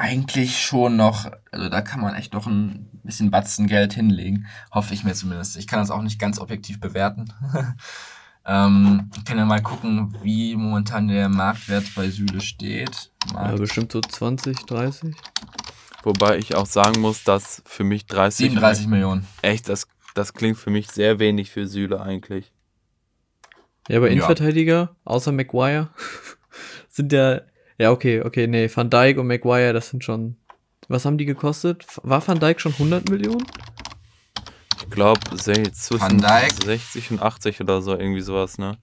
eigentlich 0.00 0.58
schon 0.58 0.96
noch, 0.96 1.30
also 1.50 1.68
da 1.68 1.82
kann 1.82 2.00
man 2.00 2.14
echt 2.14 2.32
noch 2.32 2.46
ein 2.46 2.88
bisschen 3.02 3.30
Batzen 3.30 3.66
Geld 3.66 3.92
hinlegen. 3.92 4.46
Hoffe 4.72 4.94
ich 4.94 5.04
mir 5.04 5.12
zumindest. 5.12 5.58
Ich 5.58 5.66
kann 5.66 5.78
das 5.78 5.90
auch 5.90 6.00
nicht 6.00 6.18
ganz 6.18 6.38
objektiv 6.38 6.80
bewerten. 6.80 7.32
ähm, 8.46 9.10
ich 9.14 9.26
kann 9.26 9.36
ja 9.36 9.44
mal 9.44 9.62
gucken, 9.62 10.16
wie 10.22 10.56
momentan 10.56 11.08
der 11.08 11.28
Marktwert 11.28 11.84
bei 11.94 12.08
Süle 12.08 12.40
steht. 12.40 13.12
Markt. 13.34 13.52
Ja, 13.52 13.56
bestimmt 13.56 13.92
so 13.92 14.00
20, 14.00 14.64
30. 14.64 15.14
Wobei 16.02 16.38
ich 16.38 16.54
auch 16.54 16.66
sagen 16.66 17.00
muss, 17.02 17.22
dass 17.24 17.62
für 17.66 17.84
mich 17.84 18.06
30. 18.06 18.46
37 18.46 18.86
Millionen. 18.86 19.26
Echt, 19.42 19.68
das, 19.68 19.86
das 20.14 20.32
klingt 20.32 20.56
für 20.56 20.70
mich 20.70 20.90
sehr 20.90 21.18
wenig 21.18 21.50
für 21.50 21.66
Süle 21.66 22.00
eigentlich. 22.00 22.52
Ja, 23.86 23.98
aber 23.98 24.08
Innenverteidiger, 24.08 24.72
ja. 24.72 24.96
außer 25.04 25.32
Maguire, 25.32 25.90
sind 26.88 27.12
ja. 27.12 27.42
Ja, 27.80 27.92
okay, 27.92 28.20
okay, 28.20 28.46
nee, 28.46 28.68
Van 28.68 28.90
Dijk 28.90 29.16
und 29.16 29.26
Maguire, 29.26 29.72
das 29.72 29.88
sind 29.88 30.04
schon. 30.04 30.36
Was 30.88 31.06
haben 31.06 31.16
die 31.16 31.24
gekostet? 31.24 31.86
War 32.02 32.26
Van 32.28 32.38
Dijk 32.38 32.60
schon 32.60 32.72
100 32.72 33.08
Millionen? 33.08 33.46
Ich 34.82 34.90
glaube, 34.90 35.18
zwischen 35.34 36.20
60 36.20 37.12
und 37.12 37.22
80 37.22 37.58
oder 37.62 37.80
so, 37.80 37.92
irgendwie 37.96 38.20
sowas, 38.20 38.58
ne? 38.58 38.76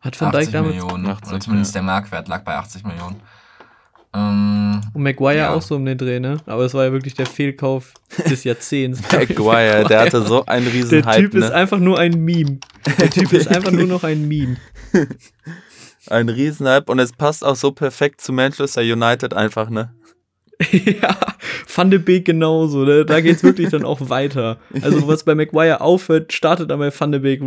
Hat 0.00 0.20
Van 0.20 0.30
Dijk 0.30 0.52
damit. 0.52 0.72
Millionen, 0.72 1.06
80, 1.06 1.30
oder 1.30 1.40
zumindest 1.40 1.74
ja. 1.74 1.80
der 1.80 1.86
Marktwert 1.86 2.28
lag 2.28 2.44
bei 2.44 2.54
80 2.54 2.84
Millionen. 2.84 3.16
Ähm, 4.12 4.82
und 4.92 5.02
Maguire 5.02 5.36
ja. 5.38 5.54
auch 5.54 5.62
so 5.62 5.76
um 5.76 5.86
den 5.86 5.96
Dreh, 5.96 6.20
ne? 6.20 6.36
Aber 6.44 6.66
es 6.66 6.74
war 6.74 6.84
ja 6.84 6.92
wirklich 6.92 7.14
der 7.14 7.24
Fehlkauf 7.24 7.94
des 8.28 8.44
Jahrzehnts. 8.44 9.00
Maguire, 9.10 9.84
der 9.88 10.00
hatte 10.00 10.20
so 10.20 10.44
einen 10.44 10.66
riesen 10.66 11.00
Der 11.00 11.16
Typ 11.16 11.32
ne? 11.32 11.40
ist 11.40 11.50
einfach 11.50 11.78
nur 11.78 11.98
ein 11.98 12.12
Meme. 12.12 12.58
Der 12.98 13.08
Typ 13.08 13.32
ist 13.32 13.48
einfach 13.48 13.70
nur 13.70 13.86
noch 13.86 14.04
ein 14.04 14.28
Meme. 14.28 14.58
Ein 16.08 16.28
Riesenhype 16.28 16.90
und 16.90 16.98
es 16.98 17.12
passt 17.12 17.44
auch 17.44 17.56
so 17.56 17.72
perfekt 17.72 18.20
zu 18.20 18.32
Manchester 18.32 18.82
United 18.82 19.34
einfach, 19.34 19.70
ne? 19.70 19.94
ja, 20.70 21.16
Van 21.74 21.90
de 21.90 21.98
Beek 21.98 22.26
genauso, 22.26 22.84
ne? 22.84 23.04
Da 23.04 23.20
geht's 23.20 23.42
wirklich 23.42 23.70
dann 23.70 23.84
auch 23.84 24.08
weiter. 24.08 24.58
Also 24.82 25.08
was 25.08 25.24
bei 25.24 25.34
Maguire 25.34 25.80
aufhört, 25.80 26.32
startet 26.32 26.70
dann 26.70 26.78
bei 26.78 26.92
Van 26.96 27.12
de 27.12 27.20
Beek. 27.20 27.42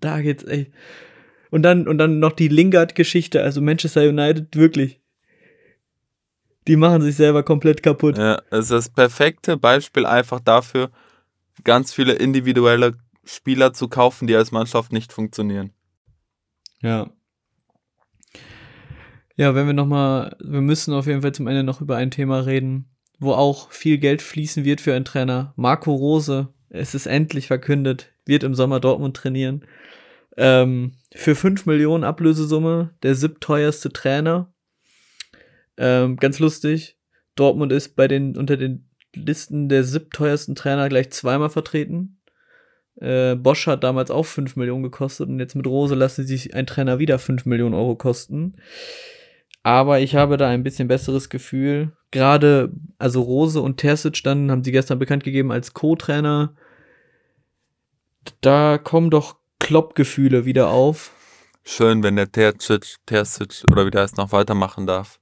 Da 0.00 0.20
geht's 0.20 0.44
echt. 0.44 0.70
Und 1.50 1.62
dann, 1.62 1.86
und 1.86 1.98
dann 1.98 2.18
noch 2.18 2.32
die 2.32 2.48
Lingard-Geschichte, 2.48 3.42
also 3.42 3.60
Manchester 3.60 4.08
United, 4.08 4.56
wirklich 4.56 5.02
die 6.68 6.76
machen 6.76 7.02
sich 7.02 7.16
selber 7.16 7.42
komplett 7.42 7.82
kaputt. 7.82 8.18
Ja, 8.18 8.40
es 8.50 8.60
ist 8.60 8.70
das 8.70 8.88
perfekte 8.88 9.56
Beispiel 9.56 10.06
einfach 10.06 10.40
dafür, 10.40 10.90
ganz 11.64 11.92
viele 11.92 12.12
individuelle 12.12 12.94
Spieler 13.24 13.72
zu 13.72 13.88
kaufen, 13.88 14.26
die 14.26 14.36
als 14.36 14.52
Mannschaft 14.52 14.92
nicht 14.92 15.12
funktionieren. 15.12 15.72
Ja. 16.80 17.10
Ja, 19.36 19.54
wenn 19.54 19.66
wir 19.66 19.72
nochmal, 19.72 20.36
wir 20.40 20.60
müssen 20.60 20.92
auf 20.92 21.06
jeden 21.06 21.22
Fall 21.22 21.32
zum 21.32 21.46
Ende 21.46 21.62
noch 21.62 21.80
über 21.80 21.96
ein 21.96 22.10
Thema 22.10 22.40
reden, 22.40 22.90
wo 23.18 23.32
auch 23.32 23.70
viel 23.70 23.98
Geld 23.98 24.20
fließen 24.22 24.64
wird 24.64 24.80
für 24.80 24.94
einen 24.94 25.04
Trainer. 25.04 25.54
Marco 25.56 25.94
Rose, 25.94 26.48
es 26.68 26.94
ist 26.94 27.06
endlich 27.06 27.46
verkündet, 27.46 28.12
wird 28.26 28.42
im 28.42 28.54
Sommer 28.54 28.80
Dortmund 28.80 29.16
trainieren. 29.16 29.64
Ähm, 30.36 30.92
für 31.14 31.34
5 31.34 31.66
Millionen 31.66 32.04
Ablösesumme, 32.04 32.90
der 33.02 33.14
siebteuerste 33.14 33.92
Trainer 33.92 34.52
Ähm, 35.78 36.16
ganz 36.16 36.38
lustig. 36.38 36.98
Dortmund 37.34 37.72
ist 37.72 37.96
bei 37.96 38.06
den 38.08 38.36
unter 38.36 38.58
den 38.58 38.90
Listen 39.14 39.68
der 39.68 39.84
siebteuersten 39.84 40.54
Trainer 40.54 40.88
gleich 40.88 41.10
zweimal 41.10 41.50
vertreten. 41.50 42.18
Äh, 43.00 43.36
Bosch 43.36 43.66
hat 43.66 43.82
damals 43.84 44.10
auch 44.10 44.24
5 44.26 44.56
Millionen 44.56 44.82
gekostet 44.82 45.28
und 45.28 45.38
jetzt 45.38 45.54
mit 45.54 45.66
Rose 45.66 45.94
lassen 45.94 46.26
sich 46.26 46.54
ein 46.54 46.66
Trainer 46.66 46.98
wieder 46.98 47.18
5 47.18 47.46
Millionen 47.46 47.74
Euro 47.74 47.96
kosten. 47.96 48.54
Aber 49.62 50.00
ich 50.00 50.16
habe 50.16 50.36
da 50.36 50.48
ein 50.48 50.62
bisschen 50.62 50.88
besseres 50.88 51.28
Gefühl. 51.28 51.92
Gerade, 52.10 52.72
also 52.98 53.22
Rose 53.22 53.60
und 53.60 53.76
Terzic 53.76 54.22
dann 54.24 54.50
haben 54.50 54.64
sie 54.64 54.72
gestern 54.72 54.98
bekannt 54.98 55.24
gegeben 55.24 55.52
als 55.52 55.72
Co-Trainer. 55.72 56.54
Da 58.40 58.78
kommen 58.78 59.10
doch 59.10 59.36
Klopp-Gefühle 59.60 60.44
wieder 60.44 60.68
auf. 60.68 61.12
Schön, 61.64 62.02
wenn 62.02 62.16
der 62.16 62.30
Terzic, 62.30 62.96
Terzic 63.06 63.64
oder 63.70 63.86
wie 63.86 63.90
der 63.90 64.02
heißt, 64.02 64.16
noch 64.16 64.32
weitermachen 64.32 64.86
darf. 64.86 65.20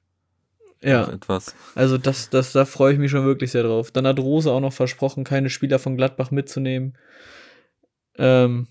Ja. 0.82 1.06
Etwas. 1.10 1.54
Also 1.74 1.98
das, 1.98 2.30
das, 2.30 2.52
da 2.52 2.64
freue 2.64 2.94
ich 2.94 2.98
mich 2.98 3.10
schon 3.10 3.26
wirklich 3.26 3.50
sehr 3.50 3.62
drauf. 3.62 3.90
Dann 3.90 4.06
hat 4.06 4.18
Rose 4.18 4.50
auch 4.50 4.60
noch 4.60 4.72
versprochen, 4.72 5.24
keine 5.24 5.50
Spieler 5.50 5.78
von 5.78 5.98
Gladbach 5.98 6.30
mitzunehmen. 6.30 6.96
Ähm, 8.16 8.66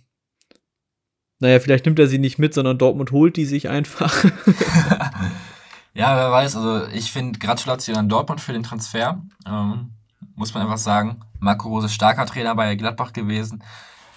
naja, 1.39 1.59
vielleicht 1.59 1.86
nimmt 1.86 1.99
er 1.99 2.07
sie 2.07 2.17
nicht 2.17 2.39
mit, 2.39 2.55
sondern 2.55 2.80
Dortmund 2.80 3.11
holt 3.11 3.38
die 3.38 3.45
sich 3.45 3.70
einfach. 3.70 4.26
ja, 6.00 6.16
wer 6.16 6.32
weiß. 6.32 6.56
Also 6.56 6.88
ich 6.93 7.12
finde 7.12 7.39
Gratulation 7.39 7.97
an 7.97 8.08
Dortmund 8.08 8.39
für 8.39 8.54
den 8.54 8.64
Transfer. 8.64 9.22
Ähm, 9.45 9.89
muss 10.36 10.54
man 10.54 10.64
einfach 10.64 10.78
sagen. 10.78 11.20
Marco 11.39 11.68
Rose 11.68 11.89
starker 11.89 12.26
Trainer 12.26 12.56
bei 12.56 12.76
Gladbach 12.76 13.12
gewesen. 13.12 13.62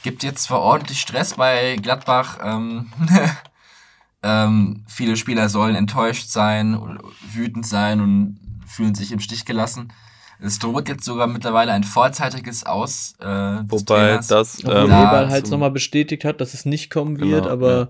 Gibt 0.04 0.22
jetzt 0.22 0.44
zwar 0.44 0.60
ordentlich 0.60 1.00
Stress 1.00 1.34
bei 1.34 1.76
Gladbach. 1.82 2.38
Ähm, 2.40 2.92
ähm, 4.22 4.84
viele 4.86 5.16
Spieler 5.16 5.48
sollen 5.48 5.74
enttäuscht 5.74 6.28
sein, 6.28 7.00
wütend 7.32 7.66
sein 7.66 8.00
und 8.00 8.38
fühlen 8.64 8.94
sich 8.94 9.10
im 9.10 9.18
Stich 9.18 9.44
gelassen. 9.44 9.92
Es 10.38 10.60
droht 10.60 10.88
jetzt 10.88 11.04
sogar 11.04 11.26
mittlerweile 11.26 11.72
ein 11.72 11.82
vorzeitiges 11.82 12.64
Aus. 12.64 13.14
Äh, 13.18 13.26
Wobei 13.26 14.20
das. 14.28 14.62
Ähm, 14.62 14.70
Obwohl 14.70 14.84
Eberl 14.84 15.30
halt 15.30 15.50
nochmal 15.50 15.72
bestätigt 15.72 16.24
hat, 16.24 16.40
dass 16.40 16.54
es 16.54 16.64
nicht 16.64 16.90
kommen 16.90 17.18
wird, 17.18 17.42
genau, 17.42 17.52
aber 17.52 17.78
ja. 17.78 17.88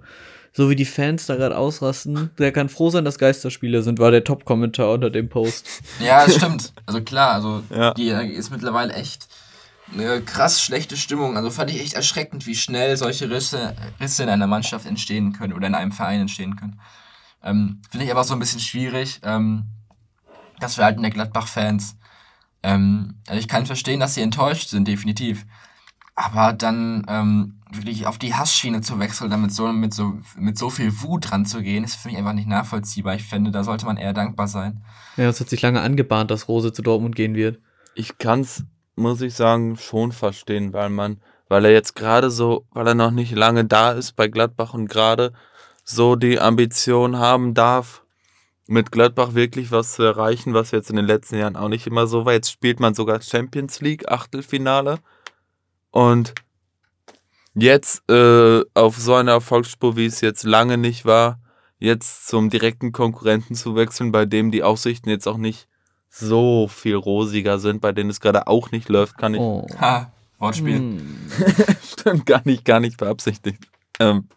So 0.52 0.68
wie 0.68 0.76
die 0.76 0.84
Fans 0.84 1.26
da 1.26 1.36
gerade 1.36 1.56
ausrasten, 1.56 2.30
der 2.38 2.52
kann 2.52 2.68
froh 2.68 2.90
sein, 2.90 3.04
dass 3.04 3.18
Geisterspiele 3.18 3.82
sind, 3.82 3.98
war 3.98 4.10
der 4.10 4.24
Top-Kommentar 4.24 4.92
unter 4.92 5.10
dem 5.10 5.28
Post. 5.28 5.66
Ja, 5.98 6.26
das 6.26 6.36
stimmt. 6.36 6.72
Also 6.86 7.00
klar, 7.02 7.32
also 7.32 7.62
ja. 7.70 7.94
die 7.94 8.08
ist 8.08 8.50
mittlerweile 8.50 8.92
echt 8.92 9.28
eine 9.92 10.22
krass 10.22 10.62
schlechte 10.62 10.96
Stimmung. 10.96 11.36
Also 11.36 11.50
fand 11.50 11.70
ich 11.70 11.80
echt 11.80 11.94
erschreckend, 11.94 12.46
wie 12.46 12.54
schnell 12.54 12.96
solche 12.96 13.30
Risse, 13.30 13.74
Risse 14.00 14.22
in 14.22 14.28
einer 14.28 14.46
Mannschaft 14.46 14.86
entstehen 14.86 15.32
können 15.32 15.52
oder 15.52 15.66
in 15.66 15.74
einem 15.74 15.92
Verein 15.92 16.20
entstehen 16.20 16.56
können. 16.56 16.80
Ähm, 17.42 17.80
Finde 17.90 18.06
ich 18.06 18.12
aber 18.12 18.24
so 18.24 18.34
ein 18.34 18.38
bisschen 18.38 18.60
schwierig, 18.60 19.20
ähm, 19.24 19.64
dass 20.60 20.76
wir 20.76 20.84
halt 20.84 20.96
in 20.96 21.02
der 21.02 21.10
Gladbach-Fans, 21.10 21.96
ähm, 22.62 23.20
also 23.26 23.40
ich 23.40 23.48
kann 23.48 23.66
verstehen, 23.66 24.00
dass 24.00 24.14
sie 24.14 24.22
enttäuscht 24.22 24.68
sind, 24.68 24.86
definitiv. 24.86 25.44
Aber 26.14 26.52
dann 26.52 27.04
ähm, 27.08 27.61
wirklich 27.76 28.06
auf 28.06 28.18
die 28.18 28.34
Hassschiene 28.34 28.80
zu 28.80 28.98
wechseln, 28.98 29.30
damit 29.30 29.52
so, 29.52 29.72
mit, 29.72 29.94
so, 29.94 30.18
mit 30.36 30.58
so 30.58 30.70
viel 30.70 31.00
Wut 31.02 31.32
ranzugehen, 31.32 31.84
ist 31.84 31.96
für 31.96 32.08
mich 32.08 32.18
einfach 32.18 32.32
nicht 32.32 32.48
nachvollziehbar. 32.48 33.14
Ich 33.14 33.24
finde, 33.24 33.50
da 33.50 33.64
sollte 33.64 33.86
man 33.86 33.96
eher 33.96 34.12
dankbar 34.12 34.48
sein. 34.48 34.84
Ja, 35.16 35.28
es 35.28 35.40
hat 35.40 35.48
sich 35.48 35.62
lange 35.62 35.80
angebahnt, 35.80 36.30
dass 36.30 36.48
Rose 36.48 36.72
zu 36.72 36.82
Dortmund 36.82 37.16
gehen 37.16 37.34
wird. 37.34 37.60
Ich 37.94 38.18
kann's 38.18 38.64
muss 38.96 39.20
ich 39.20 39.34
sagen, 39.34 39.76
schon 39.76 40.12
verstehen, 40.12 40.72
weil 40.72 40.90
man, 40.90 41.20
weil 41.48 41.64
er 41.64 41.72
jetzt 41.72 41.94
gerade 41.94 42.30
so, 42.30 42.66
weil 42.72 42.86
er 42.86 42.94
noch 42.94 43.10
nicht 43.10 43.34
lange 43.34 43.64
da 43.64 43.92
ist 43.92 44.16
bei 44.16 44.28
Gladbach 44.28 44.74
und 44.74 44.88
gerade 44.88 45.32
so 45.84 46.16
die 46.16 46.40
Ambition 46.40 47.16
haben 47.16 47.54
darf, 47.54 48.04
mit 48.66 48.92
Gladbach 48.92 49.34
wirklich 49.34 49.70
was 49.72 49.94
zu 49.94 50.02
erreichen, 50.02 50.54
was 50.54 50.70
jetzt 50.70 50.88
in 50.88 50.96
den 50.96 51.04
letzten 51.04 51.36
Jahren 51.36 51.56
auch 51.56 51.68
nicht 51.68 51.86
immer 51.86 52.06
so 52.06 52.24
war. 52.24 52.32
Jetzt 52.32 52.50
spielt 52.50 52.80
man 52.80 52.94
sogar 52.94 53.20
Champions 53.20 53.80
League, 53.80 54.08
Achtelfinale. 54.08 54.98
Und 55.90 56.34
jetzt 57.54 58.08
äh, 58.10 58.62
auf 58.74 58.96
so 58.96 59.14
einer 59.14 59.32
Erfolgsspur, 59.32 59.96
wie 59.96 60.06
es 60.06 60.20
jetzt 60.20 60.44
lange 60.44 60.78
nicht 60.78 61.04
war, 61.04 61.38
jetzt 61.78 62.28
zum 62.28 62.50
direkten 62.50 62.92
Konkurrenten 62.92 63.54
zu 63.54 63.74
wechseln, 63.74 64.12
bei 64.12 64.24
dem 64.24 64.50
die 64.50 64.62
Aussichten 64.62 65.10
jetzt 65.10 65.26
auch 65.26 65.36
nicht 65.36 65.68
so 66.08 66.68
viel 66.68 66.94
rosiger 66.94 67.58
sind, 67.58 67.80
bei 67.80 67.92
denen 67.92 68.10
es 68.10 68.20
gerade 68.20 68.46
auch 68.46 68.70
nicht 68.70 68.88
läuft, 68.88 69.18
kann 69.18 69.34
ich. 69.34 69.40
Oh. 69.40 69.66
Ha, 69.80 70.12
Wortspiel. 70.38 70.76
Hm. 70.76 71.18
Stimmt, 71.82 72.26
gar 72.26 72.42
nicht, 72.44 72.64
gar 72.64 72.80
nicht 72.80 72.98
beabsichtigt. 72.98 73.64
Ähm, 73.98 74.28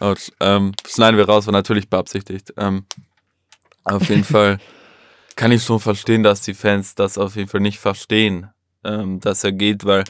ouch, 0.00 0.30
ähm, 0.40 0.72
schneiden 0.86 1.18
wir 1.18 1.28
raus, 1.28 1.46
war 1.46 1.52
natürlich 1.52 1.90
beabsichtigt. 1.90 2.54
Ähm, 2.56 2.86
auf 3.84 4.08
jeden 4.08 4.24
Fall 4.24 4.58
kann 5.36 5.52
ich 5.52 5.62
schon 5.62 5.80
verstehen, 5.80 6.22
dass 6.22 6.42
die 6.42 6.54
Fans 6.54 6.94
das 6.94 7.18
auf 7.18 7.36
jeden 7.36 7.48
Fall 7.48 7.60
nicht 7.60 7.78
verstehen, 7.78 8.48
ähm, 8.84 9.20
dass 9.20 9.44
er 9.44 9.52
geht, 9.52 9.84
weil, 9.84 10.04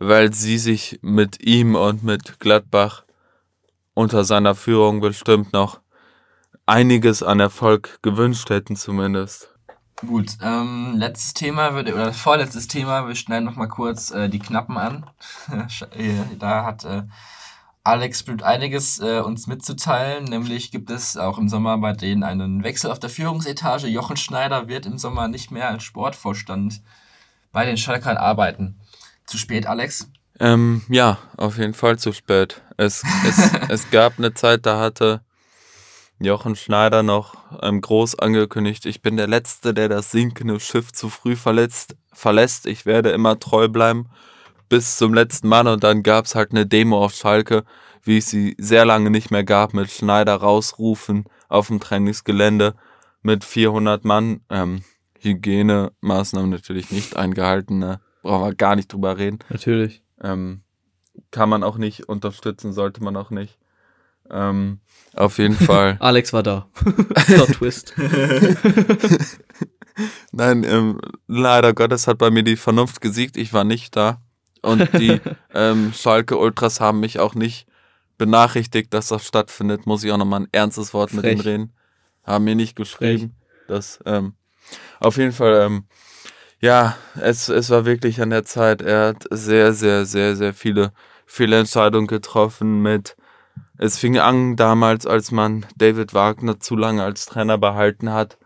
weil 0.00 0.32
sie 0.32 0.58
sich 0.58 0.98
mit 1.02 1.44
ihm 1.44 1.74
und 1.74 2.02
mit 2.02 2.40
Gladbach 2.40 3.04
unter 3.94 4.24
seiner 4.24 4.54
Führung 4.54 5.00
bestimmt 5.00 5.52
noch 5.52 5.80
einiges 6.66 7.22
an 7.22 7.40
Erfolg 7.40 7.98
gewünscht 8.02 8.50
hätten, 8.50 8.76
zumindest. 8.76 9.54
Gut, 10.06 10.36
ähm, 10.42 10.94
letztes 10.96 11.34
Thema, 11.34 11.76
oder 11.76 12.12
vorletztes 12.12 12.68
Thema, 12.68 13.08
wir 13.08 13.16
schneiden 13.16 13.46
noch 13.46 13.56
mal 13.56 13.66
kurz 13.66 14.12
äh, 14.12 14.28
die 14.28 14.38
Knappen 14.38 14.76
an. 14.76 15.10
da 16.38 16.64
hat 16.64 16.84
äh, 16.84 17.02
Alex 17.82 18.22
Blüt 18.22 18.44
einiges 18.44 19.00
äh, 19.00 19.18
uns 19.20 19.48
mitzuteilen, 19.48 20.24
nämlich 20.24 20.70
gibt 20.70 20.90
es 20.90 21.16
auch 21.16 21.38
im 21.38 21.48
Sommer 21.48 21.78
bei 21.78 21.94
denen 21.94 22.22
einen 22.22 22.62
Wechsel 22.62 22.92
auf 22.92 23.00
der 23.00 23.10
Führungsetage. 23.10 23.88
Jochen 23.88 24.16
Schneider 24.16 24.68
wird 24.68 24.86
im 24.86 24.98
Sommer 24.98 25.26
nicht 25.26 25.50
mehr 25.50 25.68
als 25.68 25.82
Sportvorstand 25.82 26.80
bei 27.50 27.64
den 27.64 27.76
Schalkern 27.76 28.18
arbeiten. 28.18 28.78
Zu 29.28 29.36
spät, 29.36 29.66
Alex? 29.66 30.10
Ähm, 30.40 30.82
ja, 30.88 31.18
auf 31.36 31.58
jeden 31.58 31.74
Fall 31.74 31.98
zu 31.98 32.12
spät. 32.12 32.62
Es, 32.78 33.02
es, 33.26 33.50
es 33.68 33.90
gab 33.90 34.18
eine 34.18 34.32
Zeit, 34.32 34.64
da 34.64 34.80
hatte 34.80 35.20
Jochen 36.18 36.56
Schneider 36.56 37.02
noch 37.02 37.36
ähm, 37.62 37.80
groß 37.80 38.18
angekündigt, 38.18 38.86
ich 38.86 39.02
bin 39.02 39.16
der 39.16 39.26
Letzte, 39.26 39.74
der 39.74 39.88
das 39.88 40.10
sinkende 40.10 40.58
Schiff 40.58 40.92
zu 40.92 41.10
früh 41.10 41.36
verletzt, 41.36 41.94
verlässt. 42.12 42.66
Ich 42.66 42.86
werde 42.86 43.10
immer 43.10 43.38
treu 43.38 43.68
bleiben 43.68 44.08
bis 44.68 44.96
zum 44.96 45.12
letzten 45.14 45.48
Mann. 45.48 45.66
Und 45.66 45.84
dann 45.84 46.02
gab 46.02 46.24
es 46.24 46.34
halt 46.34 46.50
eine 46.50 46.66
Demo 46.66 47.04
auf 47.04 47.14
Schalke, 47.14 47.64
wie 48.02 48.18
es 48.18 48.30
sie 48.30 48.56
sehr 48.58 48.84
lange 48.84 49.10
nicht 49.10 49.30
mehr 49.30 49.44
gab, 49.44 49.74
mit 49.74 49.90
Schneider 49.90 50.36
rausrufen 50.36 51.24
auf 51.48 51.68
dem 51.68 51.80
Trainingsgelände 51.80 52.74
mit 53.22 53.44
400 53.44 54.04
Mann. 54.04 54.40
Ähm, 54.48 54.82
Hygienemaßnahmen 55.20 56.50
natürlich 56.50 56.90
nicht 56.90 57.16
eingehalten, 57.16 57.78
ne? 57.78 58.00
Brauchen 58.22 58.46
wir 58.46 58.54
gar 58.54 58.76
nicht 58.76 58.92
drüber 58.92 59.18
reden. 59.18 59.38
Natürlich. 59.48 60.02
Ähm, 60.20 60.62
kann 61.30 61.48
man 61.48 61.62
auch 61.62 61.76
nicht 61.78 62.08
unterstützen, 62.08 62.72
sollte 62.72 63.02
man 63.02 63.16
auch 63.16 63.30
nicht. 63.30 63.58
Ähm, 64.30 64.80
auf 65.14 65.38
jeden 65.38 65.54
Fall. 65.66 65.96
Alex 66.00 66.32
war 66.32 66.42
da. 66.42 66.68
Plot 67.14 67.52
Twist. 67.54 67.94
Nein, 70.32 70.64
ähm, 70.64 71.00
leider 71.26 71.74
Gottes 71.74 72.06
hat 72.06 72.18
bei 72.18 72.30
mir 72.30 72.44
die 72.44 72.56
Vernunft 72.56 73.00
gesiegt. 73.00 73.36
Ich 73.36 73.52
war 73.52 73.64
nicht 73.64 73.96
da. 73.96 74.20
Und 74.62 74.88
die 74.98 75.20
ähm, 75.54 75.92
Schalke 75.94 76.36
Ultras 76.36 76.80
haben 76.80 77.00
mich 77.00 77.18
auch 77.18 77.34
nicht 77.34 77.66
benachrichtigt, 78.16 78.92
dass 78.92 79.08
das 79.08 79.26
stattfindet. 79.26 79.86
Muss 79.86 80.04
ich 80.04 80.12
auch 80.12 80.18
nochmal 80.18 80.42
ein 80.42 80.48
ernstes 80.52 80.94
Wort 80.94 81.10
Frech. 81.10 81.22
mit 81.22 81.32
ihnen 81.32 81.40
reden. 81.40 81.72
Haben 82.24 82.44
mir 82.44 82.54
nicht 82.54 82.76
geschrieben. 82.76 83.34
Dass, 83.66 84.00
ähm, 84.04 84.34
auf 85.00 85.16
jeden 85.16 85.32
Fall, 85.32 85.66
ähm, 85.66 85.84
ja, 86.60 86.96
es, 87.20 87.48
es 87.48 87.70
war 87.70 87.84
wirklich 87.84 88.20
an 88.20 88.30
der 88.30 88.44
Zeit. 88.44 88.82
Er 88.82 89.08
hat 89.08 89.24
sehr, 89.30 89.72
sehr, 89.72 90.04
sehr, 90.04 90.36
sehr 90.36 90.54
viele 90.54 90.92
Fehlentscheidungen 91.26 92.06
getroffen 92.06 92.82
mit 92.82 93.16
es 93.78 93.96
fing 93.96 94.18
an 94.18 94.56
damals, 94.56 95.06
als 95.06 95.30
man 95.30 95.64
David 95.76 96.12
Wagner 96.12 96.58
zu 96.58 96.76
lange 96.76 97.02
als 97.02 97.26
Trainer 97.26 97.58
behalten 97.58 98.12
hat 98.12 98.36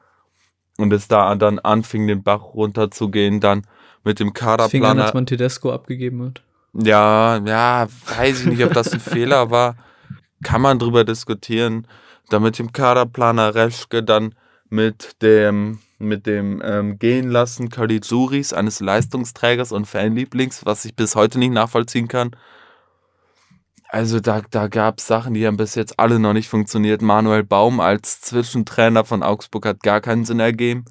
und 0.76 0.92
es 0.92 1.08
da 1.08 1.34
dann 1.34 1.58
anfing, 1.58 2.06
den 2.06 2.22
Bach 2.22 2.54
runterzugehen, 2.54 3.40
dann 3.40 3.66
mit 4.04 4.20
dem 4.20 4.34
Kaderplaner. 4.34 4.66
Es 4.66 4.70
fing 4.70 4.84
an, 4.84 5.00
als 5.00 5.14
man 5.14 5.26
Tedesco 5.26 5.72
abgegeben 5.72 6.22
hat. 6.22 6.42
Ja, 6.74 7.38
ja, 7.38 7.86
weiß 8.16 8.40
ich 8.40 8.46
nicht, 8.46 8.64
ob 8.64 8.74
das 8.74 8.92
ein 8.92 9.00
Fehler 9.00 9.50
war. 9.50 9.76
Kann 10.42 10.60
man 10.60 10.78
drüber 10.78 11.04
diskutieren. 11.04 11.86
Dann 12.28 12.42
mit 12.42 12.58
dem 12.58 12.72
Kaderplaner 12.72 13.54
Reschke, 13.54 14.02
dann 14.02 14.34
mit 14.68 15.22
dem, 15.22 15.78
mit 16.02 16.26
dem 16.26 16.60
ähm, 16.64 16.98
Gehen 16.98 17.30
lassen 17.30 17.68
Kalizuris, 17.68 18.52
eines 18.52 18.80
Leistungsträgers 18.80 19.72
und 19.72 19.86
Fanlieblings, 19.86 20.66
was 20.66 20.84
ich 20.84 20.94
bis 20.94 21.16
heute 21.16 21.38
nicht 21.38 21.52
nachvollziehen 21.52 22.08
kann. 22.08 22.36
Also 23.88 24.20
da, 24.20 24.40
da 24.50 24.68
gab 24.68 24.98
es 24.98 25.06
Sachen, 25.06 25.34
die 25.34 25.46
haben 25.46 25.58
bis 25.58 25.74
jetzt 25.74 25.98
alle 25.98 26.18
noch 26.18 26.32
nicht 26.32 26.48
funktioniert. 26.48 27.02
Manuel 27.02 27.44
Baum 27.44 27.78
als 27.78 28.22
Zwischentrainer 28.22 29.04
von 29.04 29.22
Augsburg 29.22 29.66
hat 29.66 29.82
gar 29.82 30.00
keinen 30.00 30.24
Sinn 30.24 30.40
ergeben. 30.40 30.86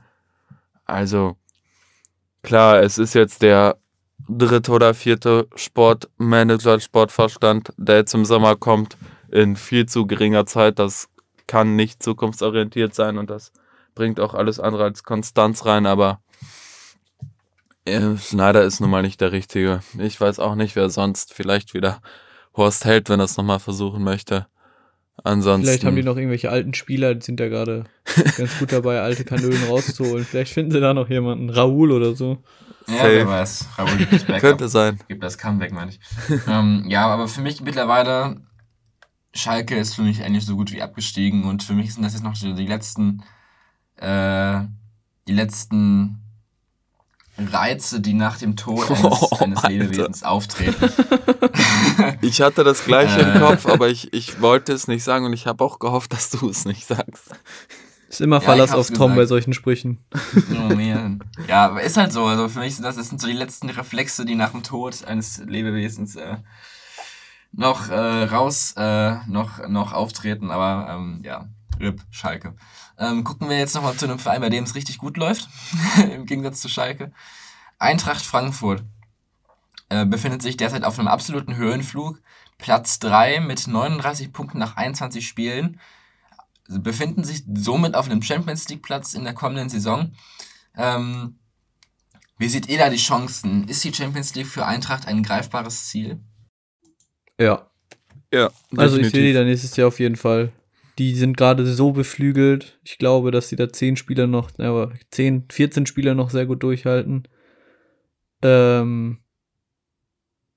Also 0.86 1.36
klar, 2.44 2.82
es 2.82 3.00
ist 3.00 3.16
jetzt 3.16 3.42
der 3.42 3.78
dritte 4.30 4.72
oder 4.72 4.94
vierte 4.94 5.48
Sportmanager, 5.56 6.80
Sportverstand, 6.80 7.74
der 7.78 7.98
jetzt 7.98 8.14
im 8.14 8.26
Sommer 8.26 8.56
kommt, 8.56 8.98
in 9.32 9.56
viel 9.56 9.88
zu 9.88 10.06
geringer 10.06 10.46
Zeit. 10.46 10.78
Das 10.78 11.10
kann 11.48 11.76
nicht 11.76 12.04
zukunftsorientiert 12.04 12.94
sein 12.94 13.18
und 13.18 13.30
das 13.30 13.52
bringt 13.96 14.20
auch 14.20 14.34
alles 14.34 14.60
andere 14.60 14.84
als 14.84 15.04
Konstanz 15.04 15.66
rein, 15.66 15.86
aber 15.86 16.22
äh, 17.86 18.18
Schneider 18.18 18.64
ist 18.64 18.80
nun 18.80 18.90
mal 18.90 19.02
nicht 19.02 19.22
der 19.22 19.32
Richtige. 19.32 19.82
Ich 19.98 20.20
weiß 20.20 20.40
auch 20.40 20.56
nicht, 20.56 20.76
wer 20.76 20.90
sonst. 20.90 21.34
Vielleicht 21.34 21.74
wieder 21.74 22.02
Horst 22.56 22.86
Held, 22.86 23.10
wenn 23.10 23.20
er 23.20 23.26
es 23.26 23.38
nochmal 23.38 23.60
versuchen 23.60 24.04
möchte. 24.04 24.48
Ansonsten. 25.24 25.68
Vielleicht 25.68 25.86
haben 25.86 25.96
die 25.96 26.04
noch 26.04 26.18
irgendwelche 26.18 26.50
alten 26.50 26.74
Spieler, 26.74 27.14
die 27.16 27.24
sind 27.24 27.40
ja 27.40 27.48
gerade 27.48 27.86
ganz 28.38 28.58
gut 28.58 28.72
dabei, 28.72 29.02
alte 29.02 29.24
Kanölen 29.24 29.64
rauszuholen. 29.66 30.26
Vielleicht 30.26 30.54
finden 30.54 30.72
sie 30.72 30.82
da 30.82 30.94
noch 30.94 31.10
jemanden. 31.10 31.50
Raoul 31.50 31.92
oder 31.92 32.16
so. 32.16 32.44
Ja, 32.88 33.04
wer 33.04 33.28
weiß. 33.28 33.68
Raoul 33.78 33.98
gibt 33.98 34.28
Könnte 34.40 34.68
sein. 34.68 35.00
Gibt 35.08 35.24
das 35.24 35.38
Comeback, 35.38 35.72
meine 35.72 35.92
ich. 35.92 36.00
ähm, 36.48 36.86
ja, 36.88 37.08
aber 37.08 37.28
für 37.28 37.42
mich 37.42 37.62
mittlerweile, 37.62 38.38
Schalke 39.34 39.76
ist 39.76 39.96
für 39.96 40.02
mich 40.02 40.24
eigentlich 40.24 40.46
so 40.46 40.56
gut 40.56 40.72
wie 40.72 40.82
abgestiegen 40.82 41.44
und 41.46 41.64
für 41.64 41.74
mich 41.74 41.94
sind 41.94 42.04
das 42.04 42.14
jetzt 42.14 42.24
noch 42.24 42.34
die 42.34 42.66
letzten, 42.66 43.24
äh, 44.02 44.62
die 45.28 45.34
letzten 45.34 46.18
Reize, 47.38 48.02
die 48.02 48.14
nach 48.14 48.38
dem 48.38 48.56
Tod 48.56 48.90
eines, 48.90 49.04
oh, 49.04 49.38
eines 49.40 49.64
Lebewesens 49.64 50.24
auftreten. 50.24 50.90
ich 52.22 52.42
hatte 52.42 52.64
das 52.64 52.86
gleiche 52.86 53.22
im 53.22 53.38
äh. 53.38 53.40
Kopf, 53.40 53.66
aber 53.66 53.90
ich, 53.90 54.14
ich 54.14 54.42
wollte 54.42 54.74
es 54.74 54.88
nicht 54.88 55.04
sagen 55.04 55.26
und 55.26 55.34
ich 55.34 55.48
habe 55.48 55.64
auch 55.64 55.80
gehofft, 55.80 56.14
dass 56.14 56.30
du 56.30 56.50
es 56.50 56.66
nicht 56.66 56.86
sagst. 56.86 57.32
Ist 58.10 58.20
immer 58.20 58.42
Verlass 58.42 58.72
ja, 58.72 58.76
auf 58.76 58.88
Tom 58.88 58.98
gesagt. 58.98 59.16
bei 59.16 59.26
solchen 59.26 59.54
Sprüchen. 59.54 60.04
Oh, 60.36 60.74
ja, 61.48 61.66
aber 61.66 61.82
ist 61.82 61.96
halt 61.96 62.12
so. 62.12 62.26
Also 62.26 62.50
für 62.50 62.60
mich 62.60 62.76
sind 62.76 62.84
das, 62.84 62.98
das 62.98 63.08
sind 63.08 63.22
so 63.22 63.28
die 63.28 63.34
letzten 63.34 63.70
Reflexe, 63.70 64.26
die 64.26 64.36
nach 64.36 64.52
dem 64.52 64.64
Tod 64.64 65.06
eines 65.06 65.38
Lebewesens 65.38 66.18
äh, 66.18 66.36
noch 67.54 67.90
äh, 67.90 68.24
raus, 68.24 68.74
äh, 68.76 69.16
noch, 69.28 69.66
noch 69.70 69.94
auftreten. 69.94 70.52
Aber 70.52 70.94
ähm, 70.94 71.22
ja, 71.24 71.48
RIP, 71.80 72.02
Schalke. 72.10 72.54
Ähm, 73.02 73.24
gucken 73.24 73.50
wir 73.50 73.58
jetzt 73.58 73.74
nochmal 73.74 73.96
zu 73.96 74.06
einem 74.06 74.20
Verein, 74.20 74.42
bei 74.42 74.50
dem 74.50 74.64
es 74.64 74.76
richtig 74.76 75.00
gut 75.00 75.18
läuft, 75.18 75.50
im 76.14 76.28
Gegensatz 76.28 76.62
zu 76.62 76.70
Schalke. 76.70 77.12
Eintracht 77.80 78.24
Frankfurt 78.24 78.84
äh, 79.90 80.06
befindet 80.06 80.44
sich 80.44 80.56
derzeit 80.56 80.84
auf 80.84 81.00
einem 81.00 81.08
absoluten 81.08 81.56
Höhenflug. 81.56 82.22
Platz 82.60 83.00
3 83.00 83.40
mit 83.40 83.68
39 83.68 84.32
Punkten 84.32 84.60
nach 84.60 84.78
21 84.78 85.28
Spielen. 85.28 85.80
Befinden 86.68 87.24
sich 87.24 87.44
somit 87.56 87.96
auf 87.96 88.06
einem 88.06 88.22
Champions 88.22 88.70
League 88.70 88.84
Platz 88.84 89.16
in 89.16 89.24
der 89.24 89.34
kommenden 89.34 89.70
Saison. 89.70 90.14
Ähm, 90.78 91.40
wie 92.38 92.50
seht 92.50 92.70
ihr 92.70 92.78
da 92.78 92.90
die 92.90 92.98
Chancen? 92.98 93.68
Ist 93.68 93.84
die 93.84 93.94
Champions 93.94 94.36
League 94.36 94.48
für 94.48 94.68
Eintracht 94.68 95.08
ein 95.08 95.24
greifbares 95.24 95.88
Ziel? 95.88 96.20
Ja. 97.40 97.68
Ja. 98.32 98.52
Also 98.78 98.98
ich 98.98 99.10
sehe 99.10 99.24
die 99.24 99.34
dann 99.34 99.48
nächstes 99.48 99.76
Jahr 99.76 99.88
auf 99.88 100.00
jeden 100.00 100.16
Fall 100.16 100.54
die 100.98 101.16
sind 101.16 101.38
gerade 101.38 101.66
so 101.66 101.92
beflügelt. 101.92 102.80
Ich 102.84 102.98
glaube, 102.98 103.32
dass 103.32 103.50
sie 103.50 103.56
da 103.56 103.72
10 103.72 103.98
Spieler 103.98 104.28
noch, 104.28 104.50
aber 104.58 104.92
10, 105.12 105.46
14 105.52 105.86
Spieler 105.86 106.16
noch 106.16 106.30
sehr 106.30 106.46
gut 106.46 106.64
durchhalten. 106.64 107.28
Ähm, 108.42 109.20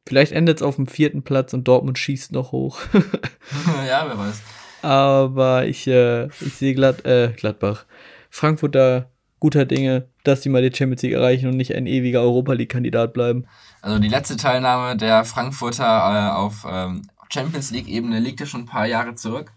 vielleicht 0.06 0.32
endet 0.32 0.58
es 0.58 0.62
auf 0.62 0.76
dem 0.76 0.86
vierten 0.86 1.22
Platz 1.22 1.52
und 1.54 1.68
Dortmund 1.68 1.98
schießt 1.98 2.32
noch 2.32 2.52
hoch. 2.52 2.80
ja, 3.88 4.06
wer 4.06 4.18
weiß. 4.18 4.42
Aber 4.82 5.66
ich, 5.66 5.86
äh, 5.86 6.26
ich 6.26 6.54
sehe 6.54 6.74
Glad, 6.74 7.04
äh, 7.06 7.32
Gladbach. 7.36 7.86
Frankfurter 8.28 9.10
guter 9.44 9.66
Dinge, 9.66 10.08
dass 10.22 10.42
sie 10.42 10.48
mal 10.48 10.68
die 10.68 10.74
Champions 10.74 11.02
League 11.02 11.12
erreichen 11.12 11.48
und 11.48 11.56
nicht 11.58 11.74
ein 11.74 11.86
ewiger 11.86 12.22
Europa 12.22 12.54
League-Kandidat 12.54 13.12
bleiben. 13.12 13.46
Also 13.82 13.98
die 13.98 14.08
letzte 14.08 14.38
Teilnahme 14.38 14.96
der 14.96 15.26
Frankfurter 15.26 15.84
äh, 15.84 16.34
auf 16.34 16.66
ähm, 16.66 17.02
Champions 17.28 17.70
League-Ebene 17.70 18.20
liegt 18.20 18.40
ja 18.40 18.46
schon 18.46 18.62
ein 18.62 18.66
paar 18.66 18.86
Jahre 18.86 19.14
zurück. 19.16 19.52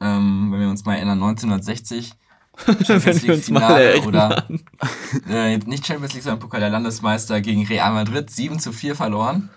Ähm, 0.00 0.48
wenn 0.52 0.60
wir 0.60 0.68
uns 0.68 0.84
mal 0.84 0.94
erinnern, 0.96 1.22
1960 1.22 2.12
Champions 2.86 3.22
League 3.22 3.44
Finale 3.44 4.00
oder 4.02 4.46
äh, 5.28 5.58
nicht 5.58 5.86
Champions 5.86 6.14
League, 6.14 6.22
sondern 6.22 6.40
Pokal 6.40 6.60
der 6.60 6.70
Landesmeister 6.70 7.40
gegen 7.40 7.66
Real 7.66 7.92
Madrid 7.92 8.30
7 8.30 8.58
zu 8.58 8.72
4 8.72 8.96
verloren. 8.96 9.50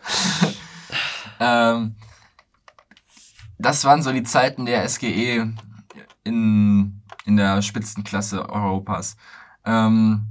ähm, 1.39 1.95
das 3.57 3.83
waren 3.85 4.01
so 4.01 4.11
die 4.11 4.23
Zeiten 4.23 4.65
der 4.65 4.87
SGE 4.87 5.53
in, 6.23 7.01
in 7.25 7.37
der 7.37 7.61
Spitzenklasse 7.61 8.49
Europas. 8.49 9.17
Ähm, 9.65 10.27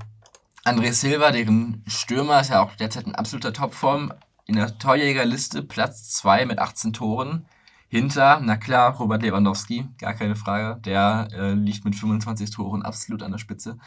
André 0.65 0.93
Silva, 0.93 1.31
deren 1.31 1.83
Stürmer, 1.87 2.41
ist 2.41 2.51
ja 2.51 2.61
auch 2.61 2.75
derzeit 2.75 3.07
in 3.07 3.15
absoluter 3.15 3.53
Topform, 3.53 4.13
in 4.47 4.57
der 4.57 4.79
Torjägerliste 4.79 5.63
Platz 5.63 6.11
2 6.11 6.47
mit 6.47 6.59
18 6.59 6.93
Toren. 6.93 7.47
Hinter, 7.91 8.41
na 8.41 8.57
klar, 8.57 8.95
Robert 8.97 9.23
Lewandowski, 9.23 9.89
gar 9.99 10.13
keine 10.13 10.37
Frage. 10.37 10.79
Der 10.83 11.29
äh, 11.33 11.53
liegt 11.55 11.87
mit 11.87 11.95
25 11.95 12.51
Toren 12.51 12.83
absolut 12.83 13.23
an 13.23 13.33
der 13.33 13.39
Spitze. 13.39 13.79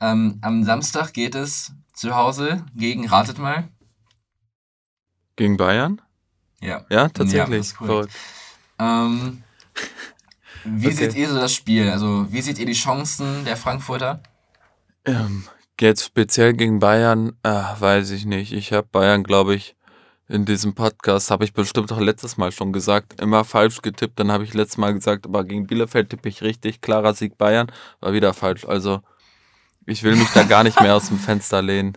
Ähm, 0.00 0.38
am 0.40 0.64
Samstag 0.64 1.12
geht 1.12 1.34
es 1.34 1.72
zu 1.92 2.14
Hause 2.14 2.64
gegen, 2.74 3.06
ratet 3.06 3.38
mal. 3.38 3.68
Gegen 5.36 5.58
Bayern? 5.58 6.00
Ja. 6.62 6.86
Ja, 6.88 7.08
tatsächlich. 7.10 7.72
Ja, 7.72 7.86
cool. 7.86 8.08
ähm, 8.78 9.42
wie 10.64 10.86
okay. 10.86 10.96
seht 10.96 11.14
ihr 11.14 11.28
so 11.28 11.36
das 11.38 11.52
Spiel? 11.52 11.90
Also, 11.90 12.32
wie 12.32 12.40
seht 12.40 12.58
ihr 12.58 12.66
die 12.66 12.72
Chancen 12.72 13.44
der 13.44 13.58
Frankfurter? 13.58 14.22
Ähm, 15.04 15.44
jetzt 15.78 16.04
speziell 16.04 16.54
gegen 16.54 16.78
Bayern, 16.78 17.36
äh, 17.42 17.50
weiß 17.50 18.10
ich 18.12 18.24
nicht. 18.24 18.52
Ich 18.52 18.72
habe 18.72 18.88
Bayern, 18.90 19.24
glaube 19.24 19.54
ich, 19.54 19.75
in 20.28 20.44
diesem 20.44 20.74
Podcast, 20.74 21.30
habe 21.30 21.44
ich 21.44 21.52
bestimmt 21.52 21.92
auch 21.92 22.00
letztes 22.00 22.36
Mal 22.36 22.50
schon 22.50 22.72
gesagt, 22.72 23.20
immer 23.20 23.44
falsch 23.44 23.82
getippt. 23.82 24.18
Dann 24.18 24.32
habe 24.32 24.44
ich 24.44 24.54
letztes 24.54 24.78
Mal 24.78 24.92
gesagt, 24.92 25.26
aber 25.26 25.44
gegen 25.44 25.66
Bielefeld 25.66 26.10
tippe 26.10 26.28
ich 26.28 26.42
richtig, 26.42 26.80
klarer 26.80 27.14
Sieg 27.14 27.38
Bayern, 27.38 27.70
war 28.00 28.12
wieder 28.12 28.34
falsch. 28.34 28.64
Also 28.64 29.00
ich 29.86 30.02
will 30.02 30.16
mich 30.16 30.28
da 30.34 30.42
gar 30.42 30.64
nicht 30.64 30.80
mehr 30.80 30.96
aus 30.96 31.08
dem 31.08 31.18
Fenster 31.18 31.62
lehnen. 31.62 31.96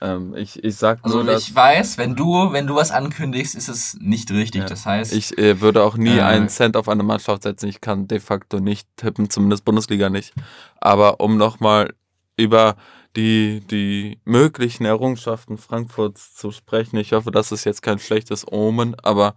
Ähm, 0.00 0.34
ich, 0.36 0.62
ich 0.62 0.76
sag 0.76 1.04
nur, 1.04 1.20
also 1.20 1.32
ich 1.32 1.54
weiß, 1.54 1.98
wenn 1.98 2.14
du, 2.14 2.52
wenn 2.52 2.66
du 2.66 2.74
was 2.76 2.90
ankündigst, 2.90 3.54
ist 3.54 3.68
es 3.68 3.96
nicht 4.00 4.30
richtig. 4.30 4.62
Ja. 4.62 4.68
Das 4.68 4.86
heißt. 4.86 5.12
Ich 5.12 5.36
äh, 5.38 5.60
würde 5.60 5.82
auch 5.82 5.96
nie 5.96 6.18
äh, 6.18 6.22
einen 6.22 6.48
Cent 6.48 6.76
auf 6.76 6.88
eine 6.88 7.02
Mannschaft 7.02 7.42
setzen. 7.42 7.68
Ich 7.68 7.80
kann 7.80 8.06
de 8.06 8.20
facto 8.20 8.60
nicht 8.60 8.86
tippen, 8.96 9.30
zumindest 9.30 9.64
Bundesliga 9.64 10.10
nicht. 10.10 10.34
Aber 10.80 11.20
um 11.20 11.36
nochmal 11.36 11.94
über 12.36 12.76
die, 13.16 13.60
die 13.60 14.18
möglichen 14.24 14.84
Errungenschaften 14.84 15.58
Frankfurts 15.58 16.34
zu 16.34 16.50
sprechen. 16.50 16.96
Ich 16.96 17.12
hoffe, 17.12 17.30
das 17.30 17.52
ist 17.52 17.64
jetzt 17.64 17.82
kein 17.82 17.98
schlechtes 17.98 18.50
Omen, 18.50 18.94
aber 19.00 19.34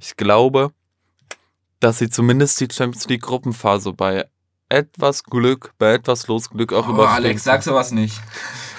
ich 0.00 0.16
glaube, 0.16 0.70
dass 1.80 1.98
sie 1.98 2.08
zumindest 2.08 2.60
die 2.60 2.68
Champions 2.70 3.08
League 3.08 3.22
Gruppenphase 3.22 3.92
bei 3.92 4.26
etwas 4.68 5.22
Glück, 5.22 5.72
bei 5.78 5.94
etwas 5.94 6.26
Losglück 6.26 6.72
auch 6.72 6.88
oh, 6.88 6.92
überspringen. 6.92 7.26
Alex, 7.26 7.44
sag 7.44 7.62
sowas 7.62 7.92
nicht. 7.92 8.20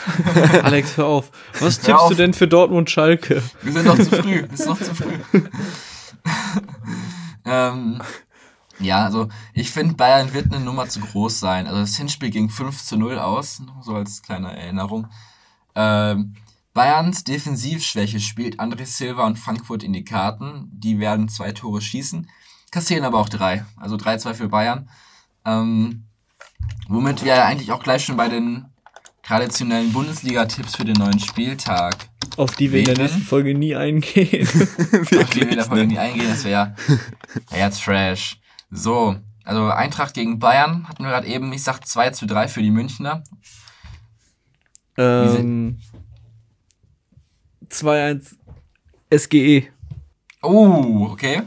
Alex, 0.63 0.97
hör 0.97 1.05
auf. 1.05 1.31
Was 1.59 1.79
tippst 1.79 2.01
auf. 2.01 2.09
du 2.09 2.15
denn 2.15 2.33
für 2.33 2.47
Dortmund 2.47 2.89
Schalke? 2.89 3.41
Wir 3.61 3.71
sind 3.71 3.85
noch 3.85 3.97
zu 3.97 4.05
früh. 4.05 4.35
Ist 4.53 4.67
noch 4.67 4.77
zu 4.77 4.93
früh. 4.93 5.17
ähm, 7.45 8.01
ja, 8.79 9.05
also 9.05 9.29
ich 9.53 9.71
finde, 9.71 9.95
Bayern 9.95 10.33
wird 10.33 10.53
eine 10.53 10.63
Nummer 10.63 10.87
zu 10.87 10.99
groß 10.99 11.39
sein. 11.39 11.67
Also 11.67 11.79
das 11.79 11.95
Hinspiel 11.95 12.29
ging 12.29 12.49
5 12.49 12.83
zu 12.83 12.97
0 12.97 13.19
aus, 13.19 13.61
so 13.81 13.95
als 13.95 14.21
kleine 14.21 14.57
Erinnerung. 14.57 15.07
Ähm, 15.75 16.35
Bayerns 16.73 17.23
Defensivschwäche 17.23 18.19
spielt 18.19 18.59
André 18.59 18.85
Silva 18.85 19.25
und 19.25 19.39
Frankfurt 19.39 19.81
in 19.81 19.93
die 19.93 20.03
Karten. 20.03 20.69
Die 20.73 20.99
werden 20.99 21.29
zwei 21.29 21.53
Tore 21.53 21.81
schießen, 21.81 22.29
kassieren 22.69 23.05
aber 23.05 23.19
auch 23.19 23.29
drei. 23.29 23.65
Also 23.77 23.95
3-2 23.95 24.33
für 24.33 24.49
Bayern. 24.49 24.89
Ähm, 25.45 26.03
womit 26.89 27.23
wir 27.23 27.45
eigentlich 27.45 27.71
auch 27.71 27.81
gleich 27.81 28.03
schon 28.03 28.17
bei 28.17 28.27
den 28.27 28.65
traditionellen 29.23 29.93
Bundesliga-Tipps 29.93 30.75
für 30.75 30.85
den 30.85 30.97
neuen 30.97 31.19
Spieltag. 31.19 32.09
Auf 32.35 32.55
die 32.55 32.71
wir 32.71 32.79
in 32.79 32.85
der 32.85 32.97
nächsten 32.97 33.21
Folge 33.21 33.55
nie 33.55 33.75
eingehen. 33.75 34.45
Auf 34.47 35.29
die 35.29 35.41
wir 35.41 35.49
in 35.49 35.55
der 35.55 35.65
Folge 35.65 35.87
nie 35.87 35.97
eingehen, 35.97 36.27
das 36.27 36.43
wäre 36.43 36.75
ja 37.55 37.69
Trash. 37.69 38.37
So, 38.71 39.15
also 39.43 39.69
Eintracht 39.69 40.13
gegen 40.13 40.39
Bayern 40.39 40.87
hatten 40.87 41.03
wir 41.03 41.11
gerade 41.11 41.27
eben. 41.27 41.53
Ich 41.53 41.63
sag 41.63 41.85
2 41.85 42.09
zu 42.11 42.25
3 42.25 42.47
für 42.47 42.61
die 42.61 42.71
Münchner. 42.71 43.23
Ähm, 44.97 45.79
2-1 47.69 48.35
SGE. 49.13 49.67
Oh, 50.41 51.09
okay. 51.11 51.43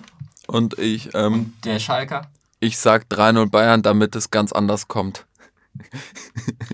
Und 0.46 0.78
ich, 0.78 1.14
ähm, 1.14 1.32
Und 1.34 1.64
der 1.64 1.78
Schalker? 1.78 2.30
Ich 2.60 2.78
sag 2.78 3.04
3-0 3.08 3.50
Bayern, 3.50 3.82
damit 3.82 4.16
es 4.16 4.30
ganz 4.30 4.52
anders 4.52 4.88
kommt. 4.88 5.26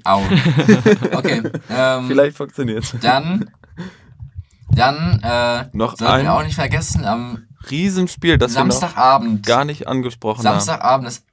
Au. 0.05 0.23
Okay. 1.13 1.43
Ähm, 1.71 2.07
Vielleicht 2.07 2.37
funktioniert 2.37 2.95
Dann, 3.03 3.51
dann 4.71 5.21
äh, 5.23 5.69
noch 5.73 5.97
sollten 5.97 6.15
ein, 6.15 6.25
wir 6.25 6.35
auch 6.35 6.43
nicht 6.43 6.55
vergessen, 6.55 7.05
am 7.05 7.47
Riesenspiel, 7.71 8.39
das 8.39 8.53
Samstagabend. 8.53 9.47
wir 9.47 9.55
gar 9.55 9.65
nicht 9.65 9.89
angesprochen 9.89 10.43
Samstagabend 10.43 11.07
haben. 11.07 11.07
Ist, 11.07 11.25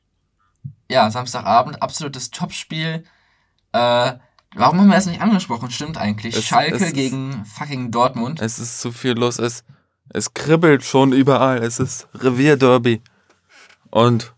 ja, 0.90 1.10
Samstagabend, 1.10 1.82
absolutes 1.82 2.32
Topspiel. 2.32 3.04
Äh, 3.72 4.14
warum 4.56 4.80
haben 4.80 4.88
wir 4.88 4.96
das 4.96 5.06
nicht 5.06 5.22
angesprochen? 5.22 5.72
Stimmt 5.72 5.98
eigentlich. 5.98 6.36
Es, 6.36 6.44
Schalke 6.46 6.84
es 6.84 6.94
gegen 6.94 7.46
fucking 7.46 7.92
Dortmund. 7.92 8.42
Es 8.42 8.60
ist 8.60 8.82
zu 8.82 8.92
viel 8.92 9.14
los. 9.14 9.40
Es, 9.40 9.64
es 10.10 10.34
kribbelt 10.34 10.84
schon 10.84 11.14
überall. 11.14 11.60
Es 11.64 11.80
ist 11.80 12.08
Revierderby. 12.14 13.02
Und 13.90 14.34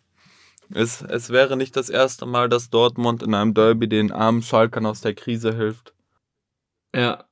Es, 0.73 1.01
es 1.01 1.29
wäre 1.29 1.55
nicht 1.57 1.75
das 1.75 1.89
erste 1.89 2.25
Mal, 2.25 2.49
dass 2.49 2.69
Dortmund 2.69 3.21
in 3.21 3.33
einem 3.35 3.53
Derby 3.53 3.87
den 3.87 4.11
armen 4.11 4.41
Schalkern 4.41 4.85
aus 4.85 5.01
der 5.01 5.13
Krise 5.13 5.55
hilft. 5.55 5.93
Ja. 6.95 7.25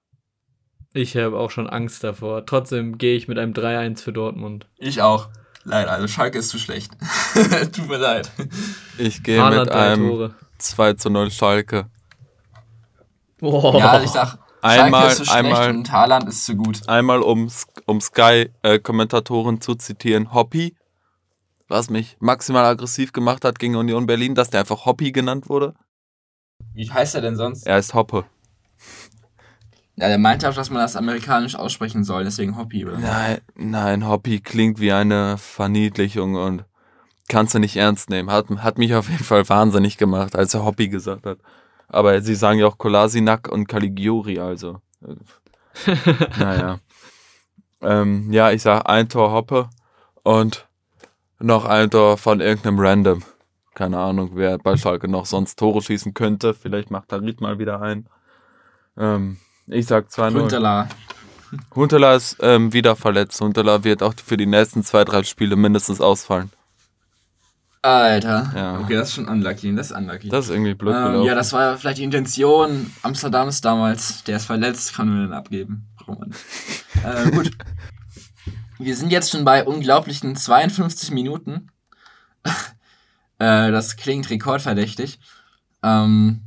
Ich 0.93 1.15
habe 1.15 1.37
auch 1.37 1.51
schon 1.51 1.69
Angst 1.69 2.03
davor. 2.03 2.45
Trotzdem 2.45 2.97
gehe 2.97 3.15
ich 3.15 3.27
mit 3.27 3.39
einem 3.39 3.53
3-1 3.53 4.01
für 4.01 4.13
Dortmund. 4.13 4.67
Ich 4.77 5.01
auch. 5.01 5.29
Leider, 5.63 5.91
also 5.91 6.07
Schalke 6.07 6.39
ist 6.39 6.49
zu 6.49 6.57
schlecht. 6.57 6.91
Tut 7.71 7.87
mir 7.87 7.97
leid. 7.97 8.31
Ich 8.97 9.23
gehe 9.23 9.43
mit 9.49 9.71
einem 9.71 10.09
Tore. 10.09 10.35
2 10.57 10.93
zu 10.93 11.09
0 11.09 11.31
Schalke. 11.31 11.85
Oh. 13.41 13.77
Ja, 13.77 13.91
also 13.91 14.05
ich 14.05 14.11
sag, 14.11 14.37
einmal, 14.61 15.07
ist 15.07 15.17
zu 15.17 15.25
schlecht 15.25 15.45
einmal, 15.45 15.69
und 15.69 15.91
Haaland 15.91 16.27
ist 16.27 16.45
zu 16.45 16.55
gut. 16.55 16.87
Einmal, 16.87 17.21
um, 17.21 17.49
um 17.85 18.01
Sky-Kommentatoren 18.01 19.57
äh, 19.57 19.59
zu 19.59 19.75
zitieren, 19.75 20.33
Hoppy, 20.33 20.75
was 21.67 21.89
mich 21.89 22.17
maximal 22.19 22.65
aggressiv 22.65 23.13
gemacht 23.13 23.45
hat 23.45 23.59
gegen 23.59 23.75
Union 23.75 24.05
Berlin, 24.07 24.35
dass 24.35 24.49
der 24.49 24.61
einfach 24.61 24.85
Hoppy 24.85 25.11
genannt 25.11 25.47
wurde. 25.47 25.73
Wie 26.73 26.91
heißt 26.91 27.15
er 27.15 27.21
denn 27.21 27.35
sonst? 27.35 27.65
Er 27.65 27.75
heißt 27.75 27.93
Hoppe. 27.93 28.25
Ja, 30.01 30.07
der 30.07 30.17
meinte 30.17 30.49
auch, 30.49 30.55
dass 30.55 30.71
man 30.71 30.81
das 30.81 30.95
amerikanisch 30.95 31.55
aussprechen 31.55 32.03
soll, 32.03 32.23
deswegen 32.23 32.57
Hoppy, 32.57 32.87
oder? 32.87 32.97
Nein, 32.97 33.37
nein, 33.53 34.07
Hoppy 34.07 34.39
klingt 34.39 34.79
wie 34.79 34.91
eine 34.91 35.37
Verniedlichung 35.37 36.33
und 36.33 36.65
kannst 37.29 37.53
du 37.53 37.59
nicht 37.59 37.77
ernst 37.77 38.09
nehmen. 38.09 38.31
Hat, 38.31 38.49
hat 38.49 38.79
mich 38.79 38.95
auf 38.95 39.09
jeden 39.09 39.23
Fall 39.23 39.47
wahnsinnig 39.47 39.97
gemacht, 39.97 40.35
als 40.35 40.55
er 40.55 40.65
Hoppy 40.65 40.87
gesagt 40.87 41.27
hat. 41.27 41.37
Aber 41.87 42.19
sie 42.23 42.33
sagen 42.33 42.57
ja 42.57 42.65
auch 42.65 42.79
Kolasinak 42.79 43.47
und 43.47 43.67
Caligiuri, 43.67 44.39
also. 44.39 44.81
naja. 46.39 46.79
ähm, 47.83 48.33
ja, 48.33 48.49
ich 48.49 48.63
sag 48.63 48.89
ein 48.89 49.07
Tor 49.07 49.31
Hoppe 49.31 49.69
und 50.23 50.67
noch 51.37 51.65
ein 51.65 51.91
Tor 51.91 52.17
von 52.17 52.41
irgendeinem 52.41 52.79
Random. 52.79 53.23
Keine 53.75 53.99
Ahnung, 53.99 54.31
wer 54.33 54.57
bei 54.57 54.77
Schalke 54.77 55.07
noch 55.07 55.27
sonst 55.27 55.59
Tore 55.59 55.83
schießen 55.83 56.15
könnte. 56.15 56.55
Vielleicht 56.55 56.89
macht 56.89 57.13
Harit 57.13 57.39
mal 57.39 57.59
wieder 57.59 57.83
ein. 57.83 58.07
Ähm, 58.97 59.37
ich 59.71 59.87
sag 59.87 60.09
2-0. 60.09 60.33
Huntela. 60.33 60.89
Huntela 61.75 62.15
ist 62.15 62.37
ähm, 62.41 62.71
wieder 62.73 62.95
verletzt. 62.95 63.41
Huntela 63.41 63.83
wird 63.83 64.03
auch 64.03 64.13
für 64.23 64.37
die 64.37 64.45
nächsten 64.45 64.83
zwei, 64.83 65.03
drei 65.03 65.23
Spiele 65.23 65.55
mindestens 65.55 65.99
ausfallen. 65.99 66.51
Alter. 67.81 68.51
Ja. 68.55 68.79
Okay, 68.79 68.95
das 68.95 69.09
ist 69.09 69.15
schon 69.15 69.27
unlucky. 69.27 69.75
Das 69.75 69.89
ist 69.89 69.97
unlucky. 69.97 70.29
Das 70.29 70.45
ist 70.45 70.51
irgendwie 70.51 70.75
blöd 70.75 70.95
ähm, 70.95 71.23
Ja, 71.23 71.33
das 71.33 71.51
war 71.51 71.77
vielleicht 71.77 71.97
die 71.97 72.03
Intention 72.03 72.91
Amsterdams 73.01 73.61
damals. 73.61 74.23
Der 74.25 74.37
ist 74.37 74.45
verletzt, 74.45 74.93
kann 74.93 75.09
man 75.09 75.25
den 75.25 75.33
abgeben. 75.33 75.87
Braucht 75.97 76.19
man 76.19 76.31
äh, 77.03 77.31
gut. 77.31 77.51
Wir 78.77 78.95
sind 78.95 79.11
jetzt 79.11 79.31
schon 79.31 79.45
bei 79.45 79.63
unglaublichen 79.65 80.35
52 80.35 81.11
Minuten. 81.11 81.71
äh, 83.39 83.71
das 83.71 83.95
klingt 83.95 84.29
rekordverdächtig. 84.29 85.19
Ähm, 85.83 86.41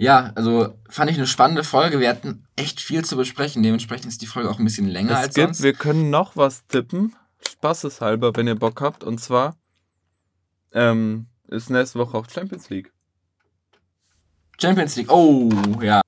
ja, 0.00 0.32
also 0.34 0.78
fand 0.88 1.10
ich 1.10 1.18
eine 1.18 1.26
spannende 1.26 1.62
Folge. 1.62 2.00
Wir 2.00 2.08
hatten 2.08 2.46
echt 2.56 2.80
viel 2.80 3.04
zu 3.04 3.18
besprechen. 3.18 3.62
Dementsprechend 3.62 4.06
ist 4.06 4.22
die 4.22 4.26
Folge 4.26 4.48
auch 4.48 4.58
ein 4.58 4.64
bisschen 4.64 4.88
länger 4.88 5.10
es 5.10 5.18
als 5.18 5.34
gibt, 5.34 5.48
sonst. 5.48 5.62
Wir 5.62 5.74
können 5.74 6.08
noch 6.08 6.38
was 6.38 6.66
tippen. 6.68 7.14
Spaßeshalber, 7.46 8.34
wenn 8.34 8.46
ihr 8.46 8.54
Bock 8.54 8.80
habt. 8.80 9.04
Und 9.04 9.20
zwar 9.20 9.56
ähm, 10.72 11.26
ist 11.48 11.68
nächste 11.68 11.98
Woche 11.98 12.16
auch 12.16 12.26
Champions 12.30 12.70
League. 12.70 12.90
Champions 14.58 14.96
League, 14.96 15.12
oh, 15.12 15.50
ja. 15.82 16.00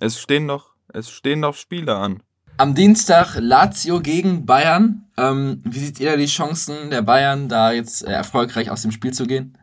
Es 0.00 0.18
stehen 0.18 0.46
noch, 0.46 0.70
es 0.94 1.10
stehen 1.10 1.40
noch 1.40 1.56
Spiele 1.56 1.94
an. 1.94 2.22
Am 2.56 2.74
Dienstag 2.74 3.36
Lazio 3.38 4.00
gegen 4.00 4.46
Bayern. 4.46 5.10
Ähm, 5.18 5.60
wie 5.62 5.80
seht 5.80 6.00
ihr 6.00 6.12
da 6.12 6.16
die 6.16 6.24
Chancen 6.24 6.88
der 6.88 7.02
Bayern, 7.02 7.50
da 7.50 7.72
jetzt 7.72 8.02
äh, 8.02 8.12
erfolgreich 8.12 8.70
aus 8.70 8.80
dem 8.80 8.92
Spiel 8.92 9.12
zu 9.12 9.26
gehen? 9.26 9.58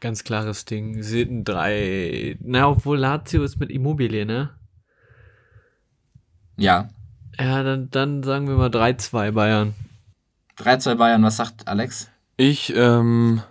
Ganz 0.00 0.24
klares 0.24 0.64
Ding. 0.64 1.02
Sie 1.02 1.24
sind 1.24 1.44
drei. 1.44 2.36
Na, 2.40 2.68
obwohl 2.68 2.98
Lazio 2.98 3.42
ist 3.42 3.58
mit 3.58 3.70
Immobilie, 3.70 4.24
ne? 4.24 4.50
Ja. 6.56 6.88
Ja, 7.38 7.62
dann, 7.62 7.90
dann 7.90 8.22
sagen 8.22 8.48
wir 8.48 8.56
mal 8.56 8.70
3-2 8.70 9.32
Bayern. 9.32 9.74
3-2 10.58 10.94
Bayern, 10.94 11.22
was 11.22 11.36
sagt 11.36 11.68
Alex? 11.68 12.10
Ich 12.36 12.72
ähm, 12.74 13.42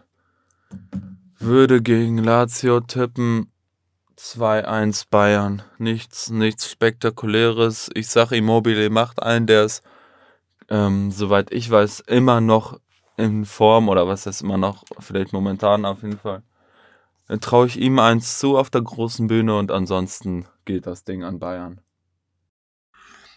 würde 1.38 1.82
gegen 1.82 2.18
Lazio 2.18 2.80
tippen 2.80 3.52
2-1 4.18 5.08
Bayern. 5.10 5.62
Nichts, 5.78 6.32
nichts 6.32 6.70
Spektakuläres. 6.72 7.90
Ich 7.94 8.08
sage, 8.08 8.38
Immobile 8.38 8.90
macht 8.90 9.22
einen, 9.22 9.46
der 9.46 9.66
ist, 9.66 9.84
ähm, 10.70 11.12
soweit 11.12 11.52
ich 11.52 11.70
weiß, 11.70 12.02
immer 12.08 12.42
noch 12.42 12.80
in 13.18 13.46
Form 13.46 13.90
oder 13.90 14.08
was 14.08 14.26
ist 14.26 14.42
immer 14.42 14.58
noch, 14.58 14.84
vielleicht 15.00 15.34
momentan 15.34 15.86
auf 15.86 16.04
jeden 16.04 16.18
Fall. 16.18 16.44
Dann 17.28 17.40
traue 17.40 17.68
ich 17.68 17.80
ihm 17.80 17.98
eins 18.00 18.40
zu 18.40 18.58
auf 18.58 18.70
der 18.70 18.82
großen 18.82 19.28
Bühne 19.28 19.58
und 19.58 19.72
ansonsten 19.72 20.46
geht 20.66 20.86
das 20.86 21.04
Ding 21.04 21.24
an 21.24 21.40
Bayern. 21.40 21.82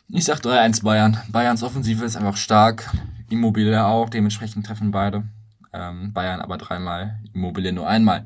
Ich 0.08 0.24
sag 0.24 0.38
3-1 0.38 0.84
Bayern. 0.84 1.18
Bayerns 1.30 1.62
Offensive 1.62 2.04
ist 2.04 2.16
einfach 2.16 2.36
stark. 2.36 2.90
Immobile 3.30 3.84
auch, 3.84 4.08
dementsprechend 4.08 4.66
treffen 4.66 4.90
beide. 4.90 5.24
Ähm, 5.72 6.12
Bayern 6.12 6.40
aber 6.40 6.56
dreimal, 6.56 7.18
Immobile 7.34 7.72
nur 7.72 7.86
einmal. 7.86 8.24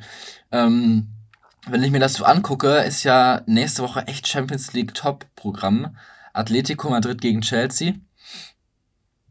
Ähm, 0.52 1.08
wenn 1.68 1.82
ich 1.82 1.90
mir 1.90 1.98
das 1.98 2.14
so 2.14 2.24
angucke, 2.24 2.78
ist 2.78 3.04
ja 3.04 3.42
nächste 3.46 3.82
Woche 3.82 4.06
echt 4.06 4.26
Champions 4.26 4.72
League 4.72 4.94
Top-Programm. 4.94 5.96
Atletico 6.32 6.88
Madrid 6.88 7.20
gegen 7.20 7.40
Chelsea. 7.40 7.94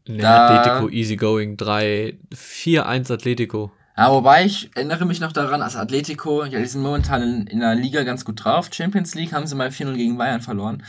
Nee, 0.06 0.24
Atletico 0.24 0.88
easy 0.88 1.16
going. 1.16 1.56
3, 1.56 2.18
4-1 2.34 3.12
Atletico. 3.12 3.72
Ja, 3.96 4.10
wobei 4.10 4.46
ich 4.46 4.70
erinnere 4.74 5.04
mich 5.04 5.20
noch 5.20 5.32
daran, 5.32 5.62
als 5.62 5.76
Atletico, 5.76 6.44
ja, 6.44 6.58
die 6.58 6.66
sind 6.66 6.82
momentan 6.82 7.22
in, 7.22 7.46
in 7.46 7.60
der 7.60 7.74
Liga 7.74 8.02
ganz 8.04 8.24
gut 8.24 8.44
drauf. 8.44 8.70
Champions 8.72 9.14
League 9.14 9.32
haben 9.32 9.46
sie 9.46 9.54
mal 9.54 9.68
4-0 9.68 9.94
gegen 9.94 10.16
Bayern 10.16 10.40
verloren. 10.40 10.82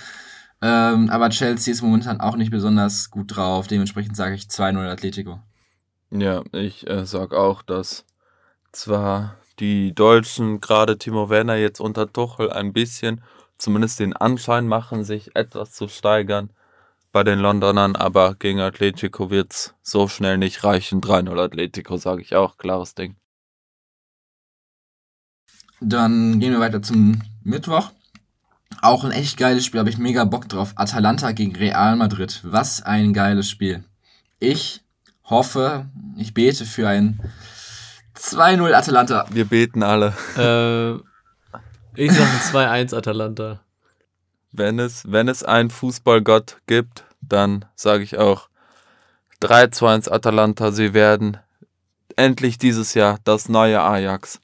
Ähm, 0.61 1.09
aber 1.09 1.29
Chelsea 1.29 1.73
ist 1.73 1.81
momentan 1.81 2.21
auch 2.21 2.37
nicht 2.37 2.49
besonders 2.49 3.11
gut 3.11 3.35
drauf. 3.35 3.67
Dementsprechend 3.67 4.15
sage 4.15 4.35
ich 4.35 4.43
2-0 4.43 4.89
Atletico. 4.89 5.39
Ja, 6.11 6.43
ich 6.53 6.89
äh, 6.89 7.05
sag 7.05 7.33
auch, 7.33 7.61
dass 7.61 8.05
zwar 8.71 9.37
die 9.59 9.93
Deutschen, 9.93 10.61
gerade 10.61 10.97
Timo 10.97 11.29
Werner, 11.29 11.55
jetzt 11.55 11.81
unter 11.81 12.11
Tuchel 12.11 12.51
ein 12.51 12.71
bisschen 12.71 13.21
zumindest 13.57 13.99
den 13.99 14.13
Anschein 14.13 14.67
machen, 14.67 15.03
sich 15.03 15.35
etwas 15.35 15.71
zu 15.71 15.87
steigern 15.87 16.49
bei 17.13 17.23
den 17.23 17.39
Londonern, 17.39 17.95
aber 17.95 18.35
gegen 18.35 18.59
Atletico 18.59 19.29
wird 19.29 19.53
es 19.53 19.75
so 19.83 20.07
schnell 20.07 20.37
nicht 20.37 20.63
reichen. 20.63 20.99
3-0 20.99 21.39
Atletico, 21.39 21.95
sage 21.95 22.23
ich 22.23 22.35
auch, 22.35 22.57
klares 22.57 22.95
Ding. 22.95 23.15
Dann 25.79 26.39
gehen 26.39 26.51
wir 26.51 26.59
weiter 26.59 26.81
zum 26.81 27.21
Mittwoch. 27.43 27.91
Auch 28.81 29.03
ein 29.03 29.11
echt 29.11 29.37
geiles 29.37 29.63
Spiel, 29.63 29.79
habe 29.79 29.91
ich 29.91 29.99
mega 29.99 30.25
Bock 30.25 30.49
drauf. 30.49 30.73
Atalanta 30.75 31.31
gegen 31.31 31.55
Real 31.55 31.95
Madrid. 31.95 32.41
Was 32.43 32.81
ein 32.81 33.13
geiles 33.13 33.49
Spiel. 33.49 33.83
Ich 34.39 34.81
hoffe, 35.23 35.85
ich 36.17 36.33
bete 36.33 36.65
für 36.65 36.87
ein 36.87 37.19
2-0 38.17 38.73
Atalanta. 38.73 39.25
Wir 39.29 39.45
beten 39.45 39.83
alle. 39.83 40.13
Äh, 40.35 40.95
ich 41.95 42.11
sage 42.11 42.29
2-1 42.51 42.95
Atalanta. 42.95 43.62
Wenn 44.55 44.77
es, 44.77 45.11
wenn 45.11 45.27
es 45.27 45.43
einen 45.43 45.71
Fußballgott 45.71 46.57
gibt, 46.67 47.05
dann 47.21 47.65
sage 47.75 48.03
ich 48.03 48.19
auch 48.19 48.49
3-2 49.41 50.11
Atalanta. 50.11 50.71
Sie 50.71 50.93
werden 50.93 51.37
endlich 52.15 52.59
dieses 52.59 52.93
Jahr 52.93 53.17
das 53.23 53.49
neue 53.49 53.81
Ajax. 53.81 54.39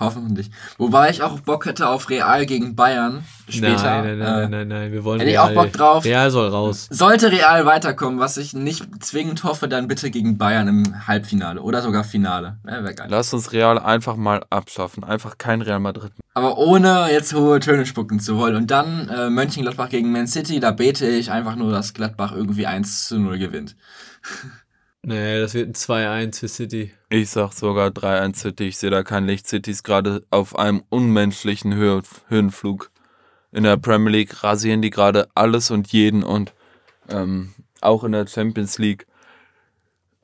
Hoffentlich. 0.00 0.50
Wobei 0.78 1.10
ich 1.10 1.22
auch 1.22 1.40
Bock 1.40 1.66
hätte 1.66 1.86
auf 1.88 2.08
Real 2.08 2.46
gegen 2.46 2.74
Bayern 2.74 3.22
später. 3.48 4.02
Nein, 4.02 4.18
nein, 4.18 4.18
nein, 4.18 4.20
äh, 4.20 4.24
nein, 4.24 4.50
nein, 4.50 4.68
nein, 4.68 4.92
wir 4.92 5.04
wollen 5.04 5.20
Hätte 5.20 5.30
Real. 5.32 5.52
ich 5.52 5.58
auch 5.58 5.62
Bock 5.62 5.72
drauf. 5.74 6.04
Real 6.06 6.30
soll 6.30 6.48
raus. 6.48 6.88
Sollte 6.90 7.30
Real 7.30 7.66
weiterkommen, 7.66 8.18
was 8.18 8.38
ich 8.38 8.54
nicht 8.54 9.04
zwingend 9.04 9.44
hoffe, 9.44 9.68
dann 9.68 9.88
bitte 9.88 10.10
gegen 10.10 10.38
Bayern 10.38 10.68
im 10.68 11.06
Halbfinale 11.06 11.60
oder 11.60 11.82
sogar 11.82 12.04
Finale. 12.04 12.56
Ja, 12.66 12.82
Wäre 12.82 12.94
geil. 12.94 13.08
Lass 13.10 13.34
uns 13.34 13.52
Real 13.52 13.78
einfach 13.78 14.16
mal 14.16 14.42
abschaffen. 14.48 15.04
Einfach 15.04 15.36
kein 15.36 15.60
Real 15.60 15.80
Madrid. 15.80 16.12
Aber 16.32 16.56
ohne 16.56 17.08
jetzt 17.12 17.34
hohe 17.34 17.60
Töne 17.60 17.84
spucken 17.84 18.20
zu 18.20 18.38
wollen. 18.38 18.56
Und 18.56 18.70
dann 18.70 19.08
äh, 19.08 19.28
Mönchengladbach 19.28 19.90
gegen 19.90 20.12
Man 20.12 20.26
City, 20.26 20.60
da 20.60 20.70
bete 20.70 21.06
ich 21.06 21.30
einfach 21.30 21.56
nur, 21.56 21.72
dass 21.72 21.92
Gladbach 21.92 22.32
irgendwie 22.32 22.66
1 22.66 23.08
zu 23.08 23.18
0 23.18 23.38
gewinnt. 23.38 23.76
Nee, 25.02 25.40
das 25.40 25.54
wird 25.54 25.68
ein 25.68 25.74
2-1 25.74 26.40
für 26.40 26.48
City. 26.48 26.92
Ich 27.08 27.30
sag 27.30 27.52
sogar 27.52 27.88
3-1 27.88 28.36
City. 28.36 28.64
Ich 28.68 28.78
sehe 28.78 28.90
da 28.90 29.02
kein 29.02 29.26
Licht. 29.26 29.48
City 29.48 29.70
ist 29.70 29.82
gerade 29.82 30.22
auf 30.30 30.58
einem 30.58 30.82
unmenschlichen 30.90 31.74
Höhe 31.74 32.02
Höhenflug. 32.28 32.90
In 33.50 33.64
der 33.64 33.78
Premier 33.78 34.10
League 34.10 34.44
rasieren 34.44 34.82
die 34.82 34.90
gerade 34.90 35.28
alles 35.34 35.70
und 35.70 35.88
jeden 35.88 36.22
und 36.22 36.52
ähm, 37.08 37.54
auch 37.80 38.04
in 38.04 38.12
der 38.12 38.26
Champions 38.26 38.78
League. 38.78 39.06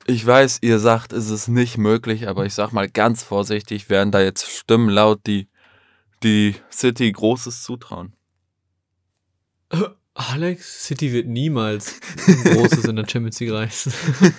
Ich 0.07 0.25
weiß, 0.25 0.59
ihr 0.61 0.79
sagt, 0.79 1.13
es 1.13 1.31
ist 1.31 1.49
nicht 1.49 1.79
möglich, 1.79 2.29
aber 2.29 2.45
ich 2.45 2.55
sag 2.55 2.73
mal 2.73 2.89
ganz 2.89 3.25
vorsichtig, 3.25 3.91
werden 3.91 4.13
da 4.13 4.21
jetzt 4.21 4.49
Stimmen 4.49 4.91
laut, 4.91 5.27
die, 5.27 5.49
die 6.23 6.55
City 6.71 7.11
Großes 7.11 7.63
zutrauen. 7.65 8.13
Alex, 10.17 10.87
City 10.87 11.13
wird 11.13 11.27
niemals 11.27 12.01
ein 12.27 12.55
Großes 12.55 12.85
in 12.85 12.97
der 12.97 13.07
Champions 13.09 13.39
League 13.41 13.53
reißen. 13.53 13.93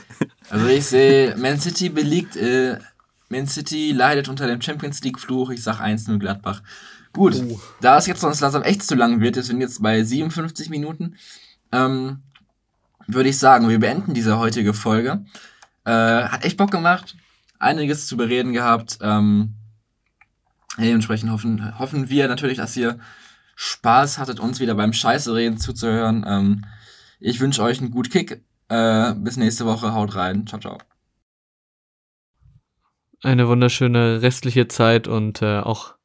Also 0.49 0.65
ich 0.67 0.85
sehe, 0.85 1.35
Man 1.35 1.59
City 1.59 1.89
belegt, 1.89 2.37
äh, 2.37 2.79
Man 3.27 3.47
City 3.47 3.91
leidet 3.91 4.29
unter 4.29 4.47
dem 4.47 4.61
Champions 4.61 5.03
League-Fluch. 5.03 5.49
Ich 5.49 5.61
sag 5.61 5.81
1-0 5.81 6.17
Gladbach. 6.19 6.63
Gut, 7.11 7.35
uh. 7.35 7.59
da 7.81 7.97
es 7.97 8.07
jetzt 8.07 8.21
sonst 8.21 8.39
langsam 8.39 8.63
echt 8.63 8.83
zu 8.83 8.95
lang 8.95 9.19
wird, 9.19 9.35
wir 9.35 9.43
sind 9.43 9.59
jetzt 9.59 9.81
bei 9.81 10.01
57 10.01 10.69
Minuten, 10.69 11.17
ähm, 11.73 12.21
würde 13.07 13.27
ich 13.27 13.37
sagen, 13.37 13.67
wir 13.67 13.79
beenden 13.79 14.13
diese 14.13 14.39
heutige 14.39 14.73
Folge. 14.73 15.25
Äh, 15.83 15.91
hat 15.91 16.45
echt 16.45 16.55
Bock 16.55 16.71
gemacht, 16.71 17.17
einiges 17.59 18.07
zu 18.07 18.15
bereden 18.15 18.53
gehabt. 18.53 18.99
Ähm, 19.01 19.55
dementsprechend 20.77 21.29
hoffen, 21.31 21.77
hoffen 21.77 22.09
wir 22.09 22.29
natürlich, 22.29 22.57
dass 22.57 22.77
ihr 22.77 22.99
Spaß 23.59 24.19
hattet, 24.19 24.39
uns 24.39 24.59
wieder 24.59 24.75
beim 24.75 24.93
Scheiße 24.93 25.33
reden 25.33 25.57
zuzuhören. 25.57 26.23
Ähm, 26.27 26.65
ich 27.19 27.39
wünsche 27.39 27.63
euch 27.63 27.79
einen 27.79 27.89
guten 27.89 28.11
Kick. 28.11 28.43
Äh, 28.69 29.15
bis 29.15 29.35
nächste 29.35 29.65
Woche. 29.65 29.93
Haut 29.93 30.15
rein. 30.15 30.45
Ciao, 30.45 30.61
ciao. 30.61 30.77
Eine 33.23 33.47
wunderschöne 33.47 34.21
restliche 34.21 34.67
Zeit 34.67 35.07
und 35.07 35.41
äh, 35.41 35.59
auch 35.59 35.95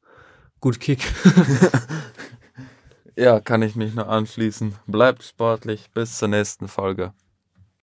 gut 0.60 0.80
Kick. 0.80 1.04
ja, 3.16 3.38
kann 3.38 3.60
ich 3.60 3.76
mich 3.76 3.92
nur 3.94 4.08
anschließen. 4.08 4.76
Bleibt 4.86 5.22
sportlich. 5.22 5.90
Bis 5.92 6.16
zur 6.16 6.28
nächsten 6.28 6.68
Folge. 6.68 7.12